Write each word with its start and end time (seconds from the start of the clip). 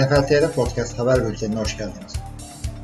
NFL 0.00 0.26
TR 0.28 0.52
Podcast 0.52 0.98
haber 0.98 1.28
bültenine 1.28 1.60
hoş 1.60 1.76
geldiniz. 1.76 2.12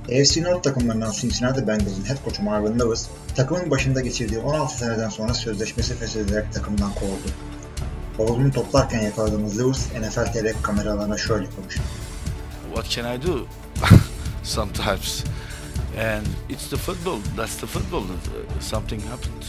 AFC 0.04 0.42
North 0.42 0.62
takımlarından 0.62 1.12
Cincinnati 1.12 1.66
Bengals'ın 1.66 2.04
head 2.04 2.24
coach'u 2.24 2.42
Marvin 2.42 2.78
Lewis, 2.78 3.08
takımın 3.36 3.70
başında 3.70 4.00
geçirdiği 4.00 4.38
16 4.38 4.78
seneden 4.78 5.08
sonra 5.08 5.34
sözleşmesi 5.34 5.94
feshedilerek 5.94 6.52
takımdan 6.52 6.94
kovuldu. 6.94 7.28
Bavulunu 8.18 8.52
toplarken 8.52 9.00
yakaladığımız 9.00 9.58
Lewis, 9.58 9.86
NFL 9.92 10.32
TR 10.32 10.62
kameralarına 10.62 11.18
şöyle 11.18 11.46
konuştu. 11.50 11.82
What 12.74 12.90
can 12.90 13.16
I 13.16 13.26
do? 13.26 13.46
Sometimes. 14.42 15.24
And 15.98 16.26
it's 16.48 16.70
the 16.70 16.76
football. 16.76 17.18
That's 17.36 17.56
the 17.56 17.66
football. 17.66 18.02
Uh, 18.02 18.60
Something 18.60 19.02
happened. 19.02 19.44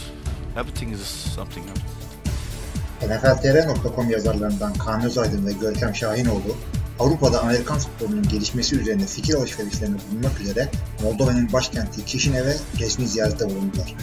Everything 0.56 0.92
is 0.92 1.00
something 1.34 1.66
happened. 1.68 1.98
NFLTR.com 3.02 4.10
yazarlarından 4.10 4.74
Kaan 4.74 5.04
Özaydın 5.04 5.46
ve 5.46 5.52
Görkem 5.52 5.94
Şahinoğlu, 5.94 6.56
Avrupa'da 6.98 7.40
Amerikan 7.42 7.78
futbolunun 7.78 8.28
gelişmesi 8.28 8.76
üzerine 8.76 9.06
fikir 9.06 9.34
alışverişlerinde 9.34 9.98
bulunmak 10.10 10.40
üzere 10.40 10.70
Moldova'nın 11.02 11.52
başkenti 11.52 12.04
Kişinev'e 12.04 12.56
resmi 12.80 13.08
ziyarette 13.08 13.44
bulundular. 13.50 13.94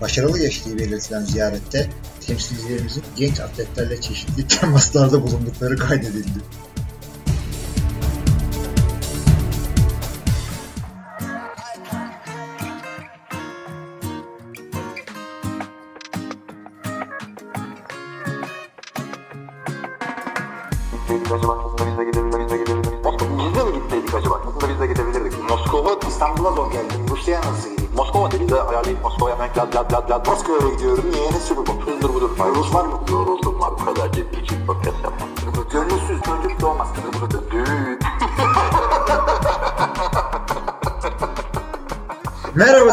Başarılı 0.00 0.38
geçtiği 0.38 0.78
belirtilen 0.78 1.24
ziyarette 1.24 1.90
temsilcilerimizin 2.26 3.02
genç 3.16 3.40
atletlerle 3.40 4.00
çeşitli 4.00 4.46
temaslarda 4.48 5.22
bulundukları 5.22 5.76
kaydedildi. 5.76 6.38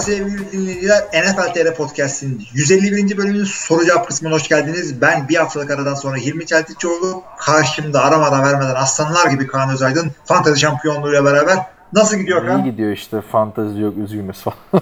Sevgili 0.09 0.51
dinleyiciler. 0.51 1.03
NFL 1.03 1.53
TR 1.53 1.75
Podcast'in 1.75 2.47
151. 2.53 3.17
bölümünün 3.17 3.43
soru 3.43 3.85
cevap 3.85 4.07
kısmına 4.07 4.33
hoş 4.33 4.47
geldiniz. 4.47 5.01
Ben 5.01 5.29
bir 5.29 5.35
haftalık 5.35 5.71
aradan 5.71 5.93
sonra 5.93 6.17
Hilmi 6.17 6.45
Çeltikçioğlu. 6.45 7.23
Karşımda 7.39 8.03
aramadan 8.03 8.43
vermeden 8.43 8.75
aslanlar 8.75 9.31
gibi 9.31 9.47
Kaan 9.47 9.69
Özaydın. 9.69 10.11
Fantezi 10.25 10.59
şampiyonluğuyla 10.59 11.25
beraber. 11.25 11.57
Nasıl 11.93 12.17
gidiyor 12.17 12.45
Kaan? 12.45 12.63
İyi 12.63 12.71
gidiyor 12.71 12.91
işte 12.91 13.21
fantezi 13.21 13.81
yok 13.81 13.97
üzgünüz 13.97 14.37
falan. 14.41 14.57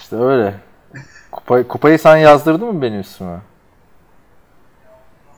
işte 0.00 0.16
öyle. 0.16 0.54
Kupayı, 1.32 1.68
kupayı 1.68 1.98
sen 1.98 2.16
yazdırdın 2.16 2.74
mı 2.74 2.82
benim 2.82 3.00
üstüme? 3.00 3.38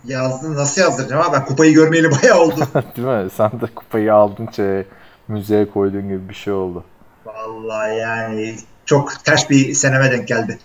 Yazdın 0.05 0.56
nasıl 0.56 0.81
yazdıracağım 0.81 1.22
abi? 1.22 1.33
Ben 1.33 1.44
kupayı 1.44 1.75
görmeyeli 1.75 2.11
bayağı 2.11 2.41
oldu. 2.41 2.61
Değil 2.97 3.09
mi? 3.09 3.31
Sen 3.37 3.50
de 3.50 3.67
kupayı 3.75 4.15
aldın 4.15 4.48
şey, 4.56 4.87
müzeye 5.28 5.70
koyduğun 5.70 6.09
gibi 6.09 6.28
bir 6.28 6.34
şey 6.34 6.53
oldu. 6.53 6.84
Vallahi 7.25 7.97
yani 7.97 8.57
çok 8.87 9.25
ters 9.25 9.51
bir 9.51 9.75
seneme 9.75 10.11
denk 10.13 10.29
geldi. 10.29 10.59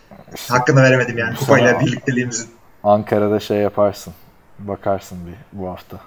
Hakkını 0.49 0.81
veremedim 0.83 1.17
yani 1.17 1.35
kupayla 1.35 1.79
birlikteliğimizin. 1.79 2.49
Ankara'da 2.83 3.39
şey 3.39 3.57
yaparsın. 3.57 4.13
Bakarsın 4.59 5.17
bir 5.27 5.59
bu 5.59 5.69
hafta. 5.69 5.97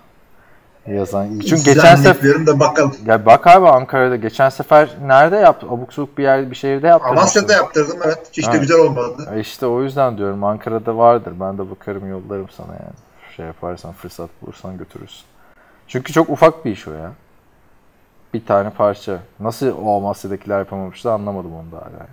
Yazan. 0.87 1.41
Çünkü 1.41 1.65
geçen 1.65 1.97
sefer 1.97 2.47
da 2.47 2.61
bakalım. 2.61 2.97
ya 3.07 3.27
bak 3.27 3.47
abi 3.47 3.69
Ankara'da 3.69 4.17
geçen 4.17 4.49
sefer 4.49 4.89
nerede 5.03 5.37
yaptı? 5.37 5.67
Abuk 5.67 5.93
subuk 5.93 6.19
bir 6.19 6.23
yer 6.23 6.51
bir 6.51 6.57
şehirde 6.57 6.87
yaptı. 6.87 7.09
Amasya'da 7.09 7.53
yaptırdım 7.53 7.99
evet. 8.05 8.19
Hiç 8.33 8.47
de 8.47 8.51
Ha. 8.51 8.57
güzel 8.57 8.79
olmadı. 8.79 9.35
İşte 9.41 9.67
o 9.67 9.83
yüzden 9.83 10.19
diyorum 10.19 10.45
Ankara'da 10.45 10.97
vardır. 10.97 11.33
Ben 11.41 11.59
de 11.59 11.71
bakarım 11.71 12.11
yollarım 12.11 12.49
sana 12.57 12.73
yani. 12.73 12.95
Şey 13.37 13.47
yaparsan 13.47 13.93
fırsat 13.93 14.31
bulursan 14.43 14.79
götürürsün. 14.79 15.25
Çünkü 15.89 16.13
çok 16.13 16.31
ufak 16.31 16.65
bir 16.65 16.71
iş 16.71 16.89
o 16.89 16.93
ya. 16.93 17.13
Bir 18.39 18.47
tane 18.47 18.71
parça. 18.71 19.19
Nasıl 19.41 19.73
o 19.85 19.97
Amasya'dakiler 19.97 20.59
yapamamıştı 20.59 21.11
anlamadım 21.11 21.55
onu 21.55 21.73
da 21.73 21.77
hala. 21.77 22.07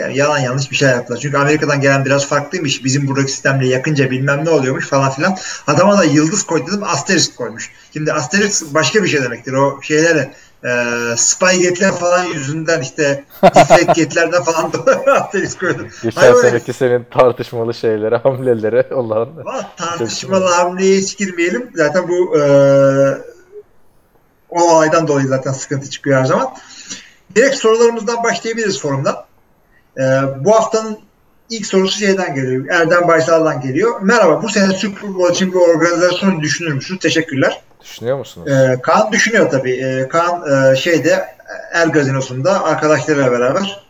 Yani 0.00 0.18
yalan 0.18 0.38
yanlış 0.38 0.70
bir 0.70 0.76
şey 0.76 0.88
yaptılar. 0.88 1.18
Çünkü 1.18 1.36
Amerika'dan 1.36 1.80
gelen 1.80 2.04
biraz 2.04 2.26
farklıymış. 2.26 2.84
Bizim 2.84 3.08
buradaki 3.08 3.32
sistemle 3.32 3.68
yakınca 3.68 4.10
bilmem 4.10 4.44
ne 4.44 4.50
oluyormuş 4.50 4.88
falan 4.88 5.10
filan. 5.10 5.36
Adama 5.66 5.98
da 5.98 6.04
yıldız 6.04 6.42
koy 6.42 6.66
dedim 6.66 6.82
asterisk 6.84 7.36
koymuş. 7.36 7.70
Şimdi 7.92 8.12
asterisk 8.12 8.74
başka 8.74 9.02
bir 9.02 9.08
şey 9.08 9.22
demektir. 9.22 9.52
O 9.52 9.82
şeyleri 9.82 10.30
e, 10.64 10.70
Spygate'ler 11.16 11.92
falan 11.92 12.24
yüzünden 12.24 12.80
işte 12.80 13.24
Deflategate'lerden 13.42 14.42
falan 14.42 14.72
dolayı 14.72 14.98
asterisk 15.20 15.60
koydum. 15.60 15.88
Geçen 16.02 16.20
Hayır, 16.20 16.34
seneki 16.34 16.72
senin 16.72 17.06
tartışmalı 17.10 17.74
şeylere, 17.74 18.16
hamlelere 18.16 18.94
olan. 18.94 19.28
Valla 19.44 19.70
tartışmalı 19.76 20.44
hamleye 20.44 20.98
hiç 20.98 21.16
girmeyelim. 21.16 21.70
Zaten 21.74 22.08
bu 22.08 22.38
e, 22.38 22.42
o 24.56 24.74
olaydan 24.76 25.08
dolayı 25.08 25.26
zaten 25.28 25.52
sıkıntı 25.52 25.90
çıkıyor 25.90 26.20
her 26.20 26.24
zaman. 26.24 26.54
Direkt 27.36 27.56
sorularımızdan 27.56 28.24
başlayabiliriz 28.24 28.80
forumdan. 28.80 29.16
E, 29.98 30.02
bu 30.40 30.52
haftanın 30.54 30.98
ilk 31.50 31.66
sorusu 31.66 31.98
şeyden 31.98 32.34
geliyor. 32.34 32.66
Erdem 32.70 33.08
Baysal'dan 33.08 33.60
geliyor. 33.60 34.00
Merhaba 34.00 34.42
bu 34.42 34.48
sene 34.48 34.72
Super 34.72 35.14
Bowl 35.14 35.32
için 35.34 35.52
bir 35.52 35.56
organizasyon 35.58 36.40
düşünür 36.40 36.72
müsünüz? 36.72 37.00
Teşekkürler. 37.00 37.60
Düşünüyor 37.82 38.18
musunuz? 38.18 38.48
E, 38.48 38.80
Kaan 38.82 39.12
düşünüyor 39.12 39.50
tabii. 39.50 39.72
E, 39.72 40.08
Kaan 40.08 40.72
e, 40.72 40.76
şeyde 40.76 41.36
Er 41.72 41.86
Gazinosu'nda 41.86 42.64
arkadaşlarıyla 42.64 43.32
beraber. 43.32 43.86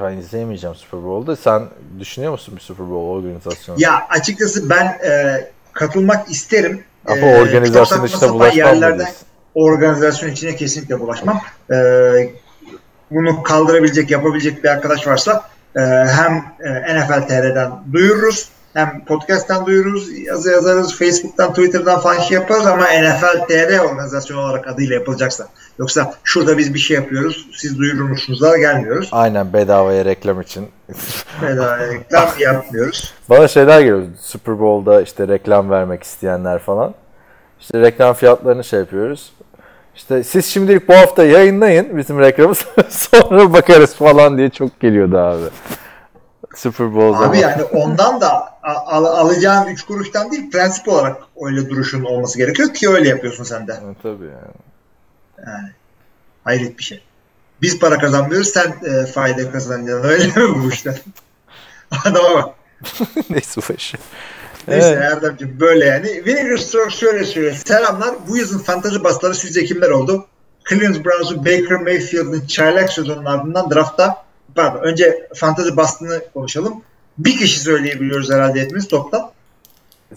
Ben 0.00 0.16
izleyemeyeceğim 0.16 0.76
Super 0.76 1.02
Bowl'da. 1.04 1.36
Sen 1.36 1.62
düşünüyor 1.98 2.32
musun 2.32 2.56
bir 2.56 2.60
Super 2.60 2.90
Bowl 2.90 3.18
organizasyonu? 3.26 3.80
Ya 3.80 4.06
açıkçası 4.10 4.70
ben 4.70 4.84
e, 4.84 5.44
katılmak 5.72 6.30
isterim. 6.30 6.84
Ama 7.06 7.16
E, 7.16 7.40
organizasyon 7.42 8.06
sapan 8.06 8.34
bulaşmam 8.34 8.56
yerlerden- 8.56 8.98
dediniz. 8.98 9.16
Organizasyon 9.56 10.30
içine 10.30 10.56
kesinlikle 10.56 11.00
bulaşmam. 11.00 11.40
Ee, 11.72 12.30
bunu 13.10 13.42
kaldırabilecek, 13.42 14.10
yapabilecek 14.10 14.64
bir 14.64 14.68
arkadaş 14.68 15.06
varsa 15.06 15.42
e, 15.76 15.80
hem 16.06 16.44
e, 16.60 16.96
NFL 16.96 17.28
TR'den 17.28 17.72
duyururuz 17.92 18.50
hem 18.76 19.04
podcast'tan 19.04 19.66
duyururuz, 19.66 20.18
yazı 20.18 20.50
yazarız, 20.50 20.98
Facebook'tan, 20.98 21.50
Twitter'dan 21.50 22.00
falan 22.00 22.20
şey 22.20 22.34
yaparız 22.34 22.66
ama 22.66 22.84
NFL 22.84 23.46
TR 23.48 23.78
organizasyon 23.78 24.38
olarak 24.38 24.68
adıyla 24.68 24.94
yapılacaksa. 24.94 25.48
Yoksa 25.78 26.14
şurada 26.24 26.58
biz 26.58 26.74
bir 26.74 26.78
şey 26.78 26.96
yapıyoruz, 26.96 27.46
siz 27.52 27.80
da 28.40 28.58
gelmiyoruz. 28.58 29.08
Aynen 29.12 29.52
bedavaya 29.52 30.04
reklam 30.04 30.40
için. 30.40 30.68
Bedava 31.42 31.78
reklam 31.78 32.28
yapmıyoruz. 32.38 33.14
Bana 33.30 33.48
şeyler 33.48 33.80
geliyor. 33.80 34.02
Super 34.20 34.60
Bowl'da 34.60 35.02
işte 35.02 35.28
reklam 35.28 35.70
vermek 35.70 36.02
isteyenler 36.02 36.58
falan. 36.58 36.94
İşte 37.60 37.80
reklam 37.80 38.14
fiyatlarını 38.14 38.64
şey 38.64 38.78
yapıyoruz. 38.78 39.32
İşte 39.96 40.24
siz 40.24 40.46
şimdilik 40.46 40.88
bu 40.88 40.94
hafta 40.94 41.24
yayınlayın 41.24 41.96
bizim 41.98 42.20
reklamımız 42.20 42.58
sonra 42.88 43.52
bakarız 43.52 43.94
falan 43.94 44.38
diye 44.38 44.50
çok 44.50 44.80
geliyordu 44.80 45.18
abi. 45.18 45.44
Super 46.56 46.94
Bowl 46.94 47.22
Abi 47.22 47.38
yani 47.38 47.62
ondan 47.62 48.20
da 48.20 48.58
al- 48.62 49.04
alacağın 49.04 49.66
3 49.66 49.82
kuruştan 49.82 50.30
değil 50.32 50.50
prensip 50.50 50.88
olarak 50.88 51.16
öyle 51.42 51.70
duruşun 51.70 52.04
olması 52.04 52.38
gerekiyor 52.38 52.74
ki 52.74 52.88
öyle 52.90 53.08
yapıyorsun 53.08 53.44
sen 53.44 53.66
de. 53.68 53.72
Ha, 53.72 53.80
Tabii 54.02 54.24
yani. 54.24 54.54
Yani 55.46 55.68
hayret 56.44 56.78
bir 56.78 56.82
şey. 56.84 57.02
Biz 57.62 57.78
para 57.78 57.98
kazanmıyoruz 57.98 58.48
sen 58.48 58.74
e, 58.84 59.06
fayda 59.06 59.52
kazanacaksın 59.52 60.08
öyle 60.08 60.26
mi 60.26 60.64
bu 60.64 60.68
işler? 60.70 60.94
Adama 62.04 62.34
bak. 62.34 62.54
Neyse 63.30 63.60
bu. 63.60 63.98
Neyse 64.68 64.88
Evet. 64.88 65.12
Erdemciğim 65.12 65.60
böyle 65.60 65.84
yani. 65.84 66.26
Vinegar 66.26 66.56
Strokes 66.56 66.94
şöyle 66.98 67.24
söylüyor. 67.24 67.54
Selamlar. 67.54 68.14
Bu 68.28 68.36
yazın 68.36 68.58
fantazi 68.58 69.04
basları 69.04 69.34
sizce 69.34 69.64
kimler 69.64 69.90
oldu? 69.90 70.26
Cleveland 70.68 71.04
Browns'u 71.04 71.38
Baker 71.38 71.80
Mayfield'ın 71.82 72.46
çaylak 72.46 72.92
sezonunun 72.92 73.24
ardından 73.24 73.70
draftta 73.70 74.24
pardon 74.54 74.80
önce 74.82 75.28
fantazi 75.34 75.76
bastığını 75.76 76.22
konuşalım. 76.34 76.82
Bir 77.18 77.36
kişi 77.38 77.60
söyleyebiliyoruz 77.60 78.30
herhalde 78.30 78.60
hepimiz 78.60 78.88
toplam. 78.88 79.30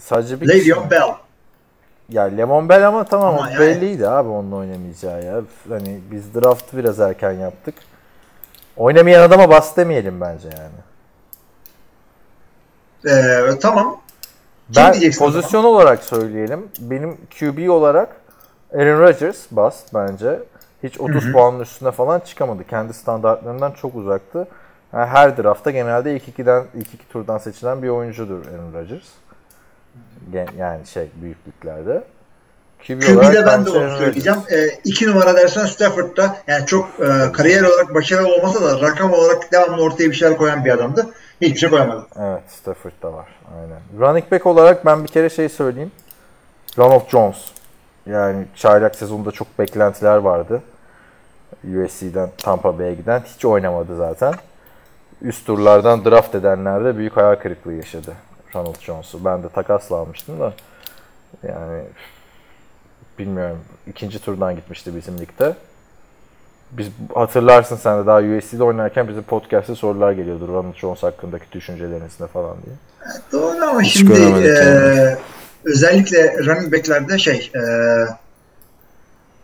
Sadece 0.00 0.40
bir 0.40 0.48
kişi 0.48 0.68
Le'Veon 0.68 0.84
mi? 0.84 0.90
Bell. 0.90 1.08
Ya 2.08 2.22
Lemon 2.22 2.68
Bell 2.68 2.88
ama 2.88 3.04
tamam 3.04 3.34
Ama 3.34 3.48
o 3.48 3.50
yani- 3.50 3.60
belliydi 3.60 4.08
abi 4.08 4.28
onun 4.28 4.52
oynamayacağı 4.52 5.24
ya. 5.24 5.40
Hani 5.68 6.00
biz 6.10 6.34
draftı 6.34 6.76
biraz 6.76 7.00
erken 7.00 7.32
yaptık. 7.32 7.74
Oynamayan 8.76 9.22
adama 9.22 9.50
bas 9.50 9.76
demeyelim 9.76 10.20
bence 10.20 10.48
yani. 10.58 10.70
Ee, 13.06 13.58
tamam. 13.58 14.00
Kim 14.72 14.82
Ben 14.84 14.92
diyeceksin 14.92 15.24
pozisyon 15.24 15.64
olarak 15.64 16.04
söyleyelim. 16.04 16.68
Benim 16.80 17.16
QB 17.38 17.68
olarak 17.70 18.08
Aaron 18.74 19.00
Rodgers 19.00 19.38
bast 19.50 19.94
bence. 19.94 20.38
Hiç 20.82 21.00
30 21.00 21.32
puanın 21.32 21.60
üstüne 21.60 21.90
falan 21.90 22.20
çıkamadı. 22.20 22.64
Kendi 22.64 22.94
standartlarından 22.94 23.72
çok 23.72 23.94
uzaktı. 23.94 24.48
Yani 24.92 25.06
her 25.06 25.36
draftta 25.36 25.70
genelde 25.70 26.16
ilk 26.16 26.28
ikiden 26.28 26.64
ilk 26.74 26.94
iki 26.94 27.08
turdan 27.08 27.38
seçilen 27.38 27.82
bir 27.82 27.88
oyuncudur 27.88 28.38
Aaron 28.46 28.80
Rodgers. 28.80 29.04
Gen- 30.32 30.48
Yani 30.58 30.86
şey 30.86 31.08
büyüklüklerde. 31.22 32.02
QB 32.86 33.00
QB'de 33.02 33.46
ben 33.46 33.66
de 33.66 33.70
onu 33.70 33.98
söyleyeceğim. 33.98 34.38
E, 34.50 34.66
iki 34.84 35.06
numara 35.08 35.36
dersen 35.36 35.66
Stafford'da 35.66 36.36
yani 36.46 36.66
çok 36.66 36.88
e, 37.00 37.32
kariyer 37.32 37.62
olarak 37.62 37.94
başarılı 37.94 38.34
olmasa 38.34 38.62
da 38.62 38.80
rakam 38.80 39.12
olarak 39.12 39.52
devamlı 39.52 39.82
ortaya 39.82 40.10
bir 40.10 40.14
şeyler 40.14 40.36
koyan 40.36 40.64
bir 40.64 40.70
adamdı. 40.70 41.06
Hiçbir 41.40 41.58
şey 41.58 41.70
koyamadı. 41.70 42.06
Evet 42.16 42.42
Stafford 42.48 42.92
da 43.02 43.12
var. 43.12 43.28
Aynen. 43.54 44.08
Running 44.08 44.32
back 44.32 44.46
olarak 44.46 44.86
ben 44.86 45.04
bir 45.04 45.08
kere 45.08 45.30
şey 45.30 45.48
söyleyeyim. 45.48 45.92
Ronald 46.78 47.08
Jones. 47.08 47.50
Yani 48.06 48.46
çaylak 48.56 48.94
sezonunda 48.94 49.30
çok 49.30 49.58
beklentiler 49.58 50.16
vardı. 50.16 50.62
USC'den 51.64 52.30
Tampa 52.38 52.78
Bay'e 52.78 52.94
giden. 52.94 53.22
Hiç 53.36 53.44
oynamadı 53.44 53.96
zaten. 53.96 54.34
Üst 55.22 55.46
turlardan 55.46 56.04
draft 56.04 56.34
edenler 56.34 56.84
de 56.84 56.96
büyük 56.96 57.16
hayal 57.16 57.34
kırıklığı 57.34 57.72
yaşadı. 57.72 58.12
Ronald 58.54 58.80
Jones'u. 58.80 59.24
Ben 59.24 59.42
de 59.42 59.48
takasla 59.48 59.96
almıştım 59.96 60.40
da. 60.40 60.52
Yani 61.48 61.82
bilmiyorum. 63.18 63.58
ikinci 63.86 64.18
turdan 64.18 64.56
gitmişti 64.56 64.96
bizim 64.96 65.18
ligde. 65.18 65.54
Biz 66.72 66.86
hatırlarsın 67.14 67.76
sen 67.76 68.02
de 68.02 68.06
daha 68.06 68.18
USC'de 68.18 68.62
oynarken 68.64 69.08
bizim 69.08 69.22
podcast'te 69.22 69.74
sorular 69.74 70.12
geliyordu 70.12 70.48
Ronald 70.48 70.74
Jones 70.74 71.02
hakkındaki 71.02 71.44
düşünceleriniz 71.52 72.20
ne 72.20 72.26
falan 72.26 72.56
diye. 72.66 72.76
Doğru 73.32 73.64
ama 73.64 73.82
Hiç 73.82 73.98
şimdi 73.98 74.12
e, 74.12 74.48
yani. 74.48 75.16
özellikle 75.64 76.38
running 76.38 76.72
back'lerde 76.72 77.18
şey 77.18 77.50
e, 77.54 77.62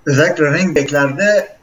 özellikle 0.06 0.44
running 0.44 0.76
back'lerde 0.76 1.56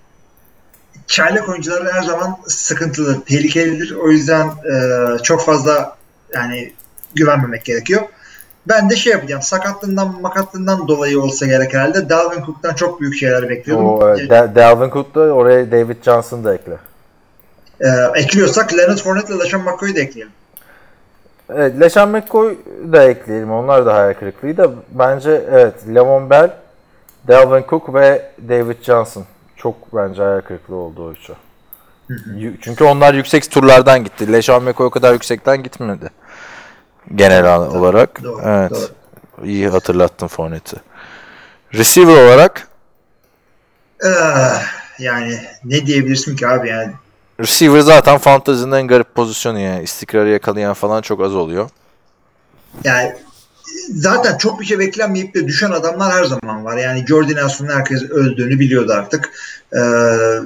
çaylak 1.08 1.50
oyuncuları 1.50 1.92
her 1.94 2.04
zaman 2.04 2.38
sıkıntılı, 2.48 3.24
tehlikelidir. 3.24 3.92
O 3.92 4.12
yüzden 4.12 4.48
e, 4.48 5.18
çok 5.24 5.46
fazla 5.46 5.98
yani 6.34 6.74
güvenmemek 7.16 7.66
gerekiyor. 7.66 8.02
Ben 8.68 8.90
de 8.90 8.96
şey 8.96 9.14
yapacağım. 9.14 9.42
Sakatlığından 9.42 10.22
makatlığından 10.22 10.88
dolayı 10.88 11.22
olsa 11.22 11.46
gerek 11.46 11.74
herhalde. 11.74 12.10
Dalvin 12.10 12.46
Cook'tan 12.46 12.74
çok 12.74 13.02
büyük 13.02 13.16
şeyler 13.16 13.50
bekliyordum. 13.50 13.86
O, 13.90 14.16
e, 14.18 14.30
Da- 14.30 14.56
Dalvin 14.56 14.90
Cook 14.90 15.16
da 15.16 15.20
oraya 15.20 15.72
David 15.72 16.04
Johnson 16.04 16.44
da 16.44 16.56
ekle. 16.56 16.78
E, 17.82 17.88
ekliyorsak 18.16 18.74
Leonard 18.78 18.98
Fournette 18.98 19.34
ile 19.34 19.40
LaShawn 19.44 19.70
McCoy'u 19.70 19.96
da 19.96 20.00
ekleyelim. 20.00 20.34
Evet, 21.50 21.80
LeSean 21.80 22.10
McCoy 22.10 22.58
da 22.92 23.04
ekleyelim. 23.04 23.52
Onlar 23.52 23.86
da 23.86 23.94
hayal 23.94 24.14
kırıklığıydı. 24.14 24.72
Bence 24.92 25.44
evet 25.52 25.74
Lemon 25.96 26.30
Bell, 26.30 26.52
Dalvin 27.28 27.66
Cook 27.70 27.94
ve 27.94 28.32
David 28.50 28.82
Johnson 28.84 29.26
çok 29.56 29.76
bence 29.96 30.22
hayal 30.24 30.42
kırıklığı 30.42 30.76
oldu 30.76 31.08
o 31.08 31.12
üçü. 31.12 31.34
Çünkü 32.62 32.84
onlar 32.84 33.14
yüksek 33.14 33.52
turlardan 33.52 34.04
gitti. 34.04 34.34
LeSean 34.34 34.64
McCoy 34.64 34.88
o 34.88 34.90
kadar 34.90 35.14
yüksekten 35.14 35.64
gitmedi. 35.64 36.10
Genel 37.16 37.58
olarak. 37.58 38.24
Doğru, 38.24 38.42
evet. 38.46 38.72
doğru. 38.72 39.48
İyi 39.48 39.68
hatırlattın 39.68 40.28
Fournette'i. 40.28 40.80
Receiver 41.74 42.26
olarak 42.26 42.68
Eh, 44.04 44.62
yani 45.00 45.40
ne 45.64 45.86
diyebilirsin 45.86 46.36
ki 46.36 46.48
abi 46.48 46.70
yani. 46.70 46.92
Receiver 47.40 47.80
zaten 47.80 48.18
fantezinin 48.18 48.72
en 48.72 48.88
garip 48.88 49.16
pozisyonu 49.16 49.60
yani. 49.60 49.84
İstikrarı 49.84 50.30
yakalayan 50.30 50.74
falan 50.74 51.02
çok 51.02 51.22
az 51.22 51.36
oluyor. 51.36 51.70
Yani 52.84 53.16
zaten 53.90 54.38
çok 54.38 54.60
bir 54.60 54.66
şey 54.66 54.80
beklenmeyip 54.80 55.34
de 55.36 55.48
düşen 55.48 55.72
adamlar 55.72 56.14
her 56.14 56.24
zaman 56.24 56.66
var. 56.66 56.78
Yani 56.78 57.06
Jordan 57.08 57.36
Nelson'un 57.36 57.70
herkes 57.70 58.04
öldüğünü 58.04 58.60
biliyordu 58.60 58.94
artık. 58.94 59.32
Ee, 59.74 59.80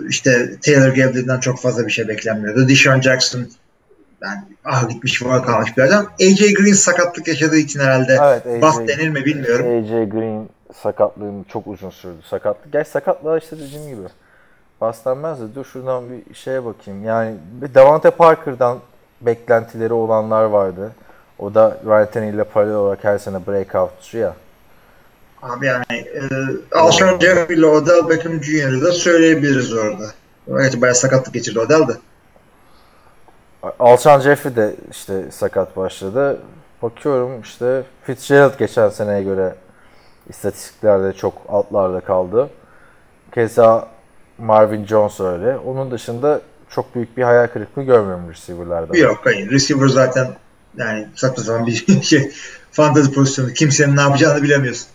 işte 0.09 0.59
Taylor 0.61 0.89
Gabriel'den 0.89 1.39
çok 1.39 1.61
fazla 1.61 1.87
bir 1.87 1.91
şey 1.91 2.07
beklenmiyordu. 2.07 2.69
Deshaun 2.69 3.01
Jackson 3.01 3.47
yani 4.21 4.39
ah 4.65 4.89
gitmiş 4.89 5.23
var 5.25 5.45
kalmış 5.45 5.77
bir 5.77 5.83
adam. 5.83 6.05
AJ 6.21 6.53
Green 6.53 6.73
sakatlık 6.73 7.27
yaşadığı 7.27 7.57
için 7.57 7.79
herhalde 7.79 8.17
Evet, 8.23 8.47
AJ 8.47 8.61
bas 8.61 8.77
denir 8.87 9.09
mi 9.09 9.25
bilmiyorum. 9.25 9.65
AJ 9.65 10.09
Green 10.09 10.49
sakatlığın 10.83 11.43
çok 11.43 11.67
uzun 11.67 11.89
sürdü. 11.89 12.17
Sakatlık. 12.29 12.73
Gerçi 12.73 12.89
sakatlığa 12.89 13.37
işte 13.37 13.57
dediğim 13.57 13.87
gibi. 13.87 14.07
Baslanmaz 14.81 15.41
da 15.41 15.55
dur 15.55 15.65
şuradan 15.65 16.03
bir 16.09 16.35
şeye 16.35 16.65
bakayım. 16.65 17.05
Yani 17.05 17.35
bir 17.61 17.73
Davante 17.73 18.09
Parker'dan 18.09 18.79
beklentileri 19.21 19.93
olanlar 19.93 20.43
vardı. 20.43 20.91
O 21.39 21.53
da 21.53 21.77
Ryan 21.85 22.11
Tannehill 22.11 22.33
ile 22.33 22.43
paralel 22.43 22.75
olarak 22.75 23.03
her 23.03 23.17
sene 23.17 23.47
breakoutçu 23.47 24.17
ya. 24.17 24.33
Abi 25.41 25.65
yani 25.65 25.83
e, 25.91 26.21
Alshon 26.75 27.19
Jeffrey 27.19 27.57
ile 27.57 27.65
Odell 27.65 28.09
Beckham 28.09 28.43
Jr.'ı 28.43 28.81
da 28.81 28.91
söyleyebiliriz 28.91 29.73
orada. 29.73 30.05
Gerçi 30.47 30.81
bayağı 30.81 30.95
sakatlık 30.95 31.33
geçirdi 31.33 31.59
Odell 31.59 31.87
de. 31.87 31.93
Alshon 33.79 34.19
Jeffrey 34.19 34.55
de 34.55 34.75
işte 34.91 35.31
sakat 35.31 35.77
başladı. 35.77 36.39
Bakıyorum 36.81 37.41
işte 37.41 37.83
Fitzgerald 38.03 38.59
geçen 38.59 38.89
seneye 38.89 39.23
göre 39.23 39.55
istatistiklerde 40.29 41.13
çok 41.13 41.33
altlarda 41.49 41.99
kaldı. 41.99 42.49
Keza 43.33 43.87
Marvin 44.37 44.85
Jones 44.85 45.19
öyle. 45.19 45.57
Onun 45.57 45.91
dışında 45.91 46.41
çok 46.69 46.95
büyük 46.95 47.17
bir 47.17 47.23
hayal 47.23 47.47
kırıklığı 47.47 47.83
görmüyorum 47.83 48.29
receiver'larda. 48.29 48.97
Yok 48.97 49.19
hayır. 49.23 49.51
Receiver 49.51 49.87
zaten 49.87 50.27
yani 50.77 51.07
saçma 51.15 51.43
sapan 51.43 51.67
bir 51.67 52.01
şey. 52.01 52.31
Fantasy 52.71 53.11
pozisyonu. 53.11 53.53
Kimsenin 53.53 53.97
ne 53.97 54.01
yapacağını 54.01 54.43
bilemiyorsun. 54.43 54.87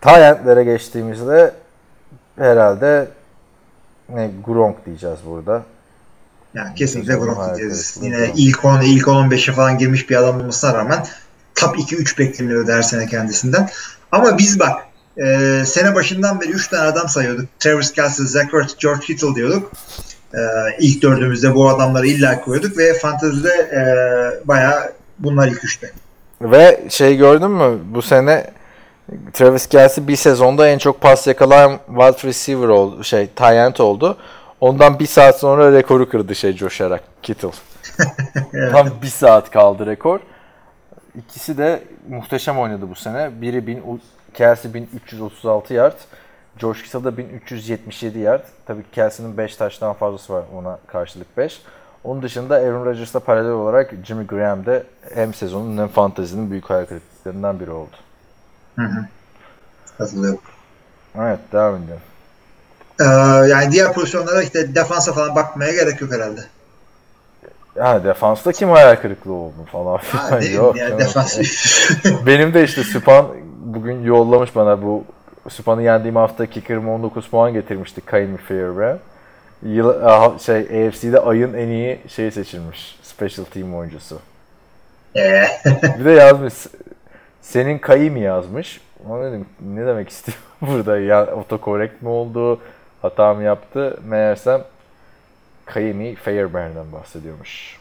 Talentlere 0.00 0.64
geçtiğimizde 0.64 1.52
herhalde 2.38 3.08
ne 4.08 4.30
Gronk 4.46 4.86
diyeceğiz 4.86 5.18
burada. 5.26 5.62
Yani 6.54 6.74
kesinlikle 6.74 7.14
Gronk 7.14 7.38
kırıklığı 7.38 8.04
Yine 8.04 8.32
ilk 8.36 8.64
10, 8.64 8.80
ilk 8.80 9.06
15'e 9.06 9.54
falan 9.54 9.78
girmiş 9.78 10.10
bir 10.10 10.16
adam 10.16 10.40
olmasına 10.40 10.74
rağmen 10.74 11.06
top 11.54 11.78
2-3 11.78 12.18
bekleniyordu 12.18 12.72
her 12.72 12.82
sene 12.82 13.06
kendisinden. 13.06 13.68
Ama 14.12 14.38
biz 14.38 14.60
bak 14.60 14.82
e, 15.16 15.62
sene 15.66 15.94
başından 15.94 16.40
beri 16.40 16.50
3 16.50 16.68
tane 16.68 16.82
adam 16.82 17.08
sayıyorduk. 17.08 17.60
Travis 17.60 17.92
Kelce, 17.92 18.22
Zach 18.22 18.54
Ertz, 18.54 18.76
George 18.78 19.00
Kittle 19.00 19.34
diyorduk. 19.34 19.72
E, 20.34 20.40
ilk 20.78 21.02
dördümüzde 21.02 21.54
bu 21.54 21.68
adamları 21.68 22.06
illa 22.06 22.40
koyuyorduk 22.40 22.78
ve 22.78 22.94
fantezide 22.94 23.48
e, 23.50 23.82
bayağı 24.48 24.92
bunlar 25.18 25.48
ilk 25.48 25.64
üçte. 25.64 25.90
Ve 26.40 26.80
şey 26.88 27.16
gördün 27.16 27.50
mü 27.50 27.78
bu 27.94 28.02
sene 28.02 28.46
Travis 29.32 29.66
Kelce 29.66 30.08
bir 30.08 30.16
sezonda 30.16 30.68
en 30.68 30.78
çok 30.78 31.00
pas 31.00 31.26
yakalayan 31.26 31.78
wide 31.86 32.28
receiver 32.28 32.68
oldu. 32.68 33.04
Şey 33.04 33.26
tight 33.26 33.52
end 33.52 33.76
oldu. 33.76 34.16
Ondan 34.62 34.98
bir 34.98 35.06
saat 35.06 35.38
sonra 35.38 35.72
rekoru 35.72 36.08
kırdı 36.08 36.34
şey 36.34 36.54
coşarak 36.56 37.02
Kittle. 37.22 37.50
Tam 38.72 38.90
bir 39.02 39.06
saat 39.06 39.50
kaldı 39.50 39.86
rekor. 39.86 40.20
İkisi 41.18 41.58
de 41.58 41.82
muhteşem 42.08 42.58
oynadı 42.58 42.90
bu 42.90 42.94
sene. 42.94 43.40
Biri 43.40 43.66
1000, 43.66 44.00
Kelsey 44.34 44.74
1336 44.74 45.74
yard. 45.74 45.96
George 46.58 46.82
Kittle 46.82 47.04
da 47.04 47.16
1377 47.16 48.18
yard. 48.18 48.44
Tabii 48.66 48.82
Kelsey'nin 48.92 49.36
5 49.36 49.56
taştan 49.56 49.92
fazlası 49.92 50.32
var 50.32 50.44
ona 50.54 50.78
karşılık 50.86 51.36
5. 51.36 51.62
Onun 52.04 52.22
dışında 52.22 52.54
Aaron 52.54 52.84
Rodgers'la 52.84 53.20
paralel 53.20 53.50
olarak 53.50 53.94
Jimmy 54.04 54.26
Graham 54.26 54.66
de 54.66 54.84
hem 55.14 55.34
sezonun 55.34 55.78
hem 55.78 55.88
fantezinin 55.88 56.50
büyük 56.50 56.70
hayal 56.70 56.86
kırıklıklarından 56.86 57.60
biri 57.60 57.70
oldu. 57.70 57.96
Hı 58.76 58.82
hı. 58.82 59.06
Katılıyorum. 59.98 60.40
Evet 61.16 61.38
devam 61.52 61.76
edelim. 61.76 62.11
Ee, 63.02 63.48
yani 63.48 63.72
diğer 63.72 63.92
pozisyonlara 63.92 64.42
işte 64.42 64.74
defansa 64.74 65.12
falan 65.12 65.36
bakmaya 65.36 65.72
gerek 65.72 66.00
yok 66.00 66.12
herhalde. 66.12 66.40
Yani 67.76 68.04
defansta 68.04 68.52
kim 68.52 68.70
hayal 68.70 68.96
kırıklığı 68.96 69.32
oldu 69.32 69.54
falan 69.72 69.98
filan. 69.98 70.42
Yok? 70.42 70.76
Yani 70.76 70.98
defans. 70.98 71.38
Benim 72.26 72.54
de 72.54 72.64
işte 72.64 72.84
Süpan 72.84 73.26
bugün 73.64 74.02
yollamış 74.02 74.56
bana 74.56 74.82
bu 74.82 75.04
Süpan'ı 75.48 75.82
yendiğim 75.82 76.16
hafta 76.16 76.46
kicker'ıma 76.46 76.94
19 76.94 77.28
puan 77.28 77.52
getirmişti 77.52 78.00
Kyle 78.00 78.36
Fairbairn. 78.36 78.96
Yıl, 79.62 79.88
aha, 79.88 80.38
şey 80.38 80.86
AFC'de 80.86 81.20
ayın 81.20 81.54
en 81.54 81.68
iyi 81.68 82.00
şey 82.08 82.30
seçilmiş. 82.30 82.98
Special 83.02 83.44
team 83.44 83.74
oyuncusu. 83.74 84.18
Ee, 85.16 85.44
Bir 85.98 86.04
de 86.04 86.10
yazmış. 86.10 86.54
Senin 87.42 87.78
Kayı 87.78 88.12
mı 88.12 88.18
yazmış? 88.18 88.80
Ona 89.08 89.24
dedim 89.24 89.46
ne 89.74 89.86
demek 89.86 90.08
istiyor 90.08 90.38
burada 90.60 90.98
ya 90.98 91.26
otokorekt 91.26 92.02
mi 92.02 92.08
oldu? 92.08 92.60
Hata 93.02 93.34
mı 93.34 93.42
yaptı? 93.42 94.00
Meğersem 94.04 94.64
Kayemi 95.66 96.14
Fairbairn'den 96.14 96.92
bahsediyormuş. 96.92 97.76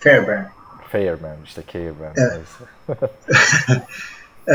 Fairbairn. 0.00 0.44
Fairbairn 0.92 1.38
işte 1.44 1.62
Fairbairn. 1.72 2.14
Evet. 2.16 2.40
Ee, 4.48 4.52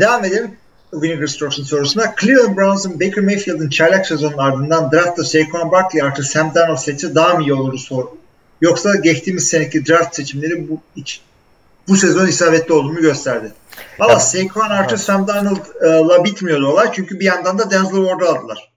devam 0.00 0.24
edelim. 0.24 0.56
Vinegar 0.92 1.26
Strokes'un 1.26 1.64
sorusuna. 1.64 2.14
Cleveland 2.20 2.56
Browns'un 2.56 3.00
Baker 3.00 3.24
Mayfield'ın 3.24 3.68
çaylak 3.68 4.06
sezonun 4.06 4.38
ardından 4.38 4.92
draftta 4.92 5.24
Saquon 5.24 5.72
Barkley 5.72 6.02
artı 6.02 6.22
Sam 6.22 6.54
Darnold 6.54 6.76
seçse 6.76 7.14
daha 7.14 7.34
mı 7.34 7.42
iyi 7.42 7.54
olur 7.54 7.78
sor. 7.78 8.04
Yoksa 8.60 8.96
geçtiğimiz 8.96 9.48
seneki 9.48 9.86
draft 9.86 10.16
seçimleri 10.16 10.68
bu 10.68 10.80
iç, 10.96 11.20
bu 11.88 11.96
sezon 11.96 12.26
isabetli 12.26 12.74
olduğunu 12.74 13.00
gösterdi. 13.00 13.52
Valla 13.98 14.20
Saquon 14.20 14.70
artı 14.70 14.98
Sam 14.98 15.26
Darnold'la 15.26 16.24
bitmiyordu 16.24 16.66
olay. 16.66 16.92
Çünkü 16.92 17.20
bir 17.20 17.24
yandan 17.24 17.58
da 17.58 17.70
Denzel 17.70 18.06
Ward'u 18.06 18.26
aldılar. 18.26 18.75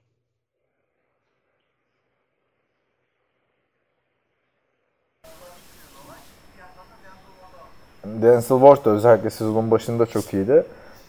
Denzel 8.05 8.59
Ward 8.59 8.85
da 8.85 8.89
özellikle 8.89 9.29
sezonun 9.29 9.71
başında 9.71 10.05
çok 10.05 10.33
iyiydi. 10.33 10.63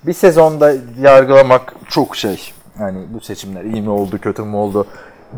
bir 0.07 0.13
sezonda 0.13 0.73
yargılamak 1.01 1.75
çok 1.89 2.17
şey. 2.17 2.53
Yani 2.81 2.99
bu 3.15 3.21
seçimler 3.21 3.65
iyi 3.65 3.83
mi 3.83 3.91
oldu, 3.91 4.19
kötü 4.19 4.43
mü 4.43 4.57
oldu? 4.57 4.87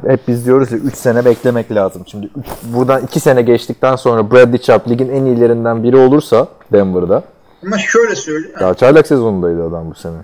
Hep 0.07 0.29
biz 0.29 0.47
diyoruz 0.47 0.73
ya 0.73 0.79
3 0.79 0.95
sene 0.97 1.25
beklemek 1.25 1.73
lazım. 1.73 2.03
Şimdi 2.07 2.27
üç, 2.37 2.47
buradan 2.65 3.03
2 3.03 3.21
sene 3.21 3.43
geçtikten 3.43 3.97
sonra 3.97 4.31
Bradley 4.31 4.59
Chubb 4.59 4.91
ligin 4.91 5.09
en 5.09 5.25
iyilerinden 5.25 5.83
biri 5.83 5.97
olursa 5.97 6.49
Denver'da. 6.73 7.23
Ama 7.67 7.79
şöyle 7.79 8.15
söyleyeyim. 8.15 8.57
Ya 8.61 8.75
çaylak 8.75 9.07
sezonundaydı 9.07 9.69
adam 9.69 9.91
bu 9.91 9.95
sene. 9.95 10.17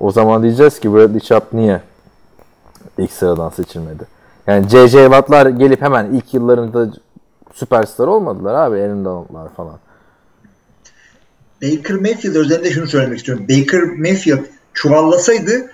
O 0.00 0.10
zaman 0.10 0.42
diyeceğiz 0.42 0.80
ki 0.80 0.94
Bradley 0.94 1.20
Chubb 1.20 1.42
niye 1.52 1.80
ilk 2.98 3.12
sıradan 3.12 3.48
seçilmedi? 3.48 4.04
Yani 4.46 4.68
J.J. 4.68 5.02
Watt'lar 5.02 5.46
gelip 5.46 5.82
hemen 5.82 6.06
ilk 6.06 6.34
yıllarında 6.34 6.86
süperstar 7.54 8.06
olmadılar 8.06 8.54
abi. 8.54 8.76
Aaron 8.76 9.04
Donald'lar 9.04 9.48
falan. 9.56 9.74
Baker 11.62 11.96
Mayfield 11.96 12.34
özelinde 12.34 12.70
şunu 12.70 12.86
söylemek 12.86 13.18
istiyorum. 13.18 13.46
Baker 13.48 13.82
Mayfield 13.82 14.44
çuvallasaydı 14.74 15.70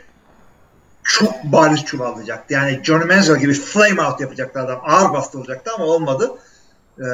çok 1.05 1.33
bariz 1.45 1.85
çuvallayacaktı. 1.85 2.55
Yani 2.55 2.81
Johnny 2.83 3.05
Manziel 3.05 3.39
gibi 3.39 3.53
flame 3.53 4.03
out 4.03 4.21
yapacaktı 4.21 4.61
adam. 4.61 4.81
Ağır 4.85 5.13
bastı 5.13 5.39
olacaktı 5.39 5.71
ama 5.75 5.85
olmadı. 5.85 6.31
Ee, 6.99 7.05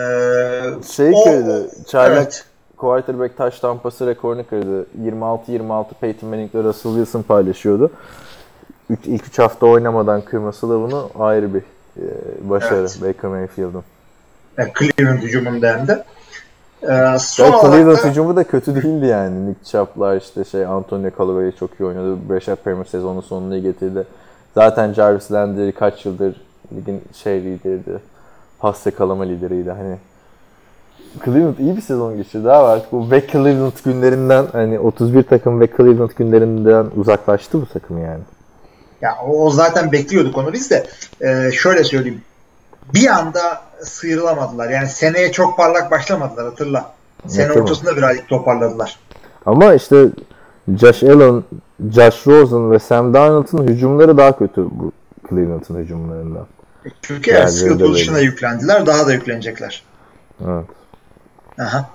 Şey 0.92 1.10
o- 1.14 1.24
kırdı. 1.24 1.70
Çaylak 1.88 2.16
evet. 2.18 2.44
quarterback 2.76 3.36
taş 3.36 3.60
tampası 3.60 4.06
rekorunu 4.06 4.46
kırdı. 4.46 4.86
26-26 5.02 5.86
Peyton 6.00 6.28
Manning 6.30 6.54
ile 6.54 6.62
Russell 6.62 6.92
Wilson 6.92 7.22
paylaşıyordu. 7.22 7.90
Üç, 8.90 9.00
ilk 9.04 9.26
3 9.26 9.38
hafta 9.38 9.66
oynamadan 9.66 10.20
kırması 10.22 10.68
da 10.68 10.74
bunu 10.80 11.10
ayrı 11.18 11.54
bir 11.54 11.60
e, 11.96 12.04
başarı 12.50 12.74
Evet. 12.80 12.98
Baker 13.02 13.30
Mayfield'ın. 13.30 13.84
Yani 14.58 14.72
Cleveland 14.78 15.18
hücumunda 15.22 15.68
hem 15.78 15.88
de. 15.88 16.04
Ee, 16.82 17.18
son 17.18 17.52
Ve 17.52 17.60
Cleveland 17.60 17.98
da, 17.98 18.08
hücumu 18.08 18.36
da 18.36 18.44
kötü 18.44 18.74
değildi 18.74 19.06
yani. 19.06 19.50
Nick 19.50 19.64
Chubb'lar 19.64 20.16
işte 20.16 20.44
şey 20.44 20.66
Antonio 20.66 21.10
Callaway 21.18 21.52
çok 21.52 21.80
iyi 21.80 21.84
oynadı. 21.84 22.16
Brashad 22.28 22.56
Perriman 22.56 22.82
sezonun 22.82 23.20
sonuna 23.20 23.58
getirdi. 23.58 24.04
Zaten 24.54 24.92
Jarvis 24.92 25.32
Landry 25.32 25.72
kaç 25.72 26.06
yıldır 26.06 26.36
ligin 26.76 27.02
şey 27.14 27.42
lideriydi. 27.44 27.98
Pas 28.58 28.86
yakalama 28.86 29.24
lideriydi. 29.24 29.70
Hani 29.70 29.96
Cleveland 31.24 31.58
iyi 31.58 31.76
bir 31.76 31.82
sezon 31.82 32.16
geçirdi 32.16 32.50
abi 32.50 32.66
artık 32.66 32.92
bu 32.92 33.10
ve 33.10 33.26
Cleveland 33.26 33.72
günlerinden 33.84 34.46
hani 34.52 34.78
31 34.78 35.22
takım 35.22 35.60
ve 35.60 35.66
Cleveland 35.76 36.10
günlerinden 36.16 36.86
uzaklaştı 36.96 37.60
bu 37.60 37.66
takım 37.66 38.04
yani. 38.04 38.20
ya 39.00 39.16
o 39.26 39.44
o 39.44 39.50
zaten 39.50 39.92
bekliyorduk 39.92 40.38
onu 40.38 40.52
biz 40.52 40.70
de. 40.70 40.86
Ee, 41.20 41.50
şöyle 41.52 41.84
söyleyeyim. 41.84 42.22
Bir 42.94 43.06
anda 43.06 43.60
sıyrılamadılar. 43.84 44.70
Yani 44.70 44.88
seneye 44.88 45.32
çok 45.32 45.56
parlak 45.56 45.90
başlamadılar 45.90 46.44
hatırla. 46.44 46.92
Sene 47.26 47.46
Hatırla. 47.46 47.62
ortasında 47.62 47.96
birazcık 47.96 48.28
toparladılar. 48.28 48.98
Ama 49.46 49.74
işte 49.74 50.06
Josh 50.80 51.02
Allen, 51.02 51.44
Josh 51.94 52.26
Rosen 52.26 52.70
ve 52.70 52.78
Sam 52.78 53.14
Darnold'un 53.14 53.68
hücumları 53.68 54.16
daha 54.16 54.38
kötü 54.38 54.64
bu 54.70 54.92
Cleveland'ın 55.30 55.78
hücumlarından. 55.78 56.46
Çünkü 57.02 57.30
Yani 57.30 57.40
evet, 57.40 57.52
skill 57.52 57.78
position'a 57.78 58.18
yüklendiler. 58.18 58.86
Daha 58.86 59.06
da 59.06 59.12
yüklenecekler. 59.12 59.82
Evet. 60.46 60.64
Aha. 61.58 61.90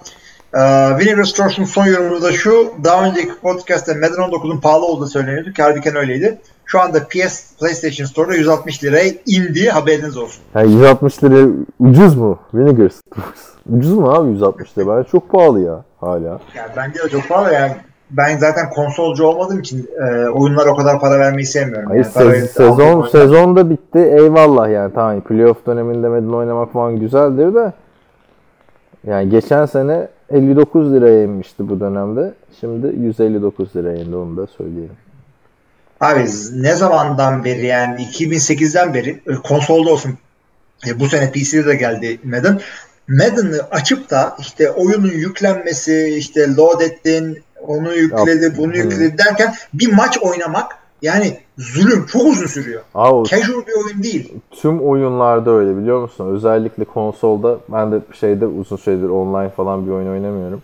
Ee, 0.54 1.26
Stores'un 1.26 1.64
son 1.64 1.86
yorumu 1.86 2.22
da 2.22 2.32
şu. 2.32 2.74
Daha 2.84 3.06
önceki 3.06 3.40
podcast'te 3.42 3.94
Madden 3.94 4.08
19'un 4.08 4.62
pahalı 4.62 4.86
olduğu 4.86 5.08
söyleniyordu. 5.08 5.54
ki 5.54 5.64
Harbiden 5.64 5.96
öyleydi. 5.96 6.38
Şu 6.66 6.82
anda 6.82 7.00
PS 7.00 7.58
PlayStation 7.60 8.06
Store'da 8.06 8.36
160 8.36 8.84
liraya 8.84 9.12
indi. 9.26 9.70
Haberiniz 9.70 10.18
olsun. 10.18 10.42
Yani 10.56 10.72
160 10.74 11.24
lira 11.24 11.48
ucuz 11.80 12.16
mu? 12.16 12.40
Vinegar 12.54 12.90
Stores. 12.90 13.46
Ucuz 13.70 13.94
mu 13.98 14.12
abi 14.12 14.30
160 14.30 14.78
lira? 14.78 14.98
Bence 14.98 15.10
çok 15.10 15.30
pahalı 15.30 15.60
ya 15.62 15.84
hala. 16.00 16.40
Yani 16.56 16.70
bence 16.78 17.00
de 17.04 17.10
çok 17.10 17.30
pahalı. 17.30 17.54
Yani 17.54 17.72
ben 18.12 18.38
zaten 18.38 18.70
konsolcu 18.70 19.24
olmadığım 19.26 19.60
için 19.60 19.90
e, 20.02 20.28
oyunlara 20.30 20.70
o 20.72 20.76
kadar 20.76 21.00
para 21.00 21.20
vermeyi 21.20 21.46
sevmiyorum. 21.46 21.90
Hayır, 21.90 22.04
Yani 22.06 22.14
parayı- 22.14 22.42
se- 22.44 22.48
sezon 22.48 23.02
sezon 23.08 23.56
da 23.56 23.70
bitti. 23.70 24.00
Eyvallah 24.00 24.70
yani 24.70 24.94
tamam 24.94 25.22
playoff 25.22 25.66
döneminde 25.66 26.08
Madden 26.10 26.34
oynamak 26.34 26.74
falan 26.74 26.96
güzeldir 27.00 27.54
de 27.56 27.74
yani 29.08 29.30
geçen 29.30 29.66
sene 29.66 30.08
59 30.30 30.94
liraya 30.94 31.24
inmişti 31.24 31.70
bu 31.70 31.80
dönemde. 31.80 32.34
Şimdi 32.60 32.88
159 32.88 33.76
liraya 33.76 33.98
indi 33.98 34.16
onu 34.16 34.38
da 34.38 34.48
söyleyelim. 34.48 34.96
Abi 36.02 36.26
ne 36.54 36.76
zamandan 36.76 37.44
beri 37.46 37.66
yani 37.66 38.02
2008'den 38.02 38.94
beri 38.94 39.10
e, 39.28 39.36
konsolda 39.36 39.90
olsun 39.90 40.18
e, 40.88 41.00
bu 41.00 41.08
sene 41.10 41.32
PC'de 41.32 41.66
de 41.66 41.76
geldi 41.76 42.20
Madden. 42.24 42.62
Madden'ı 43.08 43.60
açıp 43.72 44.10
da 44.10 44.36
işte 44.40 44.72
oyunun 44.72 45.12
yüklenmesi 45.12 46.16
işte 46.18 46.56
load 46.56 46.82
ettin 46.82 47.44
onu 47.68 47.94
yükledi 47.94 48.44
Yap- 48.46 48.58
bunu 48.58 48.74
Hı. 48.74 48.78
yükledi 48.78 49.18
derken 49.18 49.56
bir 49.74 49.94
maç 49.94 50.18
oynamak 50.22 50.72
yani 51.02 51.38
zulüm 51.58 52.06
çok 52.06 52.22
uzun 52.26 52.48
sürüyor. 52.48 52.82
Abi 52.96 53.30
Casual 53.30 53.68
bir 53.68 53.86
oyun 53.86 54.04
değil. 54.04 54.34
tüm 54.62 54.82
oyunlarda 54.82 55.52
öyle 55.52 55.78
biliyor 55.78 56.02
musun? 56.02 56.36
Özellikle 56.36 56.84
konsolda 56.86 57.58
ben 57.70 57.92
de 57.92 58.00
şeyde 58.20 58.46
uzun 58.46 58.78
süredir 58.78 59.10
online 59.10 59.50
falan 59.50 59.88
bir 59.88 59.92
oyun 59.92 60.12
oynamıyorum. 60.12 60.62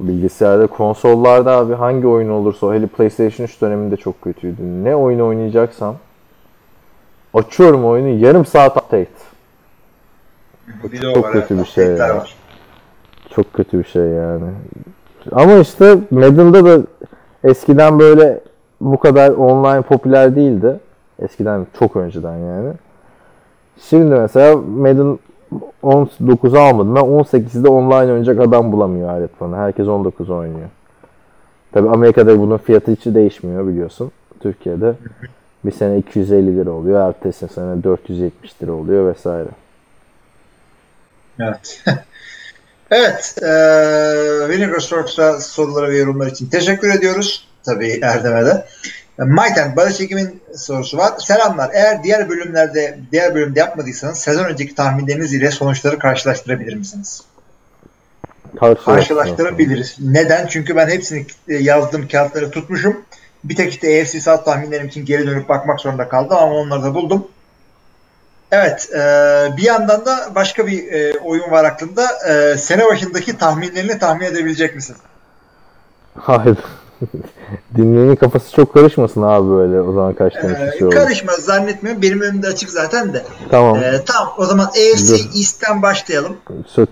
Bilgisayarda, 0.00 0.66
konsollarda 0.66 1.52
abi 1.52 1.74
hangi 1.74 2.06
oyun 2.06 2.28
olursa 2.28 2.66
o 2.66 2.74
hele 2.74 2.86
PlayStation 2.86 3.46
3 3.46 3.60
döneminde 3.60 3.96
çok 3.96 4.22
kötüydü. 4.22 4.84
Ne 4.84 4.96
oyun 4.96 5.20
oynayacaksam 5.20 5.96
açıyorum 7.34 7.84
oyunu 7.84 8.08
yarım 8.08 8.46
saat 8.46 8.76
update. 8.76 9.06
Çok 11.14 11.24
var, 11.24 11.32
kötü 11.32 11.58
bir 11.58 11.64
şey 11.64 11.86
ya. 11.86 12.24
Çok 13.34 13.52
kötü 13.52 13.78
bir 13.78 13.84
şey 13.84 14.02
yani. 14.02 14.50
Ama 15.32 15.54
işte 15.54 15.98
Madden'da 16.10 16.64
da 16.64 16.86
eskiden 17.44 17.98
böyle 17.98 18.40
bu 18.80 18.98
kadar 18.98 19.30
online 19.30 19.82
popüler 19.82 20.36
değildi. 20.36 20.80
Eskiden 21.18 21.66
çok 21.78 21.96
önceden 21.96 22.36
yani. 22.36 22.72
Şimdi 23.80 24.14
mesela 24.14 24.56
Madden 24.56 25.18
19'u 25.82 26.58
almadım. 26.58 26.94
Ben 26.94 27.00
18'de 27.00 27.68
online 27.68 27.94
oynayacak 27.94 28.40
adam 28.40 28.72
bulamıyor 28.72 29.08
alet 29.08 29.40
bana. 29.40 29.56
Herkes 29.56 29.88
19 29.88 30.30
oynuyor. 30.30 30.68
Tabi 31.72 31.88
Amerika'da 31.88 32.38
bunun 32.38 32.58
fiyatı 32.58 32.92
hiç 32.92 33.06
değişmiyor 33.06 33.68
biliyorsun. 33.68 34.12
Türkiye'de 34.40 34.94
bir 35.64 35.72
sene 35.72 35.98
250 35.98 36.56
lira 36.56 36.70
oluyor. 36.70 37.08
Ertesi 37.08 37.48
sene 37.48 37.82
470 37.82 38.62
lira 38.62 38.72
oluyor 38.72 39.14
vesaire. 39.14 39.48
Evet. 41.40 41.84
evet. 42.90 43.34
E, 43.42 43.48
Vinegar 44.48 44.80
Source'a 44.80 45.40
soruları 45.40 45.90
ve 45.92 45.98
yorumlar 45.98 46.26
için 46.26 46.46
teşekkür 46.46 46.94
ediyoruz. 46.94 47.48
Tabii 47.62 48.00
Erdem'e 48.02 48.46
de. 48.46 48.66
Mayten 49.18 49.76
Barış 49.76 50.00
Ekim'in 50.00 50.42
sorusu 50.56 50.98
var. 50.98 51.12
Selamlar. 51.18 51.70
Eğer 51.72 52.02
diğer 52.02 52.28
bölümlerde 52.28 52.98
diğer 53.12 53.34
bölümde 53.34 53.60
yapmadıysanız 53.60 54.18
sezon 54.18 54.44
önceki 54.44 54.74
tahminleriniz 54.74 55.34
ile 55.34 55.50
sonuçları 55.50 55.98
karşılaştırabilir 55.98 56.74
misiniz? 56.74 57.22
Karşılaştırabiliriz. 58.84 59.96
Neden? 60.00 60.46
Çünkü 60.46 60.76
ben 60.76 60.88
hepsini 60.88 61.26
e, 61.48 61.54
yazdığım 61.54 62.08
kağıtları 62.08 62.50
tutmuşum. 62.50 63.04
Bir 63.44 63.56
tek 63.56 63.72
işte 63.72 63.92
EFC 63.92 64.20
South 64.20 64.44
tahminlerim 64.44 64.86
için 64.86 65.04
geri 65.04 65.26
dönüp 65.26 65.48
bakmak 65.48 65.80
zorunda 65.80 66.08
kaldım 66.08 66.36
ama 66.36 66.54
onları 66.54 66.82
da 66.82 66.94
buldum. 66.94 67.28
Evet. 68.52 68.88
e, 68.92 68.98
bir 69.56 69.62
yandan 69.62 70.06
da 70.06 70.34
başka 70.34 70.66
bir 70.66 70.92
e, 70.92 71.18
oyun 71.18 71.50
var 71.50 71.64
aklımda. 71.64 72.06
E, 72.28 72.58
sene 72.58 72.86
başındaki 72.86 73.38
tahminlerini 73.38 73.98
tahmin 73.98 74.26
edebilecek 74.26 74.74
misin? 74.74 74.96
Hayır. 76.18 76.56
Dinleyenin 77.76 78.16
kafası 78.16 78.52
çok 78.54 78.74
karışmasın 78.74 79.22
abi 79.22 79.50
böyle 79.50 79.80
o 79.80 79.92
zaman 79.92 80.14
kaç 80.14 80.32
tane 80.34 80.52
E, 80.66 80.70
kişi 80.70 80.84
olur. 80.84 80.94
karışmaz 80.94 81.36
zannetmiyorum. 81.36 82.02
Benim 82.02 82.20
önümde 82.20 82.46
açık 82.46 82.70
zaten 82.70 83.12
de. 83.12 83.22
Tamam. 83.50 83.76
E, 83.76 84.04
tamam 84.06 84.32
o 84.38 84.44
zaman 84.44 84.64
AFC 84.64 85.08
Dur. 85.08 85.38
East'ten 85.38 85.82
başlayalım. 85.82 86.36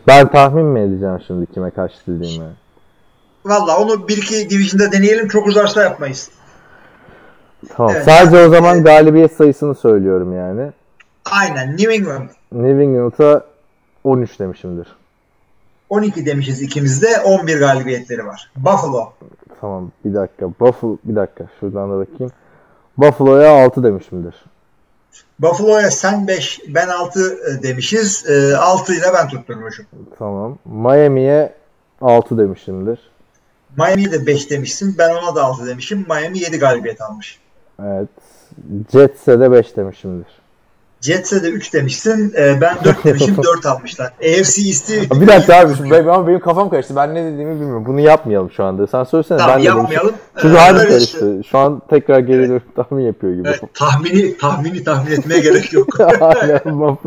Ben 0.06 0.30
tahmin 0.32 0.64
mi 0.64 0.80
edeceğim 0.80 1.18
şimdi 1.26 1.46
kime 1.46 1.70
kaç 1.70 1.92
dediğimi? 2.08 2.46
Valla 3.44 3.78
onu 3.78 4.08
bir 4.08 4.16
iki 4.16 4.50
division'da 4.50 4.92
deneyelim. 4.92 5.28
Çok 5.28 5.46
uzarsa 5.46 5.82
yapmayız. 5.82 6.30
Tamam. 7.76 7.92
Evet. 7.94 8.04
Sadece 8.04 8.46
o 8.46 8.48
zaman 8.50 8.82
galibiyet 8.84 9.32
sayısını 9.36 9.74
söylüyorum 9.74 10.36
yani. 10.36 10.70
Aynen. 11.30 11.72
New 11.76 11.94
England. 11.94 12.28
New 12.52 12.82
England'a 12.82 13.44
13 14.04 14.38
demişimdir. 14.38 14.86
12 15.88 16.26
demişiz 16.26 16.62
ikimiz 16.62 17.02
de 17.02 17.20
11 17.24 17.58
galibiyetleri 17.58 18.26
var. 18.26 18.50
Buffalo. 18.56 19.12
Tamam 19.60 19.90
bir 20.04 20.14
dakika. 20.14 20.50
Buffalo 20.60 20.98
bir 21.04 21.16
dakika 21.16 21.44
şuradan 21.60 21.90
da 21.90 21.98
bakayım. 21.98 22.32
Buffalo'ya 22.98 23.64
6 23.64 23.84
demişimdir. 23.84 24.34
Buffalo'ya 25.38 25.90
sen 25.90 26.26
5 26.26 26.60
ben 26.68 26.88
6 26.88 27.38
demişiz. 27.62 28.26
6 28.58 28.94
ile 28.94 29.06
ben 29.14 29.28
tutturmuşum. 29.28 29.86
Tamam. 30.18 30.58
Miami'ye 30.64 31.54
6 32.00 32.38
demişimdir. 32.38 33.10
Miami'ye 33.76 34.12
de 34.12 34.26
5 34.26 34.50
demişsin. 34.50 34.94
Ben 34.98 35.10
ona 35.10 35.34
da 35.34 35.44
6 35.44 35.66
demişim. 35.66 36.06
Miami 36.08 36.38
7 36.38 36.58
galibiyet 36.58 37.00
almış. 37.00 37.38
Evet. 37.82 38.08
Jets'e 38.92 39.40
de 39.40 39.52
5 39.52 39.76
demişimdir. 39.76 40.39
Jets'e 41.00 41.42
de 41.42 41.48
3 41.48 41.72
demişsin. 41.74 42.34
E, 42.38 42.60
ben 42.60 42.76
4 42.84 43.04
demişim 43.04 43.36
4 43.42 43.66
almışlar. 43.66 44.06
AFC 44.06 44.62
East'i 44.62 45.10
Bir 45.10 45.26
dakika 45.26 45.56
abi 45.56 45.76
şimdi 45.76 45.90
benim, 45.90 46.08
ama 46.10 46.26
benim 46.26 46.40
kafam 46.40 46.70
karıştı. 46.70 46.96
Ben 46.96 47.14
ne 47.14 47.32
dediğimi 47.32 47.54
bilmiyorum. 47.60 47.84
Bunu 47.86 48.00
yapmayalım 48.00 48.50
şu 48.50 48.64
anda. 48.64 48.86
Sen 48.86 49.04
söylesene 49.04 49.38
Tamam 49.38 49.56
ben 49.56 49.62
yapmayalım. 49.62 50.14
Çünkü 50.40 50.54
Ee, 50.54 50.58
harbi 50.58 50.78
karıştı. 50.78 51.40
Şu 51.50 51.58
an 51.58 51.82
tekrar 51.90 52.18
geri 52.18 52.48
dönüp 52.48 52.76
tahmin 52.76 53.02
yapıyor 53.06 53.34
gibi. 53.34 53.48
Evet, 53.48 53.60
tahmini 53.74 54.38
tahmini 54.38 54.84
tahmin 54.84 55.12
etmeye 55.12 55.40
gerek 55.40 55.72
yok. 55.72 56.00
Aynen. 56.20 56.98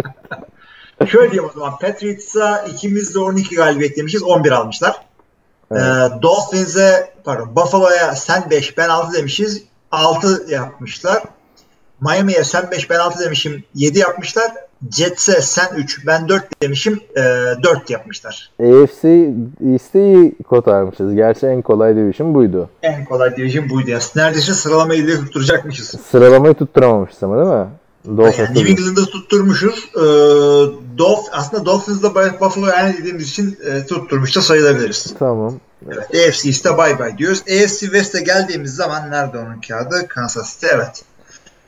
Şöyle 1.08 1.32
diyeyim 1.32 1.50
o 1.50 1.60
zaman. 1.60 1.78
Patriots'a 1.78 2.58
ikimiz 2.58 3.16
de 3.16 3.20
12 3.20 3.56
galibiyet 3.56 3.98
demişiz. 3.98 4.24
11 4.24 4.52
almışlar. 4.52 4.96
Evet. 5.72 5.82
Ee, 5.82 6.22
Dolphins'e 6.22 7.14
pardon 7.24 7.56
Buffalo'ya 7.56 8.16
sen 8.16 8.50
5 8.50 8.78
ben 8.78 8.90
6 8.90 9.14
demişiz. 9.14 9.64
6 9.92 10.46
yapmışlar. 10.50 11.24
Miami'ye 12.04 12.44
sen 12.44 12.72
5 12.72 12.90
ben 12.90 13.00
6 13.00 13.26
demişim. 13.26 13.64
7 13.76 14.00
yapmışlar. 14.00 14.52
Jets'e 14.92 15.42
sen 15.42 15.76
3 15.76 16.08
ben 16.08 16.30
4 16.30 16.62
demişim. 16.62 17.00
E, 17.16 17.22
4 17.64 17.90
yapmışlar. 17.90 18.52
AFC 18.60 19.08
East'i 19.72 20.00
iyi 20.00 20.36
kotarmışız. 20.50 21.16
Gerçi 21.16 21.46
en 21.46 21.62
kolay 21.62 21.96
division 21.96 22.34
buydu. 22.34 22.70
En 22.82 23.06
kolay 23.06 23.38
division 23.38 23.70
buydu 23.70 23.90
ya. 23.90 24.00
Neredeyse 24.16 24.54
sıralamayı 24.54 25.08
bile 25.08 25.16
tutturacakmışız. 25.16 25.96
Sıralamayı 26.12 26.54
tutturamamışız 26.54 27.24
ama 27.24 27.38
değil 27.38 27.60
mi? 27.60 27.68
Dolphins 28.18 28.40
Yani 28.40 28.56
New 28.56 28.72
England'da 28.72 29.06
tutturmuşuz. 29.06 29.90
Ee, 29.96 30.00
Dolph 30.98 31.26
aslında 31.32 31.66
Dolphins'la 31.66 32.16
Buffalo'yu 32.42 32.74
aynı 32.74 32.98
dediğimiz 32.98 33.30
için 33.30 33.58
e, 33.66 33.86
tutturmuş 33.86 34.36
da 34.36 34.42
sayılabiliriz. 34.42 35.16
Tamam. 35.20 35.54
Evet, 35.88 36.30
AFC 36.30 36.50
East'e 36.50 36.78
bay 36.78 37.00
bay 37.00 37.18
diyoruz. 37.18 37.42
AFC 37.42 37.80
West'e 37.80 38.22
geldiğimiz 38.22 38.76
zaman 38.76 39.12
nerede 39.12 39.38
onun 39.38 39.62
kağıdı? 39.62 40.08
Kansas 40.08 40.54
City 40.54 40.66
evet. 40.74 41.04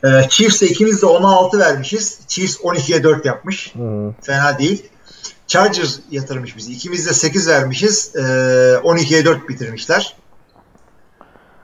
Ee, 0.03 0.29
Chiefs'e 0.29 0.67
ikimiz 0.67 1.01
de 1.01 1.05
10'a 1.05 1.27
6 1.27 1.59
vermişiz. 1.59 2.19
Chiefs 2.27 2.57
12'ye 2.57 3.03
4 3.03 3.25
yapmış. 3.25 3.75
Hı. 3.75 4.13
Fena 4.21 4.59
değil. 4.59 4.85
Chargers 5.47 5.99
yatırmış 6.11 6.57
bizi. 6.57 6.71
İkimiz 6.71 7.07
de 7.07 7.13
8 7.13 7.47
vermişiz. 7.47 8.11
Ee, 8.15 8.19
12'ye 8.19 9.25
4 9.25 9.49
bitirmişler. 9.49 10.15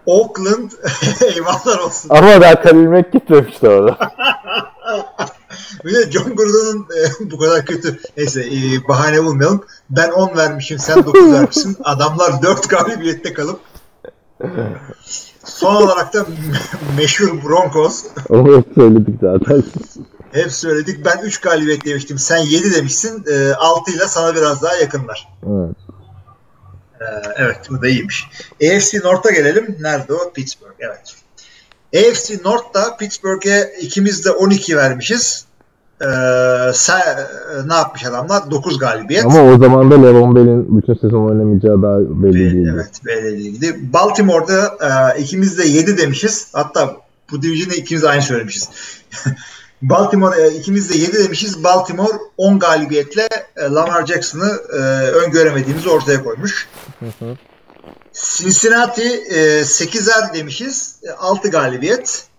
Oakland 0.05 0.71
eyvallah 1.35 1.85
olsun. 1.85 2.09
Ama 2.09 2.41
daha 2.41 2.61
Khalil 2.61 2.87
Mack 2.87 3.13
gitmemişti 3.13 3.69
orada. 3.69 3.97
Bir 5.85 5.93
de 5.93 6.11
John 6.11 6.35
Gruden'ın 6.35 6.81
e, 6.81 7.31
bu 7.31 7.37
kadar 7.37 7.65
kötü. 7.65 7.99
Neyse 8.17 8.41
e, 8.41 8.87
bahane 8.87 9.23
bulmayalım. 9.23 9.65
Ben 9.89 10.11
10 10.11 10.37
vermişim 10.37 10.79
sen 10.79 11.05
9 11.05 11.33
vermişsin. 11.33 11.77
Adamlar 11.83 12.41
4 12.41 12.69
galibiyette 12.69 13.33
kalıp 13.33 13.59
son 15.43 15.75
olarak 15.75 16.13
da 16.13 16.25
meşhur 16.97 17.43
Broncos. 17.43 18.03
Onu 18.29 18.57
hep 18.57 18.65
söyledik 18.75 19.15
zaten. 19.21 19.63
Hep 20.31 20.51
söyledik. 20.51 21.05
Ben 21.05 21.17
3 21.23 21.41
galibiyet 21.41 21.85
demiştim. 21.85 22.17
Sen 22.17 22.37
7 22.37 22.73
demişsin. 22.73 23.25
E, 23.31 23.53
6 23.53 23.91
ile 23.91 24.07
sana 24.07 24.35
biraz 24.35 24.61
daha 24.61 24.75
yakınlar. 24.75 25.27
Evet. 25.43 25.75
E, 27.01 27.05
evet 27.37 27.67
bu 27.69 27.81
da 27.81 27.87
iyiymiş. 27.87 28.27
AFC 28.63 28.99
North'a 29.03 29.31
gelelim. 29.31 29.77
Nerede 29.79 30.13
o? 30.13 30.33
Pittsburgh. 30.33 30.75
Evet. 30.79 31.15
AFC 31.95 32.37
North'ta 32.45 32.97
Pittsburgh'e 32.97 33.73
ikimiz 33.81 34.25
de 34.25 34.31
12 34.31 34.77
vermişiz. 34.77 35.45
Ee, 36.01 36.73
sen, 36.73 36.99
e, 36.99 37.67
ne 37.67 37.73
yapmış 37.73 38.05
adamlar? 38.05 38.51
9 38.51 38.79
galibiyet. 38.79 39.25
Ama 39.25 39.43
o 39.43 39.57
zaman 39.57 39.91
da 39.91 40.01
Levon 40.01 40.35
Bell'in 40.35 40.77
bütün 40.77 40.93
sezon 40.93 41.29
oynamayacağı 41.29 41.81
daha 41.81 41.99
belli 41.99 42.33
değildi. 42.33 42.71
Evet 42.75 43.01
belli 43.05 43.37
değildi. 43.37 43.79
Baltimore'da 43.93 44.77
e, 45.15 45.21
ikimiz 45.21 45.57
de 45.57 45.63
7 45.63 45.97
demişiz. 45.97 46.47
Hatta 46.53 46.95
bu 47.31 47.41
division'da 47.41 47.75
ikimiz 47.75 48.03
aynı 48.03 48.21
söylemişiz. 48.21 48.69
Baltimore 49.81 50.41
e, 50.41 50.51
ikimiz 50.51 50.89
de 50.89 50.97
7 50.97 51.23
demişiz. 51.23 51.63
Baltimore 51.63 52.17
10 52.37 52.59
galibiyetle 52.59 53.29
e, 53.55 53.61
Lamar 53.61 54.05
Jackson'ı 54.05 54.59
e, 54.73 54.77
öngöremediğimizi 55.11 55.89
ortaya 55.89 56.23
koymuş. 56.23 56.67
hı. 56.99 57.37
Cincinnati 58.13 59.07
e, 59.29 59.61
8'er 59.61 60.33
demişiz. 60.33 60.95
E, 61.03 61.11
6 61.11 61.49
galibiyet. 61.49 62.30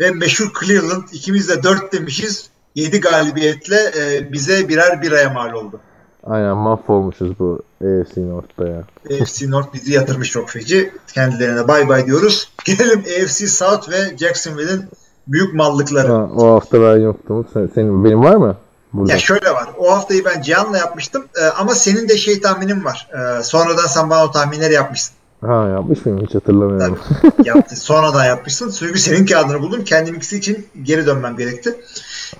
Ve 0.00 0.10
meşhur 0.10 0.52
Cleveland 0.60 1.02
ikimiz 1.12 1.48
de 1.48 1.62
4 1.62 1.92
demişiz. 1.92 2.50
7 2.74 3.00
galibiyetle 3.00 3.92
e, 3.98 4.32
bize 4.32 4.68
birer 4.68 5.02
biraya 5.02 5.30
mal 5.30 5.52
oldu. 5.52 5.80
Aynen 6.24 6.56
mahvolmuşuz 6.56 7.38
bu 7.38 7.60
AFC 7.80 8.20
North'ta 8.20 8.68
ya. 8.68 8.84
AFC 9.10 9.50
North 9.50 9.74
bizi 9.74 9.92
yatırmış 9.92 10.30
çok 10.30 10.50
feci. 10.50 10.92
Kendilerine 11.14 11.68
bay 11.68 11.88
bay 11.88 12.06
diyoruz. 12.06 12.52
Gelelim 12.64 13.00
AFC 13.00 13.46
South 13.46 13.90
ve 13.90 14.16
Jacksonville'in 14.16 14.84
büyük 15.28 15.54
mallıkları. 15.54 16.08
Ha, 16.08 16.30
o 16.36 16.54
hafta 16.54 16.80
ben 16.82 17.00
yoktum. 17.00 17.46
Sen, 17.52 17.70
senin, 17.74 18.04
benim 18.04 18.24
var 18.24 18.36
mı? 18.36 18.56
Burada. 18.92 19.12
Ya 19.12 19.18
şöyle 19.18 19.50
var. 19.50 19.68
O 19.78 19.92
haftayı 19.92 20.24
ben 20.24 20.42
Cihan'la 20.42 20.78
yapmıştım. 20.78 21.24
Ee, 21.42 21.44
ama 21.46 21.74
senin 21.74 22.08
de 22.08 22.16
şey 22.16 22.40
tahminin 22.40 22.84
var. 22.84 23.08
Ee, 23.12 23.42
sonradan 23.42 23.86
sen 23.86 24.10
bana 24.10 24.24
o 24.24 24.30
tahminleri 24.30 24.74
yapmışsın. 24.74 25.14
Ha 25.46 25.68
yapmış 25.68 26.06
mıyım? 26.06 26.26
Hiç 26.26 26.34
hatırlamıyorum. 26.34 26.98
Yaptı. 27.44 27.76
sonradan 27.76 28.24
yapmışsın. 28.24 28.70
Çünkü 28.78 28.98
senin 28.98 29.26
kağıdını 29.26 29.60
buldum. 29.60 29.84
Kendiminkisi 29.84 30.38
için 30.38 30.66
geri 30.82 31.06
dönmem 31.06 31.36
gerekti. 31.36 31.80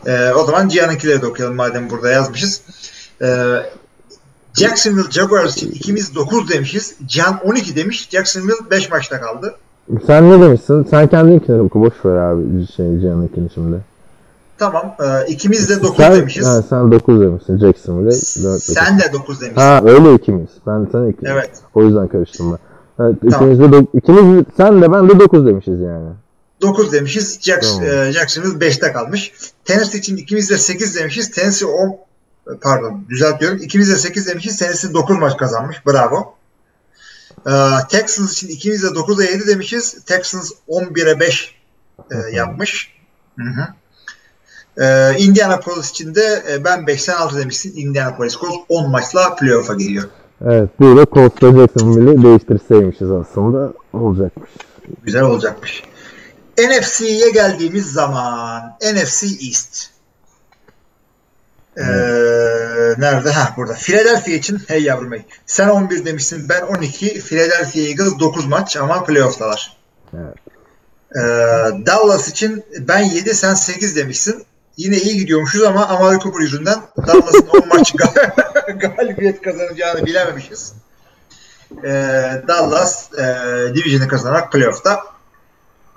Ee, 0.06 0.30
o 0.32 0.44
zaman 0.44 0.68
Cihan'ınkileri 0.68 1.22
de 1.22 1.26
okuyalım 1.26 1.56
madem 1.56 1.90
burada 1.90 2.10
yazmışız. 2.10 2.62
Ee, 3.22 3.56
Jacksonville 4.54 5.10
Jaguars 5.10 5.56
için 5.56 5.70
ikimiz 5.70 6.14
9 6.14 6.50
demişiz. 6.50 6.96
Cihan 7.06 7.40
12 7.44 7.76
demiş. 7.76 8.08
Jacksonville 8.10 8.70
5 8.70 8.90
maçta 8.90 9.20
kaldı. 9.20 9.54
Sen 10.06 10.30
ne 10.30 10.44
demişsin? 10.44 10.86
Sen 10.90 11.06
kendininkini 11.06 11.60
oku. 11.60 11.80
Boş 11.80 12.04
ver 12.04 12.16
abi 12.16 12.66
şey, 12.76 13.00
Cihan'ınkini 13.00 13.50
şimdi. 13.54 13.76
Tamam. 14.58 14.94
E, 15.00 15.26
ikimiz 15.28 15.70
de 15.70 15.82
9 15.82 15.96
sen, 15.96 16.14
demişiz. 16.14 16.46
Ha, 16.46 16.62
sen 16.62 16.92
9 16.92 17.20
demişsin 17.20 17.58
Jacksonville'e. 17.58 18.44
4 18.44 18.62
Sen 18.62 18.98
de 18.98 19.12
9 19.12 19.40
demişsin. 19.40 19.60
Ha 19.60 19.82
öyle 19.84 20.14
ikimiz. 20.14 20.48
Ben 20.66 20.88
sana 20.92 21.08
iki. 21.08 21.26
Evet. 21.26 21.50
O 21.74 21.82
yüzden 21.82 22.08
karıştım 22.08 22.52
ben. 22.52 22.71
Evet, 23.00 23.16
Tamam. 23.30 23.52
ikimiz 23.52 23.72
de, 23.72 23.86
ikimiz, 23.94 24.44
sen 24.56 24.82
de 24.82 24.92
ben 24.92 25.08
de 25.08 25.20
9 25.20 25.46
demişiz 25.46 25.80
yani. 25.80 26.08
9 26.62 26.92
demişiz. 26.92 27.38
Jacks, 27.40 27.68
Tamam. 27.72 27.86
e, 27.86 28.12
Jacksonville 28.12 28.66
5'te 28.66 28.92
kalmış. 28.92 29.32
Tennessee 29.64 29.98
için 29.98 30.16
ikimiz 30.16 30.50
de 30.50 30.58
8 30.58 30.96
demişiz. 30.96 31.30
Tennessee 31.30 31.68
10 31.68 31.96
pardon 32.60 33.04
düzeltiyorum. 33.08 33.58
İkimiz 33.58 33.90
de 33.90 33.96
8 33.96 34.26
demişiz. 34.26 34.58
Tennessee 34.58 34.94
9 34.94 35.18
maç 35.18 35.36
kazanmış. 35.36 35.86
Bravo. 35.86 36.34
E, 37.46 37.52
Texans 37.90 38.32
için 38.32 38.48
ikimiz 38.48 38.82
de 38.82 38.86
9'a 38.86 39.24
7 39.24 39.46
demişiz. 39.46 40.04
Texans 40.04 40.50
11'e 40.68 41.20
5 41.20 41.54
e, 42.10 42.36
yapmış. 42.36 42.92
Hı 43.38 43.44
hı. 43.44 43.66
E, 44.84 45.16
Indianapolis 45.18 45.90
için 45.90 46.14
de 46.14 46.42
e, 46.50 46.64
ben 46.64 46.80
5'ten 46.80 47.16
6 47.16 47.38
demişsin. 47.38 47.76
Indianapolis 47.76 48.36
Colts 48.36 48.64
10 48.68 48.90
maçla 48.90 49.36
playoff'a 49.36 49.74
gidiyor. 49.74 50.08
Evet. 50.46 50.70
Burada 50.80 51.06
Colts'la 51.12 51.52
Jacksonville'i 51.52 52.22
değiştirseymişiz 52.22 53.10
aslında. 53.10 53.72
Olacakmış. 53.92 54.50
Güzel 55.02 55.22
olacakmış. 55.22 55.82
NFC'ye 56.58 57.30
geldiğimiz 57.30 57.92
zaman 57.92 58.62
NFC 58.92 59.26
East. 59.26 59.92
Ee, 61.76 61.82
nerede? 62.98 63.30
Ha 63.30 63.54
burada. 63.56 63.72
Philadelphia 63.72 64.32
için 64.32 64.60
hey 64.68 64.82
yavrum 64.82 65.12
hey. 65.12 65.24
Sen 65.46 65.68
11 65.68 66.04
demişsin 66.04 66.48
ben 66.48 66.62
12. 66.62 67.20
Philadelphia 67.20 67.80
Eagles 67.80 68.18
9 68.20 68.46
maç 68.46 68.76
ama 68.76 69.04
playoff'talar. 69.04 69.76
Evet. 70.14 70.34
Ee, 71.16 71.20
Dallas 71.86 72.28
için 72.28 72.64
ben 72.78 73.02
7 73.02 73.34
sen 73.34 73.54
8 73.54 73.96
demişsin. 73.96 74.44
Yine 74.76 74.96
iyi 74.96 75.16
gidiyormuşuz 75.16 75.62
ama 75.62 75.86
Amari 75.86 76.18
Cooper 76.18 76.40
yüzünden 76.40 76.78
Dallas'ın 77.06 77.46
10 77.48 77.68
maç 77.68 77.92
gal- 77.94 78.78
galibiyet 78.96 79.42
kazanacağını 79.42 80.06
bilememişiz. 80.06 80.72
Ee, 81.84 81.88
Dallas 82.48 83.12
e, 83.12 83.24
Division'ı 83.74 84.08
kazanarak 84.08 84.52
playoff'ta. 84.52 85.00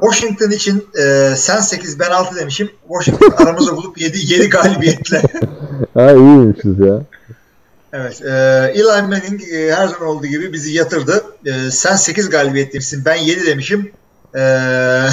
Washington 0.02 0.50
için 0.50 0.88
e, 1.00 1.34
sen 1.38 1.60
8 1.60 2.00
ben 2.00 2.10
6 2.12 2.36
demişim. 2.36 2.72
Washington 2.88 3.44
aramızda 3.46 3.78
bulup 3.78 4.02
7, 4.02 4.34
7 4.34 4.50
galibiyetle. 4.50 5.22
Ha 5.94 6.12
iyiymişiz 6.12 6.80
ya. 6.80 7.02
evet. 7.94 8.22
E, 8.22 8.32
Eli 8.76 8.84
Manning 9.02 9.42
e, 9.54 9.76
her 9.76 9.88
zaman 9.88 10.08
olduğu 10.08 10.26
gibi 10.28 10.54
bizi 10.54 10.72
yatırdı. 10.74 11.26
E, 11.46 11.72
sen 11.72 11.96
8 11.96 12.30
galibiyet 12.30 12.74
demişsin. 12.74 13.06
Ben 13.06 13.16
7 13.16 13.46
demişim. 13.46 13.92
E, 14.36 14.40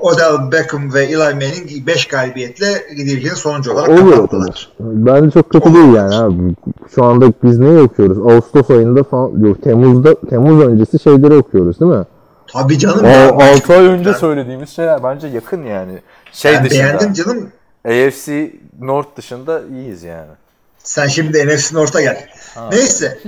Odell 0.00 0.52
Beckham 0.52 0.94
ve 0.94 1.04
Eli 1.04 1.16
Manning 1.16 1.86
5 1.86 2.06
galibiyetle 2.06 2.66
Division'ın 2.96 3.34
sonuncu 3.36 3.72
olarak 3.72 3.88
Olur 3.88 4.06
o 4.06 4.10
kapattılar. 4.14 4.46
kadar. 4.46 4.68
Bence 4.80 5.30
çok 5.30 5.50
kötü 5.50 5.74
değil 5.74 5.94
yani 5.94 6.14
abi. 6.14 6.54
Şu 6.94 7.04
anda 7.04 7.32
biz 7.42 7.58
neyi 7.58 7.78
okuyoruz? 7.78 8.18
Ağustos 8.18 8.70
ayında 8.70 9.02
falan 9.02 9.44
yok. 9.46 9.62
Temmuz'da 9.62 10.14
Temmuz 10.30 10.64
öncesi 10.66 10.98
şeyleri 10.98 11.34
okuyoruz 11.34 11.80
değil 11.80 11.92
mi? 11.92 12.04
Tabii 12.52 12.78
canım. 12.78 13.04
O 13.04 13.08
ya. 13.08 13.30
6 13.54 13.72
ay 13.72 13.86
önce 13.86 14.14
söylediğimiz 14.14 14.68
şeyler 14.70 15.02
bence 15.02 15.26
yakın 15.28 15.62
yani. 15.64 15.98
Şey 16.32 16.52
ben 16.54 16.64
dışında. 16.64 16.84
beğendim 16.84 17.12
canım. 17.12 17.48
AFC 17.88 18.50
North 18.80 19.16
dışında 19.16 19.62
iyiyiz 19.72 20.02
yani. 20.02 20.30
Sen 20.78 21.06
şimdi 21.08 21.46
NFC 21.46 21.74
North'a 21.76 22.00
gel. 22.00 22.26
Ha. 22.54 22.68
Neyse. 22.72 23.18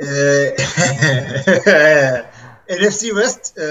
Eee, 0.00 0.56
NFC 2.68 3.00
West 3.00 3.58
eee, 3.58 3.64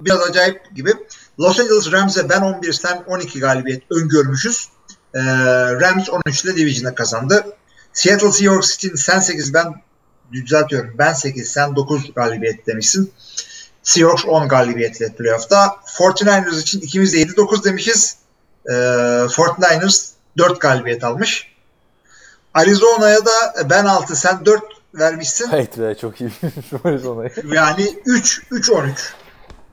biraz 0.00 0.20
acayip 0.20 0.76
gibi. 0.76 0.92
Los 1.40 1.60
Angeles 1.60 1.92
Rams'e 1.92 2.28
ben 2.28 2.40
11 2.40 2.72
sen 2.72 3.04
12 3.06 3.40
galibiyet 3.40 3.82
öngörmüşüz. 3.90 4.68
Ee, 5.14 5.20
Rams 5.80 6.10
13 6.10 6.44
ile 6.44 6.56
Division'da 6.56 6.94
kazandı. 6.94 7.46
Seattle 7.92 8.32
Seahawks 8.32 8.74
için 8.74 8.94
sen 8.94 9.18
8 9.20 9.54
ben 9.54 9.74
düzeltiyorum. 10.32 10.94
Ben 10.98 11.12
8 11.12 11.48
sen 11.48 11.76
9 11.76 12.14
galibiyet 12.14 12.66
demişsin. 12.66 13.12
Seahawks 13.82 14.24
10 14.24 14.48
galibiyetle 14.48 15.08
playoff'ta. 15.14 15.66
49ers 15.98 16.60
için 16.60 16.80
ikimiz 16.80 17.12
de 17.12 17.22
7-9 17.22 17.64
demişiz. 17.64 18.16
Ee, 18.66 18.72
49ers 18.72 20.08
4 20.38 20.60
galibiyet 20.60 21.04
almış. 21.04 21.52
Arizona'ya 22.54 23.24
da 23.26 23.54
ben 23.70 23.84
6 23.84 24.16
sen 24.16 24.44
4 24.44 24.62
vermişsin. 24.94 25.50
Evet 25.52 25.78
be 25.78 25.94
çok 25.94 26.20
iyi 26.20 26.30
Arizona'yı. 26.84 27.30
Yani 27.52 27.88
3 28.06 28.42
3 28.50 28.70
13. 28.70 29.14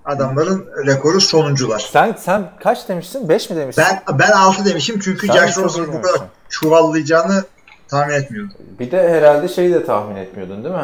Adamların 0.05 0.67
rekoru 0.85 1.21
sonuncular. 1.21 1.79
Sen 1.91 2.15
sen 2.19 2.51
kaç 2.63 2.89
demiştin? 2.89 3.29
5 3.29 3.49
mi 3.49 3.55
demiştin? 3.55 3.83
Ben 4.07 4.19
ben 4.19 4.31
6 4.31 4.65
demişim 4.65 4.99
çünkü 4.99 5.27
Sen 5.27 5.33
Josh 5.47 5.57
Rosen'ın 5.57 5.93
bu 5.93 6.01
kadar 6.01 6.21
çuvallayacağını 6.49 7.43
tahmin 7.87 8.13
etmiyordum. 8.13 8.55
Bir 8.79 8.91
de 8.91 9.09
herhalde 9.09 9.47
şeyi 9.47 9.73
de 9.73 9.85
tahmin 9.85 10.15
etmiyordun 10.15 10.63
değil 10.63 10.75
mi? 10.75 10.81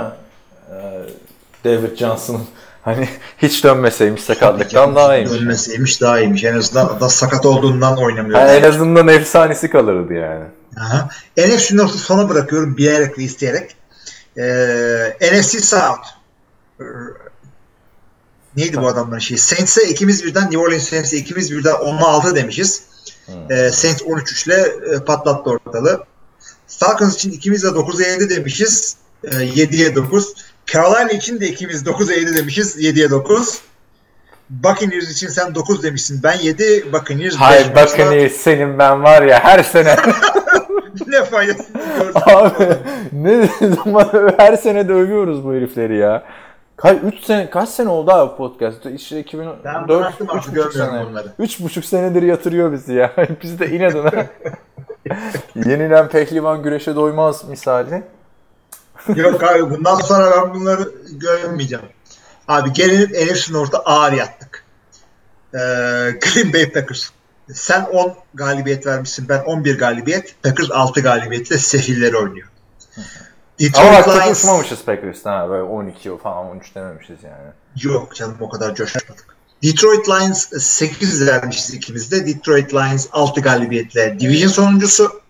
Ee, 0.72 1.02
David 1.66 1.98
Johnson'ın 1.98 2.46
hani 2.82 3.10
hiç 3.38 3.64
dönmeseymiş 3.64 4.24
sakatlıktan 4.24 4.96
daha 4.96 5.18
iyiymiş. 5.18 5.40
Dönmeseymiş 5.40 6.02
daha 6.02 6.20
iyiymiş. 6.20 6.44
En 6.44 6.58
azından 6.58 7.00
da 7.00 7.10
sakat 7.10 7.46
olduğundan 7.46 7.98
oynamıyor. 7.98 8.40
Ha, 8.40 8.48
en 8.48 8.64
azından 8.64 9.08
efsanesi 9.08 9.70
kalırdı 9.70 10.14
yani. 10.14 10.46
Aha. 10.80 11.10
NFC 11.38 11.78
North'u 11.78 11.98
sona 11.98 12.30
bırakıyorum 12.30 12.78
bilerek 12.78 13.20
ve 13.20 13.24
isteyerek. 13.24 13.76
Ee, 14.38 15.18
NFC 15.22 15.60
South. 15.60 16.08
Neydi 18.58 18.82
bu 18.82 18.88
adamların 18.88 19.20
şeyi? 19.20 19.38
Saints'e 19.38 19.90
ikimiz 19.90 20.24
birden 20.24 20.44
New 20.44 20.58
Orleans 20.58 20.90
Saints'e 20.90 21.18
ikimiz 21.18 21.52
birden 21.52 21.74
10'a 21.74 22.08
6 22.08 22.36
demişiz. 22.36 22.84
Ee, 23.50 23.72
Saints 23.72 24.02
13 24.06 24.48
ile 24.48 24.68
e, 24.96 25.00
patlattı 25.06 25.50
ortalığı. 25.50 26.04
Falcons 26.68 27.16
için 27.16 27.32
ikimiz 27.32 27.64
de 27.64 27.68
9'a 27.68 28.08
7 28.08 28.30
demişiz. 28.30 28.98
Ee, 29.24 29.28
7'ye 29.30 29.96
9. 29.96 30.34
Carolina 30.74 31.12
için 31.12 31.40
de 31.40 31.48
ikimiz 31.48 31.84
9'a 31.84 32.14
7 32.14 32.36
demişiz. 32.36 32.78
7'ye 32.78 33.10
9. 33.10 33.62
Buccaneers 34.50 35.12
için 35.12 35.28
sen 35.28 35.56
9 35.56 35.84
demişsin. 35.84 36.24
Ben 36.24 36.40
7, 36.40 36.94
Buccaneers 36.94 37.34
5. 37.34 37.42
Hay 37.42 37.76
Buccaneers 37.76 38.34
senin 38.34 38.80
ben 38.80 39.04
var 39.04 39.22
ya 39.22 39.44
her 39.44 39.64
sene 39.64 39.96
ne 41.08 41.24
faydasını 41.24 41.82
gördüm. 41.98 42.22
abi 42.26 42.54
ne 43.14 43.50
zaman 43.76 44.34
her 44.38 44.56
sene 44.58 44.88
de 44.90 44.94
övüyoruz 44.94 45.46
bu 45.46 45.54
herifleri 45.54 45.98
ya. 45.98 46.24
Kaç 46.78 46.98
3 47.04 47.24
sene 47.24 47.50
kaç 47.50 47.70
sene 47.70 47.90
oldu 47.90 48.12
abi 48.12 48.38
podcast? 48.38 48.86
İşte 48.86 49.20
2004 49.20 49.66
Ben 49.66 49.88
bıraktım 49.88 50.28
3,5 50.28 50.54
görmüyorum. 50.54 51.16
3,5 51.40 51.82
senedir 51.84 52.22
yatırıyor 52.22 52.72
bizi 52.72 52.94
ya. 52.94 53.12
Biz 53.44 53.60
de 53.60 53.70
inadına 53.70 54.12
yenilen 55.56 56.08
pehlivan 56.08 56.64
güreşe 56.64 56.96
doymaz 56.96 57.50
misali. 57.50 58.04
Yok 59.16 59.44
abi 59.44 59.70
bundan 59.70 59.96
sonra 59.96 60.32
ben 60.32 60.54
bunları 60.54 60.92
görmeyeceğim. 61.12 61.86
Abi 62.48 62.74
gelelim 62.74 63.34
NFC 63.34 63.54
North'a 63.54 63.78
ağır 63.80 64.12
yattık. 64.12 64.66
Ee, 65.54 65.58
Green 66.22 66.54
Bay 66.54 66.72
Packers. 66.72 67.10
Sen 67.54 67.84
10 67.84 68.16
galibiyet 68.34 68.86
vermişsin. 68.86 69.30
Ben 69.30 69.44
11 69.44 69.78
galibiyet. 69.78 70.36
Packers 70.44 70.72
6 70.72 71.02
galibiyetle 71.02 71.58
sefilleri 71.58 72.18
oynuyor. 72.18 72.48
Ama 72.98 73.92
bak 73.92 74.06
Detroit 74.06 74.06
çok 74.06 74.16
Lions 74.16 74.40
uçmamışız 74.44 74.86
Packers'tan 74.86 75.32
ha. 75.32 75.50
Böyle 75.50 75.64
12 75.64 76.18
falan 76.24 76.46
13 76.46 76.76
dememişiz 76.76 77.18
yani. 77.24 77.54
yok 77.84 78.16
canım 78.16 78.38
o 78.40 78.50
kadar 78.50 78.76
coşmadık. 78.76 79.36
Detroit 79.64 80.10
Lions 80.10 80.50
8 80.60 81.28
vermişiz 81.28 81.74
ikimiz 81.74 82.12
de. 82.12 82.28
Detroit 82.28 82.74
Lions 82.74 83.08
6 83.12 83.42
galibiyetle 83.42 84.20
division 84.20 84.50
sonuncusu. 84.50 85.22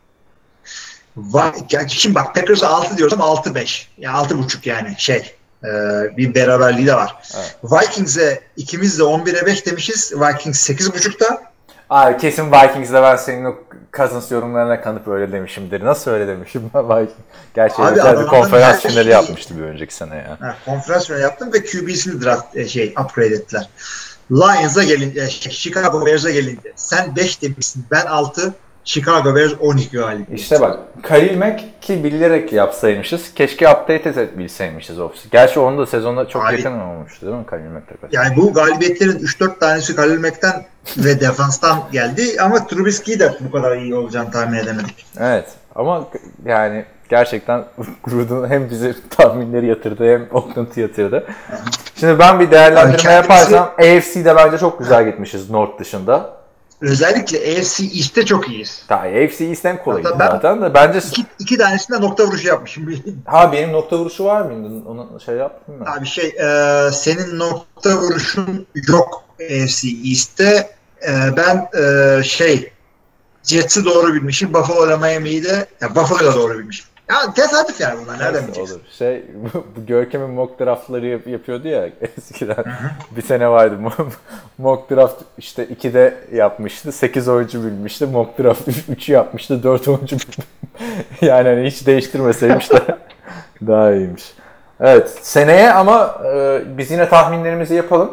Vay, 1.18 1.52
ya 1.72 1.88
şimdi 1.88 2.16
bak 2.16 2.36
Packers 2.36 2.64
6 2.64 2.98
diyoruz 2.98 3.14
ama 3.14 3.26
6-5. 3.26 3.86
Yani 3.98 4.18
6.5 4.18 4.70
yani 4.70 4.96
şey. 4.98 5.36
e, 5.64 5.68
bir 6.18 6.36
beraberliği 6.36 6.88
de 6.88 6.94
var. 6.94 7.16
Evet. 7.36 7.58
Vikings'e 7.64 8.42
ikimiz 8.58 9.00
de 9.00 9.04
11'e 9.04 9.46
5 9.46 9.66
demişiz. 9.66 10.14
Vikings 10.14 10.70
8.5'ta. 10.70 11.45
Abi 11.90 12.18
kesin 12.18 12.52
Vikings'de 12.52 13.02
ben 13.02 13.16
senin 13.16 13.46
o 13.46 13.56
Cousins 13.94 14.32
yorumlarına 14.32 14.82
kanıp 14.82 15.08
öyle 15.08 15.32
demişimdir. 15.32 15.86
Nasıl 15.86 16.12
öyle 16.12 16.28
demişim 16.28 16.72
ben 16.74 16.84
Viking? 16.90 17.10
Gerçi 17.54 17.82
Abi 17.82 18.20
bir 18.22 18.28
konferans 18.28 18.80
finali 18.80 19.10
yapmıştı 19.10 19.58
bir 19.58 19.62
önceki 19.62 19.96
sene 19.96 20.16
ya. 20.16 20.38
Ha, 20.40 20.56
konferans 20.66 21.08
finali 21.08 21.22
yaptım 21.22 21.54
ve 21.54 21.64
QB'sini 21.64 22.22
draft 22.24 22.58
e, 22.58 22.68
şey 22.68 22.94
upgrade 23.00 23.36
ettiler. 23.36 23.70
Lions'a 24.32 24.84
gelince, 24.84 25.30
Chicago 25.30 26.06
Bears'a 26.06 26.32
gelince 26.32 26.74
sen 26.76 27.16
5 27.16 27.42
demişsin. 27.42 27.86
Ben 27.92 28.06
6. 28.06 28.54
Chicago 28.86 29.36
Bears 29.36 29.52
12 29.60 29.98
galip. 29.98 30.28
İşte 30.34 30.62
bak 30.62 30.80
Khalil 31.04 31.38
Mack 31.38 31.64
ki 31.82 32.04
bilerek 32.04 32.54
yapsaymışız. 32.54 33.34
Keşke 33.34 33.70
update 33.70 34.10
edebilseymişiz 34.10 35.00
ofisi. 35.00 35.30
Gerçi 35.30 35.60
onu 35.60 35.78
da 35.78 35.86
sezonda 35.86 36.28
çok 36.28 36.46
Abi- 36.46 36.56
yakın 36.56 36.80
olmuştu 36.80 37.26
değil 37.26 37.38
mi 37.38 37.46
Khalil 37.46 37.70
Mack 37.70 37.88
takası? 37.88 38.16
Yani 38.16 38.36
bu 38.36 38.54
galibiyetlerin 38.54 39.20
3-4 39.20 39.60
tanesi 39.60 39.96
Khalil 39.96 40.20
Mack'ten 40.20 40.66
ve 40.98 41.20
defanstan 41.20 41.80
geldi 41.92 42.22
ama 42.42 42.68
Trubisky'yi 42.68 43.20
de 43.20 43.34
bu 43.40 43.52
kadar 43.52 43.78
iyi 43.78 43.96
olacağını 43.96 44.32
tahmin 44.32 44.58
edemedik. 44.58 45.06
Evet 45.20 45.46
ama 45.76 46.08
yani 46.46 46.86
gerçekten 47.10 47.64
Gruden 48.04 48.50
hem 48.50 48.70
bizi 48.70 48.96
tahminleri 49.10 49.66
yatırdı 49.68 50.14
hem 50.14 50.28
Oakland'ı 50.32 50.80
yatırdı. 50.80 51.28
Şimdi 52.00 52.20
ben 52.20 52.40
bir 52.40 52.52
değerlendirme 52.52 52.82
Yani 52.92 52.98
kendimizi- 52.98 53.14
yaparsam 53.16 53.72
AFC'de 53.80 54.36
bence 54.36 54.58
çok 54.58 54.80
güzel 54.80 55.06
gitmişiz 55.06 55.50
North 55.50 55.80
dışında. 55.80 56.45
Özellikle 56.82 57.38
AFC 57.38 57.84
East'te 57.84 58.26
çok 58.26 58.50
iyiyiz. 58.50 58.84
Ta 58.88 58.96
AFC 58.96 59.46
East'ten 59.46 59.84
kolaydı 59.84 60.08
Hatta 60.08 60.20
ben- 60.20 60.32
zaten 60.32 60.62
de 60.62 60.74
bence 60.74 61.00
İki, 61.00 61.26
iki 61.40 61.58
tanesinde 61.58 62.02
nokta 62.02 62.24
vuruşu 62.24 62.48
yapmışım. 62.48 63.02
ha 63.26 63.52
benim 63.52 63.72
nokta 63.72 63.98
vuruşu 63.98 64.26
var 64.26 64.42
mıydı? 64.42 64.84
Onu 64.88 65.20
şey 65.26 65.36
yaptın 65.36 65.76
mı? 65.76 65.86
Abi 65.98 66.06
şey 66.06 66.26
e, 66.26 66.92
senin 66.92 67.40
nokta 67.40 67.96
vuruşun 67.98 68.68
yok 68.88 69.24
AFC 69.42 69.88
East'te. 70.06 70.76
E, 71.08 71.38
ben 71.38 71.70
e, 71.82 72.24
şey 72.24 72.72
Jets'i 73.44 73.86
doğru 73.86 74.14
bilmişim. 74.14 74.54
Buffalo 74.54 74.88
ile 74.88 74.98
Miami'yi 74.98 75.44
de 75.44 75.66
ya 75.82 75.96
Buffalo'yu 75.96 76.32
da 76.32 76.36
doğru 76.36 76.60
bilmişim. 76.60 76.86
Ya 77.10 77.34
tesadüf 77.34 77.82
yani 77.82 78.00
bunlar. 78.04 78.20
Nereden 78.20 78.34
Neyse, 78.34 78.48
bileceksin? 78.48 78.76
olur. 78.76 78.84
Şey 78.98 79.24
bu 79.54 79.86
Görkem'in 79.88 80.30
mock 80.30 80.60
draftları 80.60 81.06
yap- 81.08 81.28
yapıyordu 81.28 81.68
ya 81.68 81.90
eskiden. 82.18 82.64
bir 83.12 83.22
sene 83.22 83.50
vardı 83.50 83.76
mo- 83.76 84.06
mock 84.58 84.92
draft 84.92 85.22
işte 85.38 85.66
2'de 85.66 86.14
yapmıştı. 86.34 86.92
8 86.92 87.28
oyuncu 87.28 87.64
bilmişti. 87.64 88.06
Mock 88.06 88.40
draft 88.40 88.68
3'ü 88.68 89.12
yapmıştı. 89.12 89.64
4 89.64 89.88
oyuncu 89.88 90.16
yani 91.22 91.50
hani 91.50 91.66
hiç 91.68 91.88
değiştirmeseymiş 91.88 92.72
de 92.72 92.80
daha 93.68 93.92
iyiymiş. 93.94 94.34
Evet 94.80 95.10
seneye 95.22 95.72
ama 95.74 96.22
e, 96.36 96.62
biz 96.78 96.92
yine 96.92 97.10
tahminlerimizi 97.10 97.76
yapalım. 97.76 98.12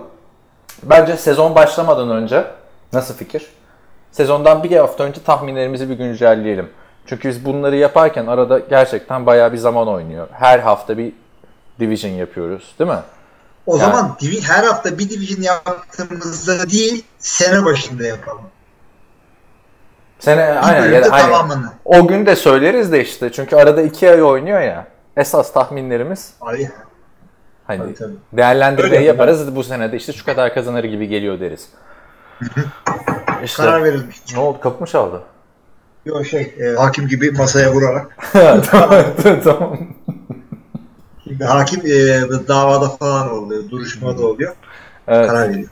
Bence 0.82 1.16
sezon 1.16 1.54
başlamadan 1.54 2.10
önce 2.10 2.44
nasıl 2.92 3.14
fikir? 3.14 3.46
Sezondan 4.12 4.62
bir 4.62 4.76
hafta 4.76 5.04
önce 5.04 5.22
tahminlerimizi 5.22 5.90
bir 5.90 5.94
güncelleyelim. 5.94 6.68
Çünkü 7.06 7.28
biz 7.28 7.44
bunları 7.44 7.76
yaparken 7.76 8.26
arada 8.26 8.58
gerçekten 8.58 9.26
bayağı 9.26 9.52
bir 9.52 9.58
zaman 9.58 9.88
oynuyor. 9.88 10.28
Her 10.32 10.58
hafta 10.58 10.98
bir 10.98 11.12
division 11.80 12.10
yapıyoruz 12.12 12.74
değil 12.78 12.90
mi? 12.90 12.98
O 13.66 13.76
Yani- 13.76 13.90
zaman 13.92 14.16
her 14.42 14.64
hafta 14.64 14.98
bir 14.98 15.10
division 15.10 15.42
yaptığımızda 15.42 16.70
değil 16.70 17.04
sene 17.18 17.64
başında 17.64 18.06
yapalım. 18.06 18.42
Sene 20.18 20.36
Bir 20.62 20.68
aynen 20.68 20.92
yani 20.92 21.08
hani 21.08 21.22
tamamını. 21.22 21.72
o 21.84 22.06
gün 22.06 22.26
de 22.26 22.36
söyleriz 22.36 22.92
de 22.92 23.00
işte 23.02 23.32
çünkü 23.32 23.56
arada 23.56 23.82
iki 23.82 24.10
ay 24.10 24.22
oynuyor 24.22 24.60
ya. 24.60 24.86
Esas 25.16 25.52
tahminlerimiz 25.52 26.34
Abi, 26.40 26.70
hani 27.66 27.78
Tabii, 27.78 27.94
tabii. 27.94 28.14
değerlendirmeyi 28.32 28.94
Öyle. 28.94 29.04
yaparız 29.04 29.56
bu 29.56 29.64
senede 29.64 29.96
işte 29.96 30.12
şu 30.12 30.24
kadar 30.24 30.54
kazanır 30.54 30.84
gibi 30.84 31.08
geliyor 31.08 31.40
deriz. 31.40 31.68
işte 33.44 33.62
karar 33.62 33.84
verilmiş. 33.84 34.16
ne 34.34 34.40
oldu 34.40 34.60
kapı 34.60 34.80
mı 34.80 34.86
çaldı? 34.86 35.22
Yok 36.04 36.26
şey 36.26 36.54
e, 36.60 36.74
hakim 36.76 37.08
gibi 37.08 37.30
masaya 37.30 37.72
vurarak. 37.72 38.18
tamam 38.70 39.04
tamam. 39.44 39.78
Şimdi 41.24 41.44
hakim 41.44 41.80
e, 41.86 42.22
davada 42.48 42.88
falan 42.88 43.30
oluyor. 43.30 43.70
Duruşmada 43.70 44.26
oluyor. 44.26 44.54
Evet. 45.08 45.28
karar 45.28 45.50
veriyor. 45.50 45.68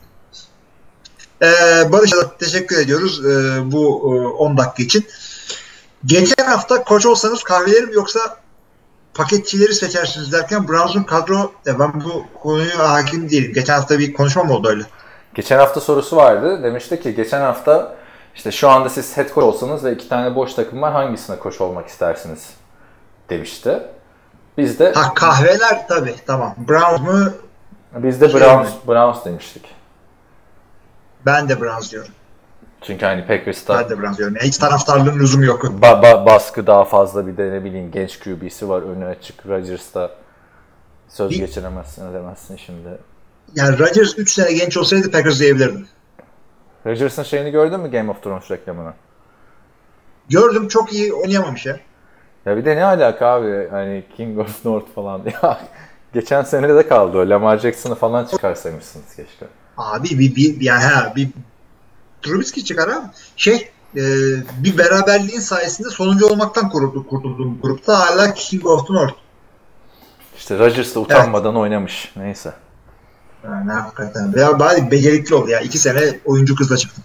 Ee, 1.43 1.93
Barış'a 1.93 2.17
da 2.17 2.37
teşekkür 2.39 2.79
ediyoruz 2.79 3.27
e, 3.27 3.61
bu 3.73 4.15
e, 4.15 4.27
10 4.27 4.59
dakika 4.59 4.83
için. 4.83 5.07
Geçen 6.07 6.45
hafta 6.45 6.85
koç 6.85 7.07
olsanız 7.07 7.43
kahveleri 7.43 7.87
mi 7.87 7.95
yoksa 7.95 8.21
paketçileri 9.15 9.75
seçersiniz 9.75 10.33
derken 10.33 10.69
Browns'un 10.69 11.03
kadro 11.03 11.53
e, 11.67 11.79
ben 11.79 11.93
bu 12.05 12.25
konuya 12.43 12.79
hakim 12.79 13.31
değilim. 13.31 13.53
Geçen 13.55 13.75
hafta 13.75 13.99
bir 13.99 14.13
konuşmam 14.13 14.51
oldu 14.51 14.69
öyle. 14.69 14.83
Geçen 15.35 15.59
hafta 15.59 15.81
sorusu 15.81 16.17
vardı. 16.17 16.63
Demişti 16.63 17.01
ki 17.01 17.15
geçen 17.15 17.41
hafta 17.41 17.97
işte 18.35 18.51
şu 18.53 18.69
anda 18.69 18.89
siz 18.89 19.17
head 19.17 19.29
coach 19.35 19.47
olsanız 19.47 19.85
ve 19.85 19.93
iki 19.93 20.09
tane 20.09 20.35
boş 20.35 20.55
takım 20.55 20.83
var 20.83 20.93
hangisine 20.93 21.39
koç 21.39 21.61
olmak 21.61 21.89
istersiniz 21.89 22.51
demişti. 23.31 23.79
Biz 24.59 24.79
de 24.79 24.93
Ha 24.93 25.15
kahveler 25.15 25.89
tabii 25.89 26.15
tamam. 26.27 26.55
Browns 26.69 27.01
mu? 27.01 27.33
biz 27.97 28.21
de 28.21 28.29
şey 28.29 28.41
Browns 28.41 28.69
mi? 28.69 28.75
Browns 28.89 29.25
demiştik. 29.25 29.65
Ben 31.27 31.49
de 31.49 31.61
Browns 31.61 31.91
diyorum. 31.93 32.13
Çünkü 32.83 33.07
hani 33.07 33.27
Packers'ta 33.27 33.79
Ben 33.79 33.89
de 33.91 33.99
Browns 34.03 34.19
diyorum. 34.19 34.37
Hiç 34.43 34.59
taraftarlığın 34.59 35.19
lüzumu 35.19 35.45
yok. 35.45 35.65
ba- 35.65 36.03
ba- 36.03 36.27
baskı 36.27 36.67
daha 36.67 36.85
fazla 36.85 37.27
bir 37.27 37.37
de 37.37 37.51
ne 37.53 37.65
bileyim 37.65 37.91
genç 37.91 38.19
QB'si 38.21 38.69
var 38.69 38.83
önü 38.83 39.05
açık. 39.07 39.47
Rodgers'ta 39.47 40.11
söz 41.09 41.31
Bir- 41.31 41.39
geçiremezsin 41.39 42.11
edemezsin 42.11 42.57
şimdi. 42.57 42.89
Yani 43.55 43.79
Rodgers 43.79 44.19
3 44.19 44.33
sene 44.33 44.53
genç 44.53 44.77
olsaydı 44.77 45.11
Packers 45.11 45.41
diyebilirdim. 45.41 45.89
Rodgers'ın 46.87 47.23
şeyini 47.23 47.51
gördün 47.51 47.81
mü 47.81 47.91
Game 47.91 48.11
of 48.11 48.23
Thrones 48.23 48.51
reklamını? 48.51 48.93
Gördüm 50.29 50.69
çok 50.69 50.93
iyi 50.93 51.13
oynayamamış 51.13 51.67
ya. 51.67 51.81
Ya 52.47 52.57
bir 52.57 52.65
de 52.65 52.77
ne 52.77 52.85
alaka 52.85 53.27
abi 53.27 53.69
hani 53.71 54.05
King 54.17 54.39
of 54.39 54.65
North 54.65 54.95
falan 54.95 55.23
ya. 55.43 55.61
Geçen 56.15 56.43
sene 56.43 56.75
de 56.75 56.89
kaldı 56.89 57.19
o. 57.19 57.29
Lamar 57.29 57.59
Jackson'ı 57.59 57.95
falan 57.95 58.25
çıkarsaymışsınız 58.25 59.17
keşke. 59.17 59.47
Abi 59.77 60.19
bir, 60.19 60.37
bir 60.37 60.61
yani 60.61 60.83
ha 60.85 61.13
bir 61.17 61.29
Trubisky 62.23 62.65
çıkar 62.65 62.91
ha. 62.91 63.11
Şey 63.37 63.71
e, 63.97 64.03
bir 64.65 64.79
beraberliğin 64.79 65.41
sayesinde 65.41 65.89
sonuncu 65.89 66.27
olmaktan 66.27 66.69
kurtuldu, 66.69 67.07
kurtulduğum 67.07 67.61
grupta 67.63 68.01
hala 68.01 68.35
King 68.35 68.67
of 68.67 68.91
North. 68.91 69.15
İşte 70.37 70.59
Rodgers 70.59 70.95
da 70.95 71.01
utanmadan 71.01 71.57
oynamış. 71.57 72.13
Neyse. 72.17 72.53
Yani 73.45 73.73
hakikaten. 73.73 74.33
Ya 74.37 74.59
bari 74.59 74.91
becerikli 74.91 75.35
oldu 75.35 75.51
ya. 75.51 75.61
İki 75.61 75.79
sene 75.79 76.21
oyuncu 76.25 76.55
kızla 76.55 76.77
çıktım. 76.77 77.05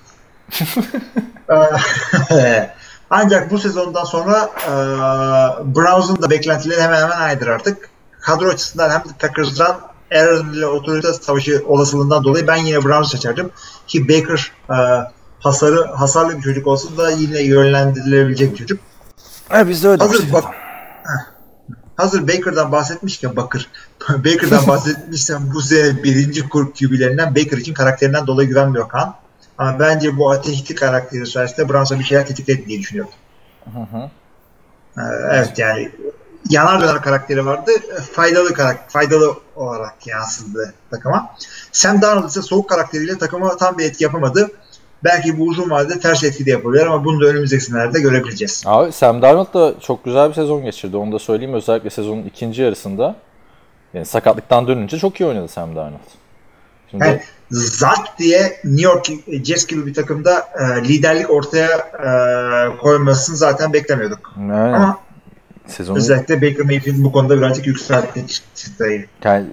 Ancak 3.10 3.52
bu 3.52 3.60
sezondan 3.60 4.04
sonra 4.04 4.50
e, 4.68 4.72
Browns'un 5.76 6.22
da 6.22 6.30
beklentileri 6.30 6.82
hemen 6.82 7.02
hemen 7.02 7.18
aynıdır 7.18 7.48
artık. 7.48 7.90
Kadro 8.22 8.50
açısından 8.50 8.90
hem 8.90 9.00
de 9.00 9.18
Packers'dan 9.20 9.78
Aaron 10.12 10.54
ile 10.54 10.66
otorite 10.66 11.14
savaşı 11.14 11.64
olasılığından 11.68 12.24
dolayı 12.24 12.48
ben 12.48 12.56
yine 12.56 12.84
Browns 12.84 13.12
seçerdim. 13.12 13.50
Ki 13.88 14.10
Baker 14.10 14.52
e, 14.70 14.76
hasarı, 15.40 15.84
hasarlı 15.84 16.38
bir 16.38 16.42
çocuk 16.42 16.68
olsun 16.68 16.98
da 16.98 17.12
yine 17.12 17.42
yönlendirilebilecek 17.42 18.52
bir 18.52 18.58
çocuk. 18.58 18.80
Ha 19.50 19.68
biz 19.68 19.84
de 19.84 19.88
öyle 19.88 20.04
Hazır 20.04 20.34
bak 20.34 20.46
Hazır 21.98 22.28
Baker'dan 22.28 22.72
bahsetmişken 22.72 23.36
Bakır. 23.36 23.70
Baker'dan 24.10 24.68
bahsetmişsem 24.68 25.52
bu 25.54 25.62
sene 25.62 26.04
birinci 26.04 26.50
kur 26.50 26.74
QB'lerinden 26.74 27.36
Baker 27.36 27.58
için 27.58 27.74
karakterinden 27.74 28.28
dolayı 28.28 28.48
güvenmiyor 28.48 28.90
Kaan. 28.90 29.16
Ama 29.58 29.80
bence 29.80 30.18
bu 30.18 30.32
ateşli 30.32 30.76
karakteri 30.76 31.28
sayesinde 31.28 31.70
Browns'a 31.70 32.00
bir 32.00 32.04
şeyler 32.04 32.28
tetikledi 32.28 32.66
diye 32.66 32.80
düşünüyorum. 32.80 33.14
Ee, 34.98 35.02
evet 35.32 35.60
yani 35.60 35.92
yanar 36.50 36.82
döner 36.82 37.02
karakteri 37.02 37.46
vardı. 37.46 37.72
Faydalı 38.12 38.54
karakter, 38.54 38.90
faydalı 38.90 39.36
olarak 39.56 40.08
yansıdı 40.08 40.74
takıma. 40.92 41.36
Sam 41.72 42.02
Darnold 42.02 42.30
ise 42.30 42.42
soğuk 42.42 42.70
karakteriyle 42.70 43.18
takıma 43.18 43.58
tam 43.58 43.78
bir 43.78 43.86
etki 43.86 44.04
yapamadı. 44.04 44.52
Belki 45.04 45.40
bu 45.40 45.44
uzun 45.44 45.70
vadede 45.70 46.00
ters 46.00 46.24
etki 46.24 46.46
de 46.46 46.52
yapabilir 46.52 46.86
ama 46.86 47.06
bunu 47.06 47.22
da 47.22 47.26
önümüzdeki 47.26 47.64
senelerde 47.64 48.02
görebileceğiz. 48.02 48.64
Abi 48.66 48.92
Sam 48.92 49.22
Darnold 49.22 49.54
da 49.54 49.74
çok 49.80 50.06
güzel 50.06 50.30
bir 50.30 50.34
sezon 50.34 50.64
geçirdi. 50.64 50.98
Onu 50.98 51.12
da 51.12 51.20
söyleyeyim. 51.20 51.54
Özellikle 51.54 51.90
sezonun 51.90 52.24
ikinci 52.24 52.62
yarısında. 52.62 53.16
Yani 53.94 54.06
sakatlıktan 54.06 54.68
dönünce 54.68 54.98
çok 54.98 55.22
iyi 55.22 55.26
oynadı 55.26 55.48
Sam 55.48 55.76
Darnold. 55.76 56.00
Şimdi 56.92 57.04
Yani 57.04 57.22
Zart 57.52 58.20
diye 58.20 58.60
New 58.64 58.82
York 58.82 59.06
Jets 59.44 59.66
gibi 59.68 59.86
bir 59.86 59.94
takımda 59.94 60.48
e, 60.60 60.88
liderlik 60.88 61.30
ortaya 61.30 61.70
e, 61.78 62.78
koymasını 62.78 63.36
zaten 63.38 63.74
beklemiyorduk. 63.74 64.34
aynen. 64.38 64.74
Ama 64.74 65.00
sezonun 65.68 65.98
özellikle 65.98 66.42
Baker 66.42 66.66
Mayfield 66.66 67.04
bu 67.04 67.12
konuda 67.12 67.38
birazcık 67.38 67.68
yükseltti 67.68 68.26
çıtayı. 68.56 69.06
yani 69.24 69.46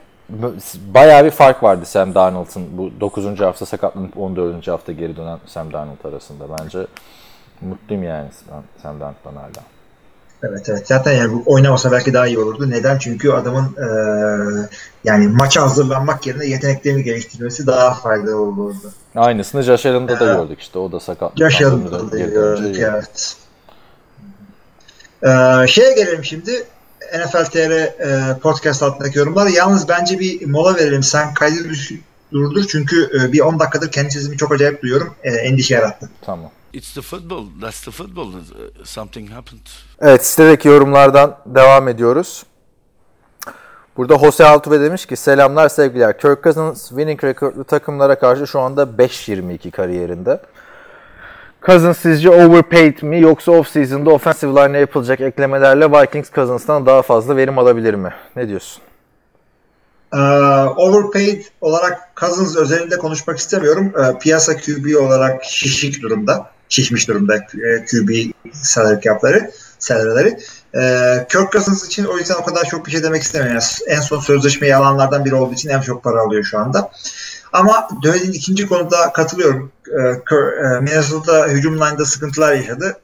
bayağı 0.94 1.24
bir 1.24 1.30
fark 1.30 1.62
vardı 1.62 1.86
Sam 1.86 2.14
Darnold'un 2.14 2.78
bu 2.78 3.00
9. 3.00 3.40
hafta 3.40 3.66
sakatlanıp 3.66 4.18
14. 4.18 4.68
hafta 4.68 4.92
geri 4.92 5.16
dönen 5.16 5.38
Sam 5.46 5.72
Darnold 5.72 6.04
arasında. 6.04 6.44
Bence 6.58 6.86
mutluyum 7.60 8.02
yani 8.02 8.28
Sam- 8.48 8.82
Sam 8.82 9.00
Darnold'dan 9.00 9.34
hala. 9.34 9.64
Evet 10.42 10.68
evet. 10.68 10.86
Zaten 10.86 11.12
yani 11.12 11.42
oynamasa 11.46 11.92
belki 11.92 12.14
daha 12.14 12.26
iyi 12.26 12.38
olurdu. 12.38 12.70
Neden? 12.70 12.98
Çünkü 12.98 13.32
adamın 13.32 13.64
e, 13.64 13.86
yani 15.04 15.28
maça 15.28 15.62
hazırlanmak 15.62 16.26
yerine 16.26 16.46
yeteneklerini 16.46 17.02
geliştirmesi 17.04 17.66
daha 17.66 17.94
faydalı 17.94 18.40
olurdu. 18.40 18.92
Aynısını 19.16 19.62
Josh 19.62 19.86
Allen'da 19.86 20.20
da 20.20 20.24
gördük 20.24 20.60
işte. 20.60 20.78
O 20.78 20.92
da 20.92 21.00
Yaş 21.36 21.60
döndü, 21.60 21.90
yanında 21.92 22.18
geri 22.18 22.30
gördük 22.30 22.76
evet. 22.78 23.36
Ee, 25.22 25.66
şeye 25.66 25.92
gelelim 25.92 26.24
şimdi. 26.24 26.64
NFL 27.18 27.44
TR 27.44 27.70
e, 27.70 28.38
podcast 28.38 28.82
altındaki 28.82 29.18
yorumlar. 29.18 29.46
Yalnız 29.46 29.88
bence 29.88 30.18
bir 30.18 30.46
mola 30.46 30.76
verelim. 30.76 31.02
Sen 31.02 31.34
kaydı 31.34 31.54
durdur 32.32 32.64
çünkü 32.68 33.10
e, 33.20 33.32
bir 33.32 33.40
10 33.40 33.60
dakikadır 33.60 33.90
kendi 33.90 34.10
sesimi 34.10 34.36
çok 34.36 34.52
acayip 34.52 34.82
duyuyorum. 34.82 35.14
E, 35.22 35.30
endişe 35.30 35.74
yarattı. 35.74 36.10
Tamam. 36.22 36.50
It's 36.72 36.94
the 36.94 37.02
football. 37.02 37.46
That's 37.60 37.84
the 37.84 37.90
football. 37.90 38.28
Uh, 38.28 38.84
something 38.84 39.30
happened. 39.30 39.66
Evet 40.00 40.26
sitedeki 40.26 40.68
yorumlardan 40.68 41.38
devam 41.46 41.88
ediyoruz. 41.88 42.42
Burada 43.96 44.18
Jose 44.18 44.46
Altuve 44.46 44.80
demiş 44.80 45.06
ki 45.06 45.16
selamlar 45.16 45.68
sevgiler. 45.68 46.18
Kirk 46.18 46.44
Cousins 46.44 46.88
winning 46.88 47.24
rekortlu 47.24 47.64
takımlara 47.64 48.18
karşı 48.18 48.46
şu 48.46 48.60
anda 48.60 48.82
5-22 48.82 49.70
kariyerinde. 49.70 50.40
Cousins 51.66 51.98
sizce 51.98 52.30
overpaid 52.30 53.02
mi 53.02 53.20
yoksa 53.20 53.52
off-season'da 53.52 54.10
offensive 54.10 54.50
line'e 54.50 54.78
yapılacak 54.78 55.20
eklemelerle 55.20 55.92
Vikings 55.92 56.30
Cousins'tan 56.30 56.86
daha 56.86 57.02
fazla 57.02 57.36
verim 57.36 57.58
alabilir 57.58 57.94
mi? 57.94 58.14
Ne 58.36 58.48
diyorsun? 58.48 58.82
Ee, 60.14 60.18
overpaid 60.76 61.42
olarak 61.60 62.16
Cousins 62.16 62.56
özelinde 62.56 62.98
konuşmak 62.98 63.38
istemiyorum. 63.38 63.92
Ee, 63.98 64.18
piyasa 64.18 64.56
QB 64.56 64.96
olarak 64.96 65.44
şişik 65.44 66.02
durumda. 66.02 66.50
Şişmiş 66.68 67.08
durumda 67.08 67.36
e, 67.36 67.84
QB 67.84 68.10
salary 68.52 69.00
cap'ları, 69.00 69.50
salary'leri. 69.78 70.38
Ee, 70.74 71.26
Kirk 71.28 71.52
Cousins 71.52 71.86
için 71.86 72.04
o 72.04 72.18
yüzden 72.18 72.34
o 72.34 72.44
kadar 72.44 72.64
çok 72.64 72.86
bir 72.86 72.90
şey 72.90 73.02
demek 73.02 73.22
istemiyorum. 73.22 73.54
Yani 73.54 73.96
en 73.96 74.00
son 74.00 74.20
sözleşmeyi 74.20 74.76
alanlardan 74.76 75.24
biri 75.24 75.34
olduğu 75.34 75.54
için 75.54 75.68
en 75.68 75.80
çok 75.80 76.04
para 76.04 76.20
alıyor 76.20 76.44
şu 76.44 76.58
anda. 76.58 76.90
Ama 77.52 77.88
Döved'in 78.02 78.32
ikinci 78.32 78.66
konuda 78.66 79.12
katılıyorum. 79.12 79.72
Ee, 79.88 80.34
e, 80.36 80.80
Minnesota 80.80 81.48
hücum 81.48 81.76
line'da 81.76 82.04
sıkıntılar 82.04 82.52
yaşadı. 82.52 82.96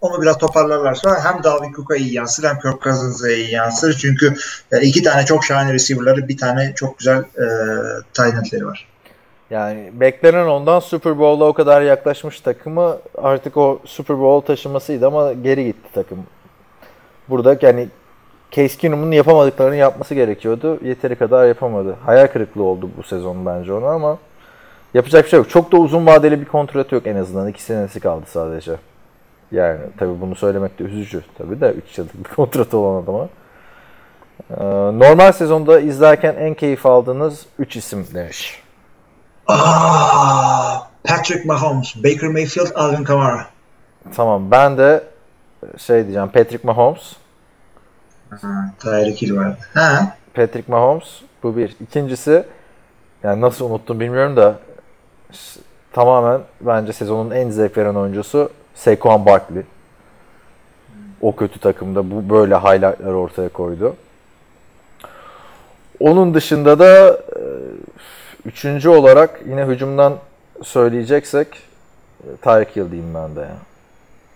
Onu 0.00 0.22
biraz 0.22 0.38
toparlarlarsa 0.38 1.24
hem 1.24 1.42
Dalvin 1.42 1.72
Cook'a 1.72 1.96
iyi 1.96 2.14
yansır 2.14 2.44
hem 2.44 2.58
Kirk 2.58 2.82
Cousins'a 2.82 3.30
iyi 3.30 3.50
yansır. 3.50 3.92
Çünkü 3.92 4.34
e, 4.72 4.80
iki 4.80 5.02
tane 5.02 5.24
çok 5.24 5.44
şahane 5.44 5.72
receiver'ları, 5.72 6.28
bir 6.28 6.36
tane 6.36 6.72
çok 6.76 6.98
güzel 6.98 7.18
e, 7.18 7.46
tight 8.12 8.62
var. 8.62 8.88
Yani 9.50 9.92
beklenen 9.94 10.46
ondan 10.46 10.80
Super 10.80 11.18
Bowl'a 11.18 11.44
o 11.44 11.52
kadar 11.52 11.82
yaklaşmış 11.82 12.40
takımı 12.40 12.98
artık 13.18 13.56
o 13.56 13.80
Super 13.84 14.18
Bowl 14.18 14.46
taşımasıydı 14.46 15.06
ama 15.06 15.32
geri 15.32 15.64
gitti 15.64 15.88
takım. 15.94 16.26
Burada 17.28 17.58
yani 17.62 17.88
Case 18.50 18.78
Keenum'un 18.78 19.12
yapamadıklarını 19.12 19.76
yapması 19.76 20.14
gerekiyordu. 20.14 20.78
Yeteri 20.84 21.16
kadar 21.16 21.46
yapamadı. 21.46 21.96
Hayal 22.06 22.26
kırıklığı 22.26 22.62
oldu 22.62 22.90
bu 22.96 23.02
sezon 23.02 23.46
bence 23.46 23.72
ona 23.72 23.90
ama 23.90 24.18
yapacak 24.94 25.24
bir 25.24 25.30
şey 25.30 25.38
yok. 25.38 25.50
Çok 25.50 25.72
da 25.72 25.76
uzun 25.76 26.06
vadeli 26.06 26.40
bir 26.40 26.46
kontrat 26.46 26.92
yok 26.92 27.06
en 27.06 27.16
azından. 27.16 27.48
2 27.48 27.62
senesi 27.62 28.00
kaldı 28.00 28.24
sadece. 28.26 28.76
Yani 29.52 29.78
tabii 29.98 30.20
bunu 30.20 30.34
söylemek 30.34 30.78
de 30.78 30.84
üzücü. 30.84 31.22
Tabii 31.38 31.60
de 31.60 31.72
3 31.90 31.98
yıllık 31.98 32.14
bir 32.14 32.34
kontrat 32.34 32.74
olan 32.74 33.02
adama. 33.02 33.28
Ee, 34.50 34.64
normal 34.98 35.32
sezonda 35.32 35.80
izlerken 35.80 36.34
en 36.34 36.54
keyif 36.54 36.86
aldığınız 36.86 37.46
3 37.58 37.76
isim 37.76 38.06
demiş. 38.14 38.62
Aa, 39.46 40.78
Patrick 41.04 41.44
Mahomes, 41.44 41.96
Baker 41.96 42.28
Mayfield, 42.28 42.70
Alvin 42.74 43.04
Kamara. 43.04 43.46
Tamam 44.16 44.50
ben 44.50 44.78
de 44.78 45.04
şey 45.78 46.02
diyeceğim 46.02 46.28
Patrick 46.28 46.66
Mahomes. 46.66 47.12
Ha, 48.30 48.72
Tyreek 48.78 49.22
Hill 49.22 49.36
vardı. 49.36 49.58
Ha, 49.74 50.16
Patrick 50.34 50.72
Mahomes 50.72 51.08
bu 51.42 51.56
bir. 51.56 51.76
İkincisi 51.80 52.44
yani 53.22 53.40
nasıl 53.40 53.64
unuttum 53.64 54.00
bilmiyorum 54.00 54.36
da 54.36 54.58
tamamen 55.92 56.40
bence 56.60 56.92
sezonun 56.92 57.30
en 57.30 57.50
zevk 57.50 57.76
veren 57.76 57.94
oyuncusu 57.94 58.50
Saquon 58.74 59.26
Barkley. 59.26 59.62
O 61.20 61.36
kötü 61.36 61.60
takımda 61.60 62.10
bu 62.10 62.30
böyle 62.30 62.56
highlightlar 62.56 63.12
ortaya 63.12 63.48
koydu. 63.48 63.96
Onun 66.00 66.34
dışında 66.34 66.78
da 66.78 67.08
e, 67.10 67.42
üçüncü 68.44 68.88
olarak 68.88 69.40
yine 69.48 69.64
hücumdan 69.64 70.16
söyleyeceksek 70.62 71.48
e, 72.24 72.36
Tyreek 72.42 72.76
Hill 72.76 72.90
diyeyim 72.90 73.14
ben 73.14 73.36
de 73.36 73.40
ya. 73.40 73.56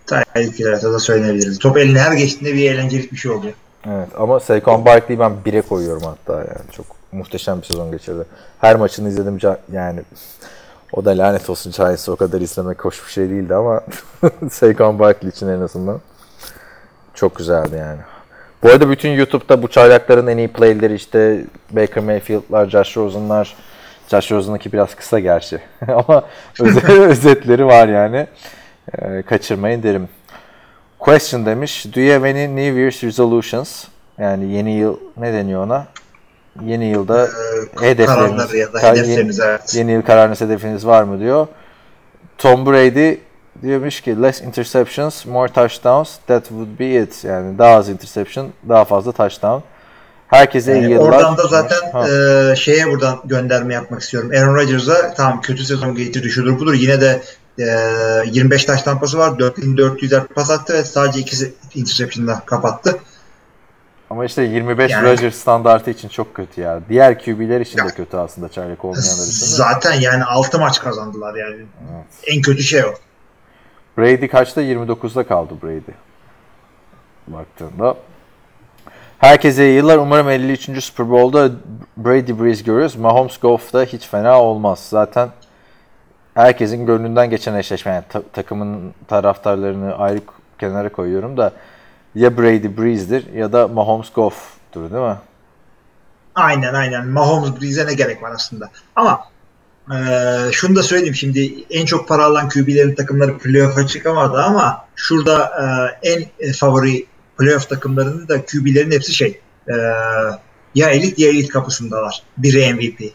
Tyreek 0.07 0.59
Hill 0.59 0.93
da 0.93 0.99
söylenebiliriz. 0.99 1.59
Top 1.59 1.77
eline 1.77 1.99
her 1.99 2.11
geçtiğinde 2.11 2.57
bir 2.57 2.71
eğlencelik 2.71 3.11
bir 3.11 3.17
şey 3.17 3.31
oluyor. 3.31 3.53
Evet 3.87 4.09
ama 4.17 4.39
Saquon 4.39 4.85
Barkley'i 4.85 5.19
ben 5.19 5.31
1'e 5.45 5.61
koyuyorum 5.61 6.03
hatta 6.03 6.33
yani. 6.33 6.71
Çok 6.71 6.85
muhteşem 7.11 7.61
bir 7.61 7.65
sezon 7.65 7.91
geçirdi. 7.91 8.23
Her 8.61 8.75
maçını 8.75 9.09
izledim 9.09 9.39
yani 9.71 10.01
o 10.93 11.05
da 11.05 11.17
lanet 11.17 11.49
olsun 11.49 11.71
Giants'ı 11.71 12.11
o 12.11 12.15
kadar 12.15 12.41
izlemek 12.41 12.85
hoş 12.85 13.05
bir 13.05 13.11
şey 13.11 13.29
değildi 13.29 13.55
ama 13.55 13.81
Saquon 14.51 14.99
Barkley 14.99 15.29
için 15.29 15.47
en 15.47 15.61
azından 15.61 16.01
çok 17.13 17.35
güzeldi 17.35 17.75
yani. 17.75 17.99
Bu 18.63 18.69
arada 18.69 18.89
bütün 18.89 19.09
YouTube'da 19.09 19.63
bu 19.63 19.67
çaylakların 19.67 20.27
en 20.27 20.37
iyi 20.37 20.47
playleri 20.47 20.95
işte 20.95 21.45
Baker 21.71 22.03
Mayfield'lar, 22.03 22.69
Josh 22.69 22.97
Rosen'lar, 22.97 23.55
Josh 24.07 24.31
Rosen'ınki 24.31 24.71
biraz 24.71 24.95
kısa 24.95 25.19
gerçi. 25.19 25.59
Ama 25.87 26.23
özet, 26.59 26.89
özetleri 26.89 27.65
var 27.65 27.87
yani. 27.87 28.27
Ee, 28.97 29.21
kaçırmayın 29.21 29.83
derim. 29.83 30.09
Question 31.03 31.45
demiş. 31.45 31.85
Do 31.95 31.99
you 31.99 32.13
have 32.13 32.29
any 32.29 32.47
New 32.55 32.79
Year's 32.81 33.03
resolutions? 33.03 33.83
Yani 34.17 34.53
yeni 34.53 34.71
yıl 34.71 34.97
ne 35.17 35.33
deniyor 35.33 35.65
ona? 35.65 35.87
Yeni 36.65 36.85
yılda 36.85 37.27
hedefleriniz, 37.79 38.05
kararları 38.15 38.57
ya 38.57 38.73
da 38.73 38.79
hedefleriniz, 38.79 39.39
yeni, 39.39 39.47
evet. 39.49 39.75
yeni 39.75 39.91
yıl 39.91 40.01
kararınız 40.01 40.41
hedefiniz 40.41 40.85
var 40.87 41.03
mı 41.03 41.19
diyor. 41.19 41.47
Tom 42.37 42.65
Brady 42.65 43.17
demiş 43.63 44.01
ki 44.01 44.21
less 44.21 44.41
interceptions, 44.41 45.25
more 45.25 45.53
touchdowns. 45.53 46.17
That 46.27 46.47
would 46.47 46.79
be 46.79 47.01
it. 47.01 47.23
Yani 47.23 47.57
daha 47.57 47.75
az 47.75 47.89
interception, 47.89 48.47
daha 48.69 48.85
fazla 48.85 49.11
touchdown. 49.11 49.63
Herkese 50.27 50.73
iyi 50.73 50.81
Yani 50.83 50.93
yıllar. 50.93 51.05
oradan 51.09 51.37
da 51.37 51.47
zaten 51.47 51.91
Ha. 51.91 52.07
e, 52.09 52.55
şeye 52.55 52.87
buradan 52.87 53.19
gönderme 53.25 53.73
yapmak 53.73 54.01
istiyorum. 54.01 54.31
Aaron 54.37 54.55
Rodgers'a 54.55 55.13
tamam 55.13 55.41
kötü 55.41 55.65
sezon 55.65 55.95
getirdi 55.95 56.29
şudur 56.29 56.59
budur. 56.59 56.73
Yine 56.73 57.01
de 57.01 57.21
e, 57.59 57.63
25 58.25 58.65
taş 58.65 58.81
tampası 58.81 59.17
var. 59.17 59.39
4400 59.39 60.11
yard 60.11 60.27
pas 60.27 60.51
attı 60.51 60.73
ve 60.73 60.83
sadece 60.83 61.19
ikisi 61.19 61.53
interception'la 61.75 62.45
kapattı. 62.45 62.99
Ama 64.09 64.25
işte 64.25 64.41
25 64.43 64.91
Yani- 64.91 65.09
Rodgers 65.11 65.35
standartı 65.35 65.91
için 65.91 66.07
çok 66.09 66.33
kötü 66.35 66.61
ya. 66.61 66.79
Diğer 66.89 67.19
QB'ler 67.25 67.61
için 67.61 67.77
de 67.77 67.81
Ya. 67.81 67.87
kötü 67.87 68.17
aslında 68.17 68.49
çaylak 68.49 68.85
olmayanlar 68.85 69.11
için 69.13 69.27
de. 69.27 69.45
Zaten 69.55 69.93
yani 69.93 70.23
6 70.23 70.59
maç 70.59 70.79
kazandılar 70.81 71.35
yani. 71.35 71.55
En 72.27 72.41
kötü 72.41 72.63
şey 72.63 72.83
o. 72.85 72.93
Brady 73.97 74.27
kaçta? 74.27 74.61
29'da 74.61 75.27
kaldı 75.27 75.53
Brady. 75.63 75.91
Baktığında. 77.27 77.95
Herkese 79.19 79.65
iyi 79.69 79.75
yıllar. 79.75 79.97
Umarım 79.97 80.29
53. 80.29 80.83
Super 80.83 81.09
Bowl'da 81.09 81.51
Brady 81.97 82.39
Breeze 82.43 82.63
görürüz. 82.63 82.95
Mahomes 82.95 83.37
Goff'da 83.37 83.83
hiç 83.83 84.07
fena 84.07 84.41
olmaz. 84.41 84.87
Zaten 84.89 85.29
herkesin 86.33 86.85
gönlünden 86.85 87.29
geçen 87.29 87.55
eşleşme. 87.55 87.91
Yani 87.91 88.03
ta- 88.09 88.23
takımın 88.33 88.93
taraftarlarını 89.07 89.95
ayrı 89.95 90.19
kenara 90.59 90.91
koyuyorum 90.91 91.37
da 91.37 91.53
ya 92.15 92.37
Brady 92.37 92.77
Breeze'dir 92.77 93.33
ya 93.33 93.53
da 93.53 93.67
Mahomes 93.67 94.09
Goff'tur 94.13 94.91
değil 94.91 95.03
mi? 95.03 95.17
Aynen 96.35 96.73
aynen. 96.73 97.07
Mahomes 97.07 97.61
Breeze'e 97.61 97.87
ne 97.87 97.93
gerek 97.93 98.23
var 98.23 98.31
aslında. 98.35 98.69
Ama 98.95 99.21
e, 99.91 99.97
şunu 100.51 100.75
da 100.75 100.83
söyleyeyim 100.83 101.15
şimdi 101.15 101.63
en 101.69 101.85
çok 101.85 102.07
para 102.07 102.23
alan 102.25 102.49
QB'lerin 102.49 102.95
takımları 102.95 103.37
playoff'a 103.37 103.87
çıkamadı 103.87 104.43
ama 104.43 104.85
şurada 104.95 105.51
e, 106.03 106.09
en 106.09 106.25
e, 106.39 106.53
favori 106.53 107.05
playoff 107.37 107.69
takımlarının 107.69 108.27
da 108.27 108.45
QB'lerin 108.45 108.91
hepsi 108.91 109.13
şey 109.13 109.39
e, 109.67 109.73
ya 110.75 110.89
elit 110.89 111.19
ya 111.19 111.29
elit 111.29 111.49
kapısındalar. 111.49 112.23
Biri 112.37 112.73
MVP. 112.73 113.13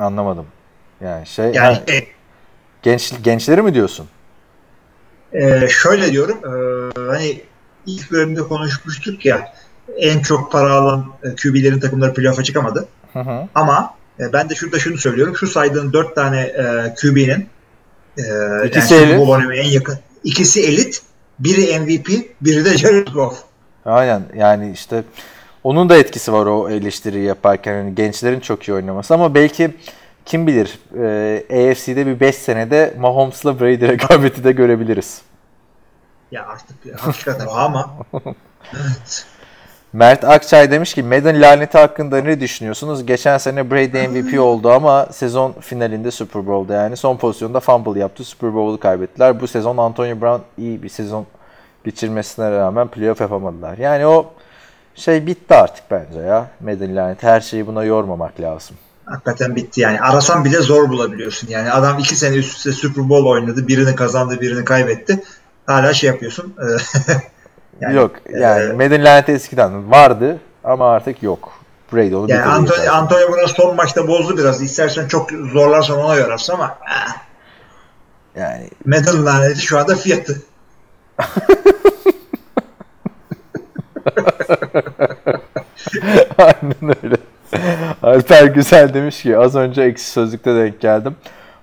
Anlamadım. 0.00 0.46
Yani 1.00 1.26
şey 1.26 1.44
Yani 1.44 1.74
ha, 1.74 1.82
genç 2.82 3.12
gençleri 3.22 3.62
mi 3.62 3.74
diyorsun? 3.74 4.06
e, 5.32 5.68
şöyle 5.68 6.12
diyorum 6.12 6.38
e, 6.44 6.50
hani 7.00 7.40
ilk 7.86 8.10
bölümde 8.10 8.40
konuşmuştuk 8.40 9.26
ya 9.26 9.52
en 9.96 10.20
çok 10.22 10.52
para 10.52 10.72
alan 10.72 11.06
e, 11.22 11.28
QB'lerin 11.36 11.80
takımları 11.80 12.14
playoff'a 12.14 12.42
çıkamadı. 12.42 12.88
Hı 13.12 13.20
hı. 13.20 13.48
Ama 13.54 13.94
e, 14.20 14.32
ben 14.32 14.50
de 14.50 14.54
şurada 14.54 14.78
şunu 14.78 14.98
söylüyorum. 14.98 15.36
Şu 15.36 15.46
saydığın 15.46 15.92
dört 15.92 16.14
tane 16.14 16.40
e, 16.40 16.94
QB'nin 17.00 17.48
e, 18.18 18.22
İkisi 18.66 18.94
yani 18.94 19.12
elit. 19.12 19.58
En 19.64 19.68
yakın. 19.68 19.98
İkisi 20.24 20.62
elit. 20.62 21.02
Biri 21.38 21.80
MVP, 21.80 22.08
biri 22.40 22.64
de 22.64 22.78
Jared 22.78 23.08
Goff. 23.08 23.38
Aynen 23.84 24.22
yani 24.36 24.72
işte 24.72 25.04
onun 25.64 25.88
da 25.88 25.96
etkisi 25.96 26.32
var 26.32 26.46
o 26.46 26.70
eleştiriyi 26.70 27.24
yaparken 27.24 27.74
hani 27.74 27.94
gençlerin 27.94 28.40
çok 28.40 28.68
iyi 28.68 28.74
oynaması 28.74 29.14
ama 29.14 29.34
belki 29.34 29.70
kim 30.28 30.46
bilir 30.46 30.78
e, 30.98 31.70
AFC'de 31.70 32.06
bir 32.06 32.20
5 32.20 32.34
senede 32.34 32.94
Mahomes'la 32.98 33.60
Brady 33.60 33.88
rekabeti 33.88 34.44
de 34.44 34.52
görebiliriz. 34.52 35.22
Ya 36.30 36.46
artık 36.46 37.00
hakikaten 37.00 37.46
ama 37.46 37.90
evet. 38.74 39.26
Mert 39.92 40.24
Akçay 40.24 40.70
demiş 40.70 40.94
ki 40.94 41.02
Madden 41.02 41.40
laneti 41.40 41.78
hakkında 41.78 42.20
ne 42.20 42.40
düşünüyorsunuz? 42.40 43.06
Geçen 43.06 43.38
sene 43.38 43.70
Brady 43.70 44.08
MVP 44.08 44.40
oldu 44.40 44.70
ama 44.70 45.06
sezon 45.06 45.52
finalinde 45.60 46.10
Super 46.10 46.46
Bowl'da 46.46 46.74
yani 46.74 46.96
son 46.96 47.16
pozisyonda 47.16 47.60
fumble 47.60 48.00
yaptı. 48.00 48.24
Super 48.24 48.54
Bowl'u 48.54 48.80
kaybettiler. 48.80 49.40
Bu 49.40 49.46
sezon 49.46 49.76
Antonio 49.76 50.20
Brown 50.20 50.42
iyi 50.58 50.82
bir 50.82 50.88
sezon 50.88 51.26
geçirmesine 51.84 52.50
rağmen 52.50 52.88
playoff 52.88 53.20
yapamadılar. 53.20 53.78
Yani 53.78 54.06
o 54.06 54.26
şey 54.94 55.26
bitti 55.26 55.54
artık 55.54 55.84
bence 55.90 56.20
ya. 56.20 56.46
Madden 56.60 56.96
laneti 56.96 57.26
her 57.26 57.40
şeyi 57.40 57.66
buna 57.66 57.84
yormamak 57.84 58.40
lazım. 58.40 58.76
Hakikaten 59.10 59.56
bitti 59.56 59.80
yani. 59.80 60.00
Arasan 60.00 60.44
bile 60.44 60.58
zor 60.58 60.88
bulabiliyorsun. 60.88 61.48
Yani 61.48 61.70
adam 61.72 61.98
iki 61.98 62.16
sene 62.16 62.36
üst 62.36 62.56
üste 62.56 62.72
Super 62.72 63.08
Bowl 63.08 63.26
oynadı. 63.26 63.68
Birini 63.68 63.94
kazandı, 63.94 64.40
birini 64.40 64.64
kaybetti. 64.64 65.22
Hala 65.66 65.94
şey 65.94 66.10
yapıyorsun. 66.10 66.54
Yani, 67.80 67.96
yok 67.96 68.12
yani 68.30 68.62
e, 68.62 68.72
Madden 68.72 69.04
laneti 69.04 69.32
eskiden 69.32 69.90
vardı 69.90 70.38
ama 70.64 70.92
artık 70.92 71.22
yok. 71.22 71.52
Brady 71.92 72.16
onu 72.16 72.30
yani 72.30 72.42
Antonio. 72.42 72.92
Antonio 72.92 73.28
Brown 73.28 73.46
son 73.46 73.76
maçta 73.76 74.08
bozdu 74.08 74.38
biraz. 74.38 74.62
İstersen 74.62 75.08
çok 75.08 75.30
zorlarsan 75.30 75.98
ona 75.98 76.14
yorarsın 76.14 76.52
ama 76.52 76.78
eh, 76.90 77.12
Yani 78.36 78.70
Medal 78.84 79.26
laneti 79.26 79.60
şu 79.60 79.78
anda 79.78 79.96
fiyatı. 79.96 80.42
Aynen 86.38 86.96
öyle. 87.02 87.16
Alper 88.28 88.46
Güzel 88.46 88.94
demiş 88.94 89.22
ki 89.22 89.38
az 89.38 89.56
önce 89.56 89.82
eksi 89.82 90.10
sözlükte 90.10 90.54
denk 90.54 90.80
geldim. 90.80 91.16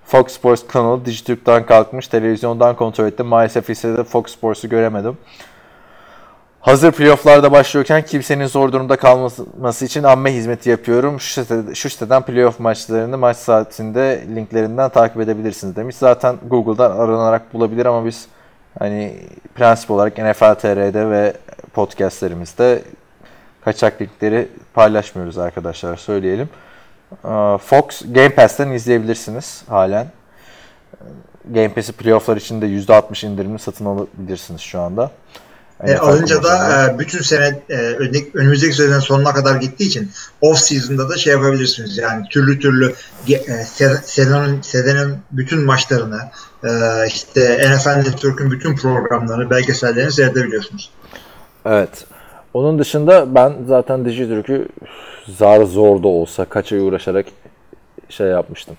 Fox 0.05 0.31
Sports 0.31 0.61
kanalı 0.67 1.05
Dijitürk'ten 1.05 1.65
kalkmış. 1.65 2.07
Televizyondan 2.07 2.75
kontrol 2.75 3.05
ettim. 3.05 3.25
Maalesef 3.25 3.69
listede 3.69 4.03
Fox 4.03 4.31
Sports'u 4.31 4.69
göremedim. 4.69 5.17
Hazır 6.59 6.91
playofflarda 6.91 7.51
başlıyorken 7.51 8.01
kimsenin 8.01 8.45
zor 8.45 8.71
durumda 8.71 8.95
kalması 8.95 9.85
için 9.85 10.03
amme 10.03 10.33
hizmeti 10.33 10.69
yapıyorum. 10.69 11.19
Şu, 11.19 11.41
sitede, 11.41 11.75
şu 11.75 11.89
siteden 11.89 12.21
playoff 12.21 12.59
maçlarını 12.59 13.17
maç 13.17 13.37
saatinde 13.37 14.23
linklerinden 14.35 14.89
takip 14.89 15.21
edebilirsiniz 15.21 15.75
demiş. 15.75 15.95
Zaten 15.95 16.35
Google'dan 16.49 16.91
aranarak 16.91 17.53
bulabilir 17.53 17.85
ama 17.85 18.05
biz 18.05 18.27
hani 18.79 19.15
prensip 19.55 19.91
olarak 19.91 20.17
NFL 20.17 20.53
TR'de 20.55 21.09
ve 21.09 21.33
podcastlerimizde 21.73 22.81
kaçak 23.65 24.01
linkleri 24.01 24.47
paylaşmıyoruz 24.73 25.37
arkadaşlar 25.37 25.97
söyleyelim. 25.97 26.49
Ee, 27.25 27.57
Fox 27.65 28.01
Game 28.11 28.29
Pass'ten 28.29 28.71
izleyebilirsiniz 28.71 29.61
halen. 29.67 30.07
Game 31.53 31.73
Pass'i 31.73 31.91
playofflar 31.93 32.37
için 32.37 32.61
de 32.61 32.65
%60 32.65 33.25
indirimli 33.25 33.59
satın 33.59 33.85
alabilirsiniz 33.85 34.61
şu 34.61 34.79
anda. 34.79 35.11
E, 35.83 35.95
NFL 35.95 36.01
alınca 36.01 36.43
da 36.43 36.83
e, 36.93 36.99
bütün 36.99 37.21
sene 37.21 37.59
e, 37.69 37.75
önü- 37.75 38.29
önümüzdeki 38.33 38.73
senenin 38.75 38.99
sonuna 38.99 39.33
kadar 39.33 39.55
gittiği 39.55 39.83
için 39.87 40.11
off 40.41 40.59
season'da 40.59 41.09
da 41.09 41.17
şey 41.17 41.33
yapabilirsiniz. 41.33 41.97
Yani 41.97 42.29
türlü 42.29 42.59
türlü 42.59 42.93
e, 43.27 43.33
se- 43.51 44.01
sezonun 44.03 44.61
senenin 44.61 45.17
bütün 45.31 45.65
maçlarını 45.65 46.19
e, 46.63 46.69
işte 47.07 47.71
NFL 47.75 47.89
Network'ün 47.97 48.51
bütün 48.51 48.75
programlarını, 48.75 49.49
belgesellerini 49.49 50.11
seyredebiliyorsunuz. 50.11 50.89
Evet. 51.65 52.05
Onun 52.55 52.79
dışında 52.79 53.35
ben 53.35 53.53
zaten 53.67 54.05
Dijitürk'ü 54.05 54.67
zar 55.27 55.61
zor 55.63 56.03
da 56.03 56.07
olsa 56.07 56.45
kaç 56.45 56.73
ay 56.73 56.79
uğraşarak 56.79 57.25
şey 58.09 58.27
yapmıştım. 58.27 58.77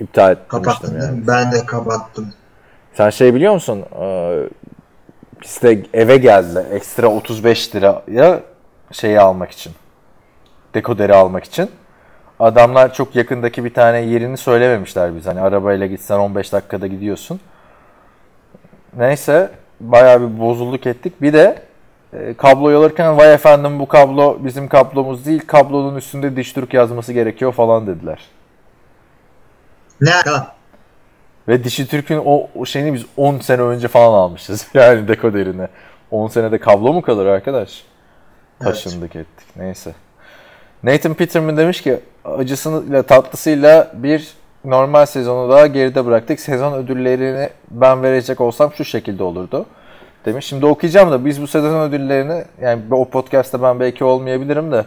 İptal 0.00 0.32
etmiştim 0.32 0.62
Kapattım. 0.62 0.98
yani. 1.00 1.26
Ben 1.26 1.52
de 1.52 1.66
kapattım. 1.66 2.32
Sen 2.94 3.10
şey 3.10 3.34
biliyor 3.34 3.54
musun? 3.54 3.84
Ee, 4.00 4.48
Bizde 5.42 5.82
eve 5.94 6.16
geldiler 6.16 6.64
ekstra 6.72 7.06
35 7.06 7.74
liraya 7.74 8.40
şeyi 8.92 9.20
almak 9.20 9.50
için. 9.50 9.72
Dekoderi 10.74 11.14
almak 11.14 11.44
için. 11.44 11.70
Adamlar 12.40 12.94
çok 12.94 13.16
yakındaki 13.16 13.64
bir 13.64 13.74
tane 13.74 13.98
yerini 13.98 14.36
söylememişler 14.36 15.16
biz. 15.16 15.26
Hani 15.26 15.40
arabayla 15.40 15.86
gitsen 15.86 16.18
15 16.18 16.52
dakikada 16.52 16.86
gidiyorsun. 16.86 17.40
Neyse 18.96 19.50
bayağı 19.80 20.20
bir 20.20 20.40
bozulduk 20.40 20.86
ettik. 20.86 21.22
Bir 21.22 21.32
de 21.32 21.65
kabloyu 22.36 22.78
alırken 22.78 23.16
vay 23.16 23.34
efendim 23.34 23.78
bu 23.78 23.88
kablo 23.88 24.38
bizim 24.44 24.68
kablomuz 24.68 25.26
değil. 25.26 25.42
Kablonun 25.46 25.96
üstünde 25.96 26.36
diş 26.36 26.52
Türk 26.52 26.74
yazması 26.74 27.12
gerekiyor 27.12 27.52
falan 27.52 27.86
dediler. 27.86 28.20
Ne? 30.00 30.10
Ve 31.48 31.64
Dişi 31.64 31.86
Türk'ün 31.86 32.22
o, 32.24 32.64
şeyini 32.64 32.94
biz 32.94 33.04
10 33.16 33.38
sene 33.38 33.62
önce 33.62 33.88
falan 33.88 34.18
almışız. 34.18 34.66
Yani 34.74 35.08
dekoderini. 35.08 35.68
10 36.10 36.28
senede 36.28 36.58
kablo 36.58 36.92
mu 36.92 37.02
kalır 37.02 37.26
arkadaş? 37.26 37.84
Taşındık 38.58 39.16
ettik. 39.16 39.46
Neyse. 39.56 39.94
Nathan 40.82 41.14
Peterman 41.14 41.56
demiş 41.56 41.80
ki 41.80 42.00
acısıyla 42.24 43.02
tatlısıyla 43.02 43.92
bir 43.94 44.34
normal 44.64 45.06
sezonu 45.06 45.50
daha 45.50 45.66
geride 45.66 46.06
bıraktık. 46.06 46.40
Sezon 46.40 46.72
ödüllerini 46.72 47.50
ben 47.70 48.02
verecek 48.02 48.40
olsam 48.40 48.72
şu 48.72 48.84
şekilde 48.84 49.22
olurdu. 49.22 49.66
Demiş. 50.26 50.46
Şimdi 50.46 50.66
okuyacağım 50.66 51.10
da 51.10 51.24
biz 51.24 51.42
bu 51.42 51.46
sezon 51.46 51.80
ödüllerini 51.80 52.44
yani 52.62 52.82
o 52.90 53.08
podcast'ta 53.08 53.62
ben 53.62 53.80
belki 53.80 54.04
olmayabilirim 54.04 54.72
de 54.72 54.84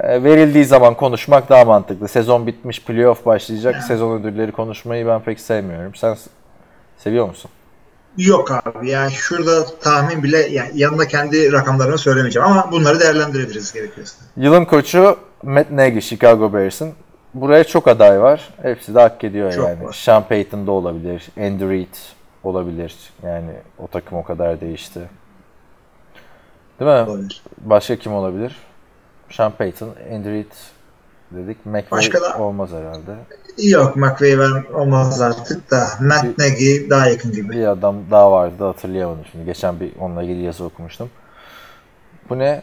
e, 0.00 0.24
verildiği 0.24 0.64
zaman 0.64 0.94
konuşmak 0.94 1.48
daha 1.48 1.64
mantıklı. 1.64 2.08
Sezon 2.08 2.46
bitmiş, 2.46 2.82
playoff 2.84 3.26
başlayacak. 3.26 3.82
Sezon 3.82 4.20
ödülleri 4.20 4.52
konuşmayı 4.52 5.06
ben 5.06 5.20
pek 5.20 5.40
sevmiyorum. 5.40 5.94
Sen 5.94 6.16
seviyor 6.98 7.26
musun? 7.28 7.50
Yok 8.16 8.50
abi 8.50 8.90
yani 8.90 9.10
şurada 9.12 9.66
tahmin 9.80 10.22
bile 10.22 10.38
yani 10.38 10.70
yanında 10.74 11.08
kendi 11.08 11.52
rakamlarını 11.52 11.98
söylemeyeceğim 11.98 12.48
ama 12.48 12.72
bunları 12.72 13.00
değerlendirebiliriz 13.00 13.72
gerekiyorsa. 13.72 14.16
Yılın 14.36 14.64
koçu 14.64 15.16
Matt 15.42 15.70
Nagy, 15.70 16.00
Chicago 16.00 16.52
Bears'ın. 16.52 16.92
Buraya 17.34 17.64
çok 17.64 17.88
aday 17.88 18.20
var. 18.20 18.48
Hepsi 18.62 18.94
de 18.94 19.00
hak 19.00 19.24
ediyor 19.24 19.52
Çok 19.52 19.68
yani. 19.68 19.84
var. 19.84 19.92
Sean 19.92 20.28
Payton 20.28 20.66
da 20.66 20.70
olabilir. 20.70 21.28
Andy 21.38 21.64
Reid 21.70 21.94
olabilir. 22.46 22.96
Yani 23.22 23.50
o 23.78 23.86
takım 23.86 24.18
o 24.18 24.24
kadar 24.24 24.60
değişti. 24.60 25.00
Değil 26.80 26.90
mi? 26.90 27.10
Olabilir. 27.10 27.42
Başka 27.58 27.96
kim 27.96 28.12
olabilir? 28.14 28.56
Sean 29.30 29.52
Payton, 29.52 29.90
Andy 30.14 30.28
Reid 30.28 30.52
dedik. 31.30 31.66
McVay 31.66 31.90
Başka 31.90 32.20
da- 32.20 32.38
olmaz 32.38 32.70
herhalde. 32.72 33.16
Yok 33.58 33.96
McVay 33.96 34.64
olmaz 34.74 35.20
artık 35.20 35.70
da 35.70 35.88
Matt 36.00 36.38
Nagy 36.38 36.90
daha 36.90 37.08
yakın 37.08 37.32
gibi. 37.32 37.50
Bir 37.52 37.66
adam 37.66 37.96
daha 38.10 38.32
vardı 38.32 38.64
hatırlayamadım 38.64 39.24
şimdi. 39.32 39.44
Geçen 39.44 39.80
bir 39.80 39.92
onunla 40.00 40.22
ilgili 40.22 40.42
yazı 40.42 40.64
okumuştum. 40.64 41.10
Bu 42.30 42.38
ne? 42.38 42.62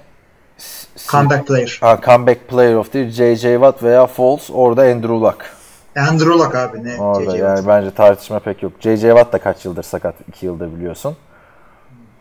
Comeback 1.08 1.48
player. 1.48 1.78
Ha, 1.82 2.00
comeback 2.06 2.48
Player 2.48 2.76
of 2.76 2.92
the 2.92 3.10
J.J. 3.10 3.54
Watt 3.54 3.84
veya 3.84 4.08
Foles. 4.08 4.50
Orada 4.54 4.82
Andrew 4.82 5.14
Luck. 5.16 5.46
Andrew 5.96 6.34
Luck 6.34 6.56
abi 6.56 6.84
ne? 6.84 7.02
Orada 7.02 7.32
JJ 7.32 7.40
yani 7.40 7.58
Watt. 7.58 7.68
bence 7.68 7.92
tartışma 7.92 8.40
pek 8.40 8.64
yok. 8.64 8.74
J.J. 8.80 9.08
Watt 9.08 9.34
da 9.34 9.38
kaç 9.38 9.66
yıldır 9.66 9.84
sakat? 9.84 10.16
2 10.28 10.46
yıldır 10.46 10.76
biliyorsun. 10.76 11.16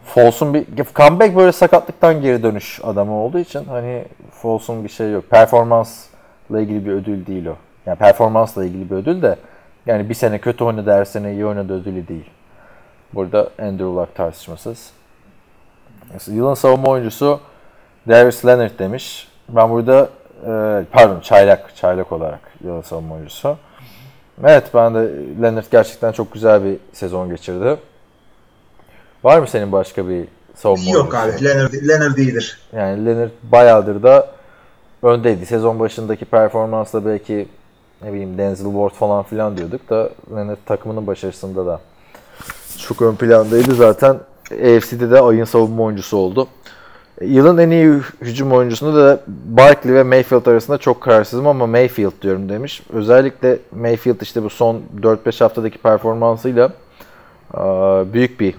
Foles'un 0.04 0.54
bir 0.54 0.66
comeback 0.94 1.36
böyle 1.36 1.52
sakatlıktan 1.52 2.22
geri 2.22 2.42
dönüş 2.42 2.80
adamı 2.84 3.12
olduğu 3.14 3.38
için 3.38 3.64
hani 3.64 4.04
Foles'un 4.30 4.84
bir 4.84 4.88
şey 4.88 5.12
yok. 5.12 5.30
Performansla 5.30 6.60
ilgili 6.60 6.86
bir 6.86 6.92
ödül 6.92 7.26
değil 7.26 7.46
o. 7.46 7.56
Yani 7.86 7.98
performansla 7.98 8.64
ilgili 8.64 8.90
bir 8.90 8.96
ödül 8.96 9.22
de 9.22 9.36
yani 9.86 10.08
bir 10.08 10.14
sene 10.14 10.38
kötü 10.38 10.64
oynadı 10.64 10.92
her 10.92 11.04
sene 11.04 11.32
iyi 11.32 11.46
oynadı 11.46 11.80
ödülü 11.80 12.08
değil. 12.08 12.30
Burada 13.14 13.50
Andrew 13.58 13.84
Luck 13.84 14.14
tartışmasız. 14.14 14.90
Yılın 16.26 16.54
savunma 16.54 16.88
oyuncusu 16.88 17.40
Darius 18.08 18.46
Leonard 18.46 18.78
demiş. 18.78 19.28
Ben 19.48 19.70
burada 19.70 20.08
e, 20.46 20.84
pardon 20.92 21.20
çaylak 21.20 21.76
çaylak 21.76 22.12
olarak 22.12 22.40
yılın 22.64 22.82
savunma 22.82 23.14
oyuncusu. 23.14 23.56
Evet 24.44 24.64
ben 24.74 24.94
de 24.94 24.98
Leonard 25.42 25.64
gerçekten 25.70 26.12
çok 26.12 26.32
güzel 26.32 26.64
bir 26.64 26.76
sezon 26.92 27.28
geçirdi. 27.30 27.76
Var 29.24 29.38
mı 29.38 29.46
senin 29.48 29.72
başka 29.72 30.08
bir 30.08 30.24
savunma 30.54 30.90
Yok 30.90 31.14
oyuncusu? 31.14 31.44
abi 31.44 31.44
Leonard, 31.44 31.72
Leonard 31.88 32.16
iyidir. 32.16 32.60
Yani 32.72 33.06
Leonard 33.06 33.30
bayağıdır 33.42 34.02
da 34.02 34.26
öndeydi. 35.02 35.46
Sezon 35.46 35.78
başındaki 35.80 36.24
performansla 36.24 37.06
belki 37.06 37.48
ne 38.02 38.12
bileyim 38.12 38.38
Denzel 38.38 38.66
Ward 38.72 38.90
falan 38.90 39.22
filan 39.22 39.56
diyorduk 39.56 39.90
da 39.90 40.10
Leonard 40.36 40.56
takımının 40.66 41.06
başarısında 41.06 41.66
da 41.66 41.80
çok 42.78 43.02
ön 43.02 43.14
plandaydı 43.14 43.74
zaten. 43.74 44.16
AFC'de 44.52 45.10
de 45.10 45.20
ayın 45.20 45.44
savunma 45.44 45.82
oyuncusu 45.82 46.16
oldu. 46.16 46.48
Yılın 47.20 47.58
en 47.58 47.70
iyi 47.70 48.00
hücum 48.20 48.52
oyuncusunda 48.52 48.96
da 48.96 49.20
Barkley 49.46 49.94
ve 49.94 50.02
Mayfield 50.02 50.46
arasında 50.46 50.78
çok 50.78 51.00
kararsızım 51.00 51.46
ama 51.46 51.66
Mayfield 51.66 52.22
diyorum 52.22 52.48
demiş. 52.48 52.82
Özellikle 52.92 53.58
Mayfield 53.76 54.20
işte 54.20 54.42
bu 54.42 54.50
son 54.50 54.82
4-5 55.00 55.38
haftadaki 55.38 55.78
performansıyla 55.78 56.72
büyük 58.12 58.40
bir 58.40 58.54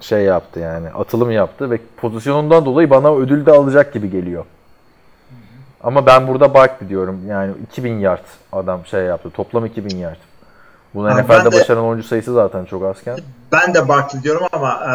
şey 0.00 0.22
yaptı 0.22 0.60
yani 0.60 0.88
atılım 0.88 1.30
yaptı 1.30 1.70
ve 1.70 1.78
pozisyonundan 1.96 2.64
dolayı 2.64 2.90
bana 2.90 3.14
ödül 3.16 3.46
de 3.46 3.50
alacak 3.50 3.92
gibi 3.92 4.10
geliyor. 4.10 4.44
Ama 5.82 6.06
ben 6.06 6.28
burada 6.28 6.54
Barkley 6.54 6.88
diyorum. 6.88 7.20
Yani 7.28 7.52
2000 7.62 7.98
yard 7.98 8.24
adam 8.52 8.86
şey 8.86 9.04
yaptı. 9.04 9.30
Toplam 9.30 9.66
2000 9.66 9.96
yard. 9.96 10.18
Bunu 10.94 11.08
Abi 11.08 11.22
NFL'de 11.22 11.52
başaran 11.52 11.84
oyuncu 11.84 12.08
sayısı 12.08 12.34
zaten 12.34 12.64
çok 12.64 12.84
azken. 12.84 13.18
Ben 13.52 13.74
de 13.74 13.88
Barkley 13.88 14.22
diyorum 14.22 14.46
ama 14.52 14.80
e, 14.84 14.90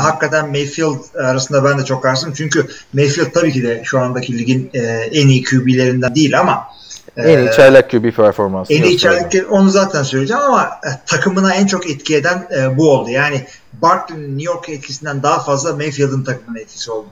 hakikaten 0.00 0.48
Mayfield 0.48 1.14
arasında 1.14 1.64
ben 1.64 1.78
de 1.78 1.84
çok 1.84 2.02
karşıyım. 2.02 2.34
Çünkü 2.34 2.66
Mayfield 2.92 3.32
tabii 3.34 3.52
ki 3.52 3.62
de 3.62 3.82
şu 3.84 4.00
andaki 4.00 4.38
ligin 4.38 4.70
e, 4.74 4.78
en 5.12 5.28
iyi 5.28 5.44
QB'lerinden 5.44 6.14
değil 6.14 6.40
ama 6.40 6.68
e, 7.16 7.22
En 7.32 7.38
iyi 7.38 7.52
çaylak 7.52 7.90
QB 7.90 8.10
performansı. 8.12 8.72
en 8.72 8.82
iyi 8.82 8.98
çaylak 8.98 9.32
onu 9.50 9.68
zaten 9.70 10.02
söyleyeceğim 10.02 10.42
ama 10.42 10.62
e, 10.64 10.88
takımına 11.06 11.54
en 11.54 11.66
çok 11.66 11.90
etki 11.90 12.16
eden 12.16 12.48
e, 12.58 12.76
bu 12.76 12.90
oldu. 12.90 13.10
Yani 13.10 13.46
Barkley'nin 13.72 14.38
New 14.38 14.52
York 14.52 14.68
etkisinden 14.68 15.22
daha 15.22 15.40
fazla 15.40 15.76
Mayfield'ın 15.76 16.24
takımına 16.24 16.58
etkisi 16.60 16.90
oldu. 16.92 17.06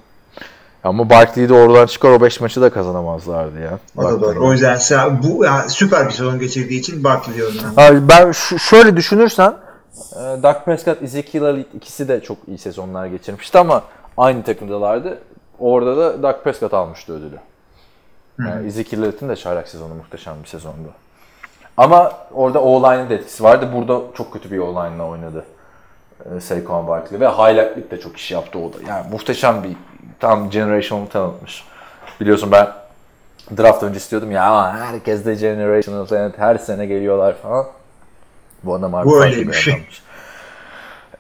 Ama 0.89 1.11
Barkley'i 1.11 1.49
de 1.49 1.55
oradan 1.55 1.87
çıkar 1.87 2.11
o 2.11 2.21
5 2.21 2.41
maçı 2.41 2.61
da 2.63 2.71
kazanamazlardı 2.71 3.61
ya. 3.61 3.79
O 3.97 4.03
da 4.05 4.21
doğru. 4.21 4.47
O 4.47 4.53
yüzden 4.53 4.77
sen- 4.77 5.23
bu 5.23 5.45
ya, 5.45 5.69
süper 5.69 6.07
bir 6.07 6.13
sezon 6.13 6.39
geçirdiği 6.39 6.81
için 6.81 7.05
Barkley 7.05 7.37
diyorum 7.37 7.55
ben. 7.77 7.87
Abi 7.91 8.09
ben 8.09 8.33
şu- 8.33 8.59
şöyle 8.59 8.97
düşünürsen 8.97 9.55
e, 10.13 10.43
Dak 10.43 10.65
Prescott, 10.65 11.03
Ezekiel 11.03 11.43
Elliott 11.43 11.75
ikisi 11.75 12.09
de 12.09 12.21
çok 12.21 12.37
iyi 12.49 12.59
sezonlar 12.59 13.07
geçirmişti 13.07 13.59
ama 13.59 13.83
aynı 14.17 14.43
takımdalardı. 14.43 15.19
Orada 15.59 15.97
da 15.97 16.23
Dak 16.23 16.45
Prescott 16.45 16.75
almıştı 16.75 17.13
ödülü. 17.13 17.39
Yani 18.39 18.67
Ezekiel 18.67 19.01
Elliott'ın 19.03 19.29
da 19.29 19.37
çaylak 19.37 19.69
sezonu 19.69 19.95
muhteşem 19.95 20.35
bir 20.43 20.49
sezondu. 20.49 20.89
Ama 21.77 22.13
orada 22.33 22.63
O-line'ın 22.63 23.11
da 23.11 23.15
etkisi 23.15 23.45
vardı. 23.45 23.69
Burada 23.75 24.01
çok 24.15 24.33
kötü 24.33 24.51
bir 24.51 24.59
O-line'la 24.59 25.05
oynadı. 25.07 25.45
E, 26.37 26.41
Saquon 26.41 26.89
Barkley 26.89 27.21
ve 27.21 27.29
highlight'lık 27.29 27.91
da 27.91 28.01
çok 28.01 28.17
iş 28.17 28.31
yaptı 28.31 28.59
o 28.59 28.73
da. 28.73 28.77
Yani 28.89 29.07
muhteşem 29.11 29.65
bir 29.65 29.77
tam 30.21 30.51
generational 30.51 31.07
talentmış. 31.07 31.65
Biliyorsun 32.21 32.53
ben 32.53 32.69
draft 33.59 33.83
öncesi 33.83 34.11
diyordum 34.11 34.31
ya 34.31 34.43
"Aa, 34.53 34.77
herkes 34.77 35.25
de 35.27 35.35
generational 35.35 36.07
talent 36.07 36.39
her 36.39 36.57
sene 36.59 36.87
geliyorlar 36.87 37.35
falan. 37.43 37.67
Bu 38.65 38.75
adam 38.75 38.93
harbi 38.93 39.09
Bu 39.09 39.17
bir 39.21 39.25
öyleymiş. 39.25 39.69
adammış. 39.69 40.03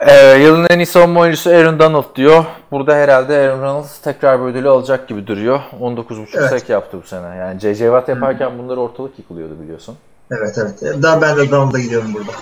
Ee, 0.00 0.34
yılın 0.34 0.66
en 0.70 0.78
iyi 0.78 0.86
savunma 0.86 1.20
oyuncusu 1.20 1.50
Aaron 1.50 1.78
Donald 1.78 2.16
diyor. 2.16 2.44
Burada 2.70 2.94
herhalde 2.94 3.36
Aaron 3.38 3.60
Donald 3.62 3.84
tekrar 4.04 4.40
bir 4.40 4.44
ödülü 4.46 4.68
alacak 4.68 5.08
gibi 5.08 5.26
duruyor. 5.26 5.60
19.5 5.80 6.26
Evet. 6.38 6.50
sek 6.50 6.68
yaptı 6.68 6.98
bu 7.02 7.06
sene. 7.06 7.36
Yani 7.36 7.60
J.J. 7.60 7.84
Watt 7.84 8.08
yaparken 8.08 8.58
bunları 8.58 8.80
ortalık 8.80 9.18
yıkılıyordu 9.18 9.60
biliyorsun. 9.62 9.96
Evet 10.30 10.58
evet. 10.58 11.02
Daha 11.02 11.20
ben 11.22 11.36
de 11.36 11.50
Donald'a 11.50 11.78
gidiyorum 11.78 12.14
burada. 12.14 12.32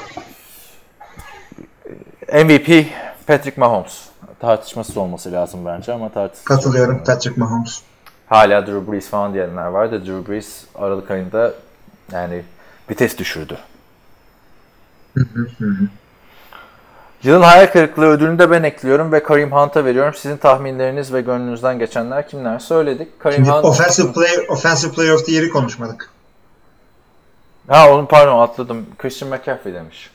MVP 2.33 2.87
Patrick 3.27 3.61
Mahomes. 3.61 4.03
Tartışmasız 4.41 4.97
olması 4.97 5.33
lazım 5.33 5.67
bence 5.67 5.93
ama 5.93 6.09
tartışmasız. 6.09 6.45
Katılıyorum 6.45 7.05
Patrick 7.05 7.41
Mahomes. 7.41 7.83
Hala 8.27 8.67
Drew 8.67 8.93
Brees 8.93 9.09
falan 9.09 9.35
diyenler 9.35 9.67
var 9.67 9.93
da 9.93 10.07
Drew 10.07 10.33
Brees 10.33 10.65
Aralık 10.75 11.11
ayında 11.11 11.53
yani 12.13 12.43
vites 12.91 13.19
düşürdü. 13.19 13.59
Yılın 17.23 17.43
hayal 17.43 17.67
kırıklığı 17.67 18.07
ödülünü 18.07 18.39
de 18.39 18.51
ben 18.51 18.63
ekliyorum 18.63 19.13
ve 19.13 19.23
Karim 19.23 19.53
Hunt'a 19.53 19.85
veriyorum. 19.85 20.15
Sizin 20.15 20.37
tahminleriniz 20.37 21.13
ve 21.13 21.21
gönlünüzden 21.21 21.79
geçenler 21.79 22.29
kimler? 22.29 22.59
Söyledik. 22.59 23.21
Karim 23.21 23.37
Şimdi 23.37 23.51
Hunt... 23.51 23.65
offensive 23.65 24.13
player, 24.13 24.49
offensive 24.49 24.93
player 24.93 25.13
of 25.13 25.27
the 25.27 25.33
year'i 25.33 25.51
konuşmadık. 25.51 26.11
Ha 27.69 27.91
onu 27.93 28.07
pardon 28.07 28.39
atladım. 28.39 28.87
Christian 28.99 29.31
McCaffrey 29.31 29.75
demiş. 29.75 30.11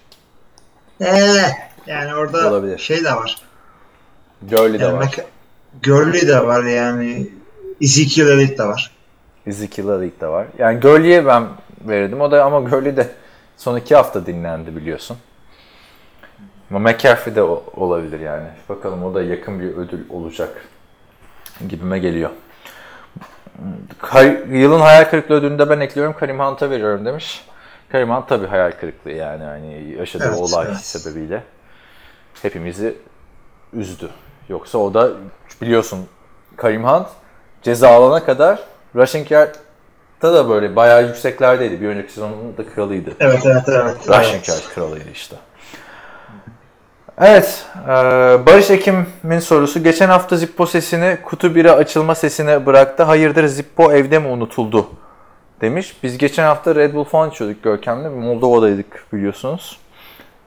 Eee 1.01 1.71
yani 1.88 2.16
orada 2.16 2.50
Olabilir. 2.50 2.78
şey 2.78 3.04
de 3.04 3.12
var. 3.12 3.38
Gurley 4.42 4.80
de 4.80 4.84
Yani 4.84 4.98
var. 4.98 5.16
Gurley 5.84 6.28
de 6.28 6.48
var 6.48 6.64
yani. 6.64 7.30
Ezekiel 7.82 8.28
Elliott 8.28 8.58
de 8.58 8.64
var. 8.64 8.92
Ezekiel 9.48 9.88
Elliott 9.88 10.22
de 10.22 10.28
var. 10.28 10.48
Yani 10.58 10.80
Gurley'e 10.80 11.26
ben 11.26 11.48
verirdim. 11.82 12.22
O 12.22 12.32
da 12.32 12.44
ama 12.44 12.60
Gurley 12.60 12.98
de 12.98 13.08
son 13.58 13.78
iki 13.78 13.96
hafta 13.96 14.26
dinlendi 14.26 14.76
biliyorsun. 14.76 15.18
Ama 16.72 16.80
McCaffrey 16.80 17.36
de 17.36 17.42
olabilir 17.42 18.20
yani. 18.20 18.48
Bakalım 18.70 19.04
o 19.04 19.14
da 19.14 19.22
yakın 19.24 19.60
bir 19.60 19.78
ödül 19.78 20.10
olacak 20.10 20.50
gibime 21.70 22.00
geliyor. 22.00 22.30
Yılın 24.52 24.80
hayal 24.80 25.04
kırıklığı 25.04 25.36
ödülünü 25.36 25.60
de 25.60 25.70
ben 25.70 25.80
ekliyorum. 25.80 26.16
Karim 26.20 26.40
Hunt'a 26.40 26.70
veriyorum 26.70 27.06
demiş. 27.06 27.46
Karim 27.92 28.10
Hunt 28.10 28.30
tabii 28.30 28.48
hayal 28.48 28.72
kırıklığı 28.72 29.12
yani. 29.12 29.44
yani 29.44 29.96
yaşadığı 30.00 30.28
Evet, 30.28 30.38
olay 30.38 30.68
evet. 30.70 30.78
sebebiyle 30.78 31.44
hepimizi 32.42 32.98
üzdü. 33.74 34.10
Yoksa 34.50 34.78
o 34.78 34.94
da 34.94 35.12
biliyorsun 35.62 36.00
Karim 36.56 36.84
Hunt 36.84 37.08
ceza 37.62 37.90
alana 37.90 38.26
kadar 38.26 38.60
rushing 38.96 39.32
yard'da 39.32 40.34
da 40.34 40.50
böyle 40.50 40.76
bayağı 40.76 41.08
yükseklerdeydi. 41.08 41.82
Bir 41.82 41.88
önceki 41.88 42.14
sezonun 42.14 42.58
da 42.58 42.70
kralıydı. 42.76 43.12
Evet 43.20 43.46
evet 43.46 43.64
evet. 43.68 44.10
Rushing 44.10 44.36
evet. 44.36 44.50
yard 44.50 44.74
kralıydı 44.74 45.10
işte. 45.14 45.36
Evet, 47.18 47.66
e, 47.88 47.92
Barış 48.46 48.70
Ekim'in 48.70 49.40
sorusu. 49.40 49.84
Geçen 49.84 50.10
hafta 50.10 50.38
Zippo 50.38 50.66
sesini 50.66 51.18
kutu 51.24 51.48
1'e 51.48 51.72
açılma 51.72 52.16
sesine 52.16 52.66
bıraktı. 52.66 53.04
Hayırdır 53.04 53.48
Zippo 53.48 53.92
evde 53.92 54.20
mi 54.20 54.28
unutuldu? 54.28 54.88
Demiş. 55.62 55.96
Biz 56.04 56.18
geçen 56.18 56.44
hafta 56.44 56.76
Red 56.76 56.94
Bull 56.94 57.04
falan 57.04 57.30
içiyorduk 57.30 57.64
Görkem'le. 57.64 58.10
Moldova'daydık 58.10 59.06
biliyorsunuz. 59.14 59.80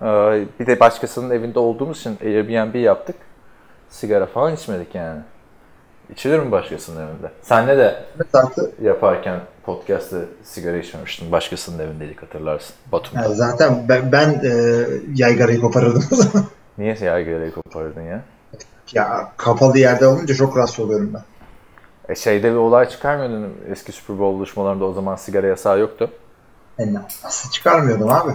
E, 0.02 0.06
bir 0.60 0.66
de 0.66 0.80
başkasının 0.80 1.30
evinde 1.30 1.58
olduğumuz 1.58 1.98
için 2.00 2.18
Airbnb 2.24 2.74
yaptık. 2.74 3.16
Sigara 3.90 4.26
falan 4.26 4.54
içmedik 4.54 4.94
yani. 4.94 5.20
İçilir 6.12 6.38
mi 6.38 6.52
başkasının 6.52 7.00
evinde? 7.00 7.30
Senle 7.42 7.78
de 7.78 8.04
Evet, 8.16 8.70
yaparken 8.82 9.40
podcast'te 9.62 10.16
sigara 10.42 10.76
içmemiştin. 10.76 11.32
Başkasının 11.32 11.78
evindeydik 11.78 12.22
hatırlarsın. 12.22 12.74
Batum'da. 12.92 13.22
yani 13.22 13.34
zaten 13.34 13.88
ben, 13.88 14.12
ben 14.12 14.28
e, 14.44 14.84
yaygarayı 15.14 15.60
koparırdım 15.60 16.04
o 16.12 16.14
zaman. 16.14 16.46
Niye 16.78 16.96
yaygırayı 17.00 17.52
kopardın 17.52 18.02
ya? 18.02 18.22
ya 18.92 19.32
kapalı 19.36 19.78
yerde 19.78 20.06
olunca 20.06 20.34
çok 20.34 20.56
rahatsız 20.56 20.80
oluyorum 20.80 21.10
ben. 21.14 21.22
E 22.08 22.14
şeyde 22.14 22.50
bir 22.50 22.56
olay 22.56 22.88
çıkarmıyordun. 22.88 23.54
Eski 23.70 23.92
Super 23.92 24.18
Bowl 24.18 24.36
buluşmalarında 24.36 24.84
o 24.84 24.92
zaman 24.92 25.16
sigara 25.16 25.46
yasağı 25.46 25.78
yoktu. 25.78 26.10
Yani 26.78 26.98
nasıl 27.24 27.50
çıkarmıyordum 27.50 28.10
abi? 28.10 28.32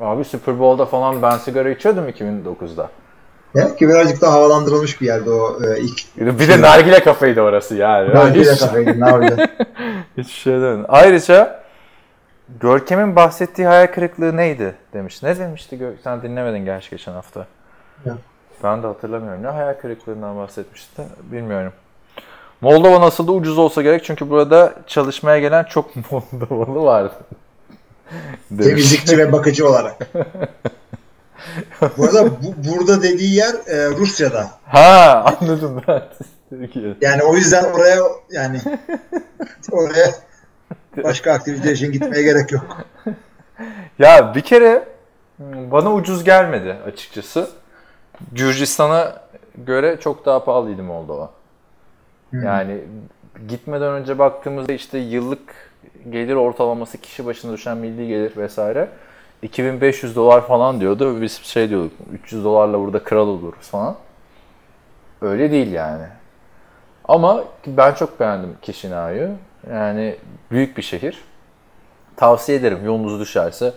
Abi 0.00 0.24
Super 0.24 0.58
Bowl'da 0.58 0.86
falan 0.86 1.22
ben 1.22 1.36
sigara 1.38 1.70
içiyordum 1.70 2.08
2009'da. 2.08 2.90
Evet 3.54 3.76
ki 3.76 3.88
birazcık 3.88 4.20
daha 4.22 4.32
havalandırılmış 4.32 5.00
bir 5.00 5.06
yerde 5.06 5.30
o 5.30 5.58
e, 5.64 5.80
ilk 5.80 6.00
Bir 6.16 6.48
de 6.48 6.60
nargile 6.60 7.00
kafeydi 7.04 7.40
orası 7.40 7.74
yani. 7.74 8.14
nargile 8.14 8.52
Hiç- 8.52 8.60
kafeydi 8.60 9.00
ne 9.00 9.08
yapacaksın? 9.08 9.46
Hiç 10.18 10.30
şey 10.32 10.52
demedim. 10.52 10.84
Ayrıca 10.88 11.64
Görkem'in 12.60 13.16
bahsettiği 13.16 13.66
hayal 13.68 13.86
kırıklığı 13.86 14.36
neydi 14.36 14.74
demiş. 14.92 15.22
Ne 15.22 15.38
demişti? 15.38 15.78
Gör- 15.78 15.92
Sen 16.04 16.22
dinlemedin 16.22 16.64
gerçi 16.64 16.90
geçen 16.90 17.12
hafta. 17.12 17.46
Yok. 18.06 18.16
Ben 18.62 18.82
de 18.82 18.86
hatırlamıyorum. 18.86 19.42
Ne 19.42 19.48
hayal 19.48 19.74
kırıklığından 19.74 20.36
bahsetmişti 20.36 21.02
bilmiyorum. 21.22 21.72
Moldova 22.60 23.00
nasıl 23.00 23.26
da 23.26 23.32
ucuz 23.32 23.58
olsa 23.58 23.82
gerek 23.82 24.04
çünkü 24.04 24.30
burada 24.30 24.72
çalışmaya 24.86 25.38
gelen 25.38 25.64
çok 25.64 25.90
Moldovalı 26.12 26.84
vardı. 26.84 27.12
Temizlikçi 28.58 29.18
ve 29.18 29.32
bakıcı 29.32 29.68
olarak. 29.68 30.08
Bu 31.98 32.04
arada 32.04 32.30
bu, 32.30 32.54
burada 32.56 33.02
dediği 33.02 33.34
yer 33.34 33.54
e, 33.66 33.90
Rusya'da. 33.90 34.50
Ha 34.64 35.24
anladım 35.40 35.82
ben. 35.88 36.02
Yani 37.00 37.22
o 37.22 37.34
yüzden 37.36 37.64
oraya 37.64 38.02
yani 38.30 38.60
oraya 39.72 40.06
başka 41.04 41.32
aktivite 41.32 41.72
için 41.72 41.92
gitmeye 41.92 42.22
gerek 42.22 42.52
yok. 42.52 42.86
Ya 43.98 44.34
bir 44.34 44.40
kere 44.40 44.88
hmm, 45.36 45.70
bana 45.70 45.94
ucuz 45.94 46.24
gelmedi 46.24 46.76
açıkçası. 46.86 47.50
Gürcistan'a 48.32 49.22
göre 49.54 50.00
çok 50.00 50.26
daha 50.26 50.44
pahalıydı 50.44 50.82
Moldova. 50.82 51.30
Yani 52.32 52.80
gitmeden 53.48 53.92
önce 53.92 54.18
baktığımızda 54.18 54.72
işte 54.72 54.98
yıllık 54.98 55.73
gelir 56.10 56.34
ortalaması 56.34 56.98
kişi 56.98 57.26
başına 57.26 57.52
düşen 57.52 57.76
milli 57.76 58.08
gelir 58.08 58.36
vesaire 58.36 58.88
2500 59.42 60.16
dolar 60.16 60.46
falan 60.46 60.80
diyordu. 60.80 61.22
Biz 61.22 61.42
şey 61.42 61.68
diyorduk 61.68 61.92
300 62.12 62.44
dolarla 62.44 62.78
burada 62.78 63.04
kral 63.04 63.28
oluruz 63.28 63.68
falan. 63.68 63.96
Öyle 65.22 65.50
değil 65.50 65.72
yani. 65.72 66.04
Ama 67.04 67.44
ben 67.66 67.94
çok 67.94 68.20
beğendim 68.20 68.56
Chisinau'yu. 68.62 69.30
Yani 69.70 70.16
büyük 70.50 70.76
bir 70.76 70.82
şehir. 70.82 71.24
Tavsiye 72.16 72.58
ederim 72.58 72.84
yolunuz 72.84 73.20
düşerse 73.20 73.72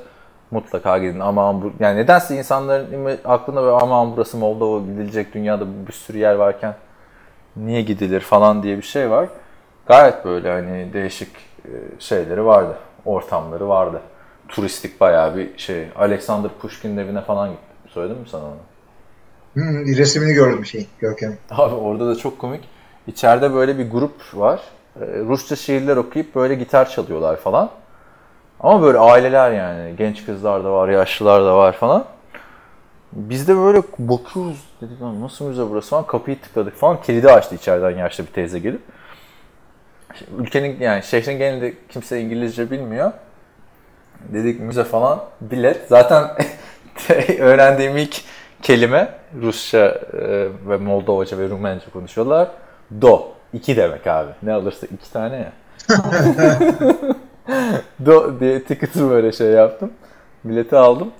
mutlaka 0.51 0.97
gidin. 0.97 1.19
Aman 1.19 1.61
bu 1.61 1.71
yani 1.79 1.97
nedense 1.97 2.37
insanların 2.37 3.19
aklında 3.25 3.61
böyle 3.61 3.75
aman 3.75 4.11
burası 4.15 4.37
Moldova 4.37 4.79
gidilecek 4.79 5.33
dünyada 5.33 5.87
bir 5.87 5.93
sürü 5.93 6.17
yer 6.17 6.35
varken 6.35 6.75
niye 7.55 7.81
gidilir 7.81 8.19
falan 8.19 8.63
diye 8.63 8.77
bir 8.77 8.81
şey 8.81 9.09
var. 9.09 9.29
Gayet 9.85 10.25
böyle 10.25 10.51
hani 10.51 10.93
değişik 10.93 11.29
şeyleri 11.99 12.45
vardı. 12.45 12.77
Ortamları 13.05 13.69
vardı. 13.69 14.01
Turistik 14.47 15.01
bayağı 15.01 15.35
bir 15.35 15.57
şey. 15.57 15.87
Alexander 15.95 16.51
Pushkin'in 16.61 16.97
evine 16.97 17.21
falan 17.21 17.49
gittim. 17.49 17.89
Söyledim 17.89 18.17
mi 18.17 18.29
sana 18.29 18.43
onu? 18.43 18.57
Hmm, 19.53 19.85
resmini 19.85 20.33
gördüm 20.33 20.65
şey 20.65 20.87
Görkem. 20.99 21.37
Abi 21.51 21.75
orada 21.75 22.07
da 22.07 22.15
çok 22.15 22.39
komik. 22.39 22.69
İçeride 23.07 23.53
böyle 23.53 23.77
bir 23.77 23.91
grup 23.91 24.13
var. 24.33 24.59
Ee, 25.01 25.05
Rusça 25.05 25.55
şiirler 25.55 25.97
okuyup 25.97 26.35
böyle 26.35 26.55
gitar 26.55 26.89
çalıyorlar 26.89 27.37
falan. 27.37 27.69
Ama 28.59 28.81
böyle 28.81 28.97
aileler 28.97 29.51
yani. 29.51 29.95
Genç 29.97 30.25
kızlar 30.25 30.63
da 30.63 30.71
var, 30.71 30.89
yaşlılar 30.89 31.45
da 31.45 31.57
var 31.57 31.73
falan. 31.73 32.05
Biz 33.11 33.47
de 33.47 33.57
böyle 33.57 33.81
bakıyoruz. 33.99 34.63
Dedik 34.81 35.01
lan 35.01 35.21
nasıl 35.21 35.45
müze 35.45 35.69
burası 35.69 35.89
falan. 35.89 36.07
Kapıyı 36.07 36.41
tıkladık 36.41 36.75
falan. 36.75 37.01
Kilidi 37.01 37.31
açtı 37.31 37.55
içeriden 37.55 37.97
yaşlı 37.97 38.25
bir 38.25 38.31
teyze 38.31 38.59
gelip. 38.59 38.81
Ülkenin 40.37 40.79
yani 40.79 41.03
şehrin 41.03 41.37
genelinde 41.37 41.73
kimse 41.89 42.21
İngilizce 42.21 42.71
bilmiyor. 42.71 43.11
Dedik 44.33 44.59
müze 44.59 44.83
falan. 44.83 45.19
Bilet. 45.41 45.87
Zaten 45.87 46.29
öğrendiğim 47.39 47.97
ilk 47.97 48.21
kelime 48.61 49.09
Rusça 49.41 50.01
e, 50.13 50.47
ve 50.69 50.77
Moldovaca 50.77 51.37
ve 51.37 51.49
Rumence 51.49 51.85
konuşuyorlar. 51.93 52.47
Do. 53.01 53.27
İki 53.53 53.77
demek 53.77 54.07
abi. 54.07 54.31
Ne 54.43 54.53
alırsa 54.53 54.87
iki 54.87 55.11
tane 55.11 55.35
ya. 55.35 55.51
Do 58.05 58.39
diye 58.39 58.63
ticketer 58.63 59.09
böyle 59.09 59.31
şey 59.31 59.47
yaptım. 59.47 59.91
Bileti 60.43 60.75
aldım. 60.75 61.11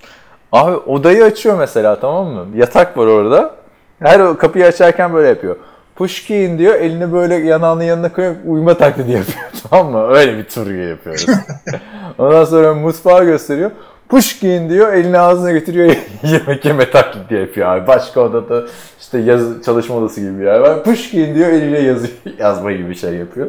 Abi 0.52 0.76
odayı 0.76 1.24
açıyor 1.24 1.58
mesela 1.58 2.00
tamam 2.00 2.26
mı? 2.26 2.46
Yatak 2.56 2.98
var 2.98 3.06
orada. 3.06 3.54
Her 4.02 4.38
kapıyı 4.38 4.66
açarken 4.66 5.14
böyle 5.14 5.28
yapıyor. 5.28 5.56
Pushkin 5.98 6.58
diyor 6.58 6.74
elini 6.74 7.12
böyle 7.12 7.34
yanağının 7.34 7.82
yanına 7.82 8.12
koyup 8.12 8.36
uyuma 8.46 8.74
taklidi 8.76 9.12
yapıyor 9.12 9.38
tamam 9.70 9.92
mı? 9.92 10.08
Öyle 10.08 10.38
bir 10.38 10.44
tur 10.44 10.70
yapıyoruz. 10.70 11.26
Ondan 12.18 12.44
sonra 12.44 12.74
mutfağı 12.74 13.24
gösteriyor. 13.24 13.70
Pushkin 14.08 14.70
diyor 14.70 14.92
elini 14.92 15.18
ağzına 15.18 15.50
götürüyor 15.50 15.96
yemek 16.22 16.64
yeme 16.64 16.90
taklidi 16.90 17.34
yapıyor 17.34 17.68
abi. 17.68 17.86
Başka 17.86 18.20
odada 18.20 18.66
işte 19.00 19.18
yaz, 19.18 19.62
çalışma 19.62 19.96
odası 19.96 20.20
gibi 20.20 20.40
bir 20.40 20.44
yer 20.44 20.58
var. 20.58 20.84
Pushkin 20.84 21.34
diyor 21.34 21.48
eliyle 21.48 21.80
yazı, 21.80 22.08
yazma 22.38 22.72
gibi 22.72 22.90
bir 22.90 22.94
şey 22.94 23.14
yapıyor. 23.14 23.48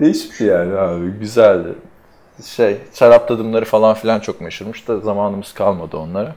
Değişik 0.00 0.40
bir 0.40 0.46
yani 0.46 0.78
abi 0.78 1.10
güzeldi. 1.10 1.68
Şey 2.44 2.76
şarap 2.94 3.28
tadımları 3.28 3.64
falan 3.64 3.94
filan 3.94 4.20
çok 4.20 4.40
meşhurmuş 4.40 4.88
da 4.88 5.00
zamanımız 5.00 5.52
kalmadı 5.54 5.96
onlara. 5.96 6.34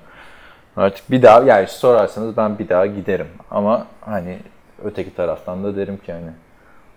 Artık 0.78 1.12
bir 1.12 1.22
daha 1.22 1.44
yani 1.44 1.68
sorarsanız 1.68 2.38
ben 2.38 2.60
bir 2.60 2.70
daha 2.70 2.86
giderim 2.86 3.28
ama 3.52 3.88
hani 4.02 4.38
öteki 4.86 5.16
taraftan 5.16 5.64
da 5.64 5.76
derim 5.76 5.98
ki 5.98 6.14
hani 6.14 6.32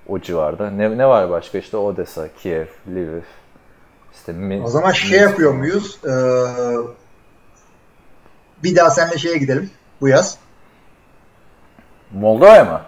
o 0.09 0.19
civarda. 0.19 0.71
Ne, 0.71 0.99
ne 0.99 1.09
var 1.09 1.31
başka 1.31 1.59
işte 1.59 1.77
Odessa, 1.77 2.29
Kiev, 2.43 2.67
Lviv, 2.89 3.23
işte 4.15 4.33
Mi- 4.33 4.63
O 4.65 4.69
zaman 4.69 4.93
şey 4.93 5.19
yapıyor 5.21 5.53
muyuz? 5.53 5.99
Ee, 6.05 6.09
bir 8.63 8.77
daha 8.77 8.91
seninle 8.91 9.19
şeye 9.19 9.39
gidelim 9.39 9.71
bu 10.01 10.09
yaz. 10.09 10.39
Moldova'ya 12.13 12.65
mı? 12.65 12.81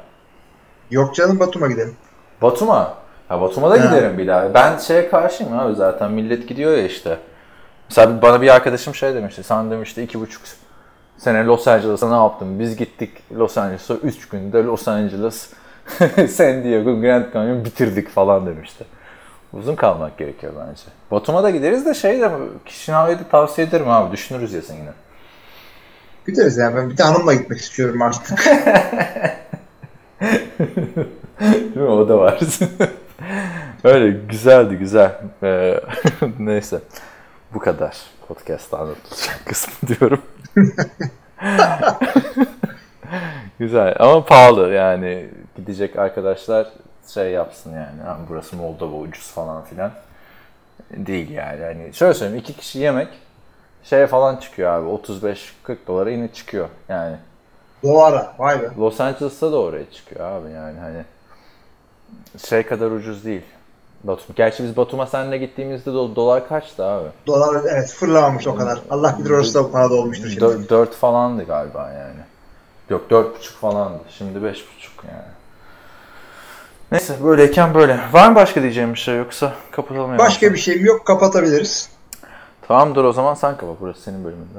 Yok 0.90 1.14
canım 1.14 1.40
Batum'a 1.40 1.66
gidelim. 1.66 1.96
Batum'a. 2.42 2.94
Ha 3.28 3.40
Batum'a 3.40 3.70
da 3.70 3.74
Ha. 3.82 3.86
giderim 3.86 4.18
bir 4.18 4.26
daha. 4.26 4.54
Ben 4.54 4.78
şeye 4.78 5.08
karşıyım 5.08 5.58
abi 5.58 5.74
zaten 5.74 6.12
millet 6.12 6.48
gidiyor 6.48 6.72
ya 6.72 6.82
işte. 6.86 7.18
Mesela 7.88 8.22
bana 8.22 8.42
bir 8.42 8.54
arkadaşım 8.54 8.94
şey 8.94 9.14
demişti. 9.14 9.42
Sen 9.42 9.70
demişti 9.70 10.02
iki 10.02 10.20
buçuk 10.20 10.42
sene 11.18 11.44
Los 11.44 11.68
Angeles'a 11.68 12.08
ne 12.08 12.14
yaptın? 12.14 12.58
Biz 12.58 12.76
gittik 12.76 13.10
Los 13.32 13.58
Angeles'a 13.58 13.94
3 13.94 14.28
günde 14.28 14.64
Los 14.64 14.88
Angeles, 14.88 15.50
San 16.30 16.64
Diego, 16.64 17.00
Grand 17.00 17.32
Canyon 17.34 17.64
bitirdik 17.64 18.08
falan 18.08 18.46
demişti. 18.46 18.84
Uzun 19.52 19.76
kalmak 19.76 20.18
gerekiyor 20.18 20.52
bence. 20.60 20.82
Batum'a 21.10 21.42
da 21.42 21.50
gideriz 21.50 21.86
de 21.86 21.94
şey 21.94 22.20
de 22.20 22.30
Kişinava'yı 22.66 23.18
da 23.18 23.22
tavsiye 23.30 23.66
ederim 23.66 23.88
abi. 23.88 24.12
Düşünürüz 24.12 24.52
yazın 24.52 24.74
yine. 24.74 24.90
Gideriz 26.26 26.56
yani. 26.56 26.76
Ben 26.76 26.90
bir 26.90 26.96
de 26.98 27.02
hanımla 27.02 27.34
gitmek 27.34 27.60
istiyorum 27.60 28.02
artık. 28.02 28.38
Değil 31.40 31.76
mi? 31.76 31.82
O 31.82 32.08
da 32.08 32.18
var. 32.18 32.40
Öyle 33.84 34.10
güzeldi 34.28 34.76
güzel. 34.76 35.20
Ee, 35.42 35.80
neyse. 36.38 36.78
Bu 37.54 37.58
kadar. 37.58 37.96
Podcast'ta 38.28 38.78
anlatılacak 38.78 39.40
kısmı 39.46 39.88
diyorum. 39.88 40.22
güzel 43.58 43.94
ama 43.98 44.24
pahalı 44.24 44.68
yani 44.72 45.28
gidecek 45.56 45.98
arkadaşlar 45.98 46.66
şey 47.14 47.30
yapsın 47.30 47.72
yani 47.74 48.02
"Ha, 48.04 48.18
burası 48.28 48.56
Moldova 48.56 48.96
ucuz 48.96 49.30
falan 49.30 49.64
filan 49.64 49.90
değil 50.90 51.30
yani. 51.30 51.60
yani 51.60 51.94
şöyle 51.94 52.14
söyleyeyim 52.14 52.40
iki 52.42 52.52
kişi 52.56 52.78
yemek 52.78 53.08
şeye 53.84 54.06
falan 54.06 54.36
çıkıyor 54.36 54.70
abi 54.72 54.88
35-40 54.88 55.76
dolara 55.86 56.10
yine 56.10 56.28
çıkıyor 56.32 56.68
yani. 56.88 57.16
Dolara. 57.82 58.34
Vay 58.38 58.62
be. 58.62 58.70
Los 58.78 59.00
Angeles'ta 59.00 59.52
da 59.52 59.58
oraya 59.60 59.90
çıkıyor 59.90 60.20
abi 60.30 60.50
yani 60.52 60.78
hani 60.80 61.02
şey 62.48 62.62
kadar 62.62 62.90
ucuz 62.90 63.24
değil. 63.24 63.42
Batum. 64.04 64.34
Gerçi 64.36 64.64
biz 64.64 64.76
Batum'a 64.76 65.06
seninle 65.06 65.38
gittiğimizde 65.38 65.90
do- 65.90 66.16
dolar 66.16 66.48
kaçtı 66.48 66.84
abi? 66.84 67.08
Dolar 67.26 67.62
evet 67.70 67.90
fırlamamış 67.92 68.46
o 68.46 68.54
kadar. 68.54 68.78
Allah 68.90 69.16
bilir 69.18 69.30
orası 69.30 69.54
da 69.54 69.70
para 69.72 69.90
da 69.90 69.94
olmuştur 69.94 70.28
şimdi. 70.28 70.40
4, 70.40 70.70
4 70.70 70.94
falandı 70.94 71.44
galiba 71.44 71.90
yani. 71.92 72.20
Yok 72.90 73.10
4,5 73.10 73.24
falandı. 73.60 73.98
Şimdi 74.10 74.38
5,5 74.38 74.52
yani. 75.08 75.22
Neyse 76.92 77.14
böyleyken 77.24 77.74
böyle. 77.74 78.00
Var 78.12 78.28
mı 78.28 78.34
başka 78.34 78.62
diyeceğim 78.62 78.94
bir 78.94 78.98
şey 78.98 79.16
yoksa 79.16 79.52
kapatalım. 79.70 80.18
Başka 80.18 80.52
bir 80.52 80.58
şeyim 80.58 80.84
yok. 80.84 81.06
Kapatabiliriz. 81.06 81.90
Tamamdır 82.68 83.04
o 83.04 83.12
zaman 83.12 83.34
sen 83.34 83.56
kapat. 83.56 83.76
Burası 83.80 84.00
senin 84.02 84.24
bölümünde. 84.24 84.58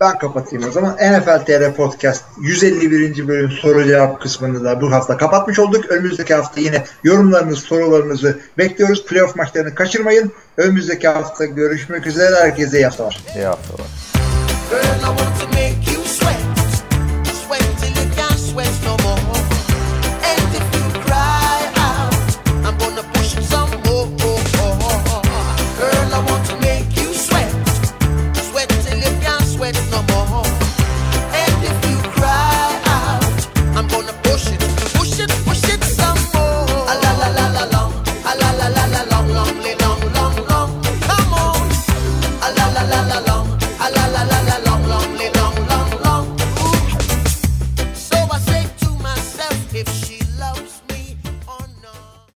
Ben 0.00 0.18
kapatayım 0.18 0.68
o 0.68 0.70
zaman. 0.70 0.94
NFL 0.94 1.44
TR 1.44 1.74
Podcast 1.74 2.24
151. 2.40 3.28
bölüm 3.28 3.50
soru 3.50 3.84
cevap 3.84 4.20
kısmını 4.20 4.64
da 4.64 4.80
bu 4.80 4.92
hafta 4.92 5.16
kapatmış 5.16 5.58
olduk. 5.58 5.90
Önümüzdeki 5.90 6.34
hafta 6.34 6.60
yine 6.60 6.84
yorumlarınızı, 7.04 7.60
sorularınızı 7.60 8.38
bekliyoruz. 8.58 9.06
Playoff 9.06 9.36
maçlarını 9.36 9.74
kaçırmayın. 9.74 10.32
Önümüzdeki 10.56 11.08
hafta 11.08 11.44
görüşmek 11.44 12.06
üzere. 12.06 12.36
Herkese 12.36 12.78
iyi 12.78 12.84
haftalar. 12.84 13.20
İyi 13.36 13.44
haftalar. 13.44 13.86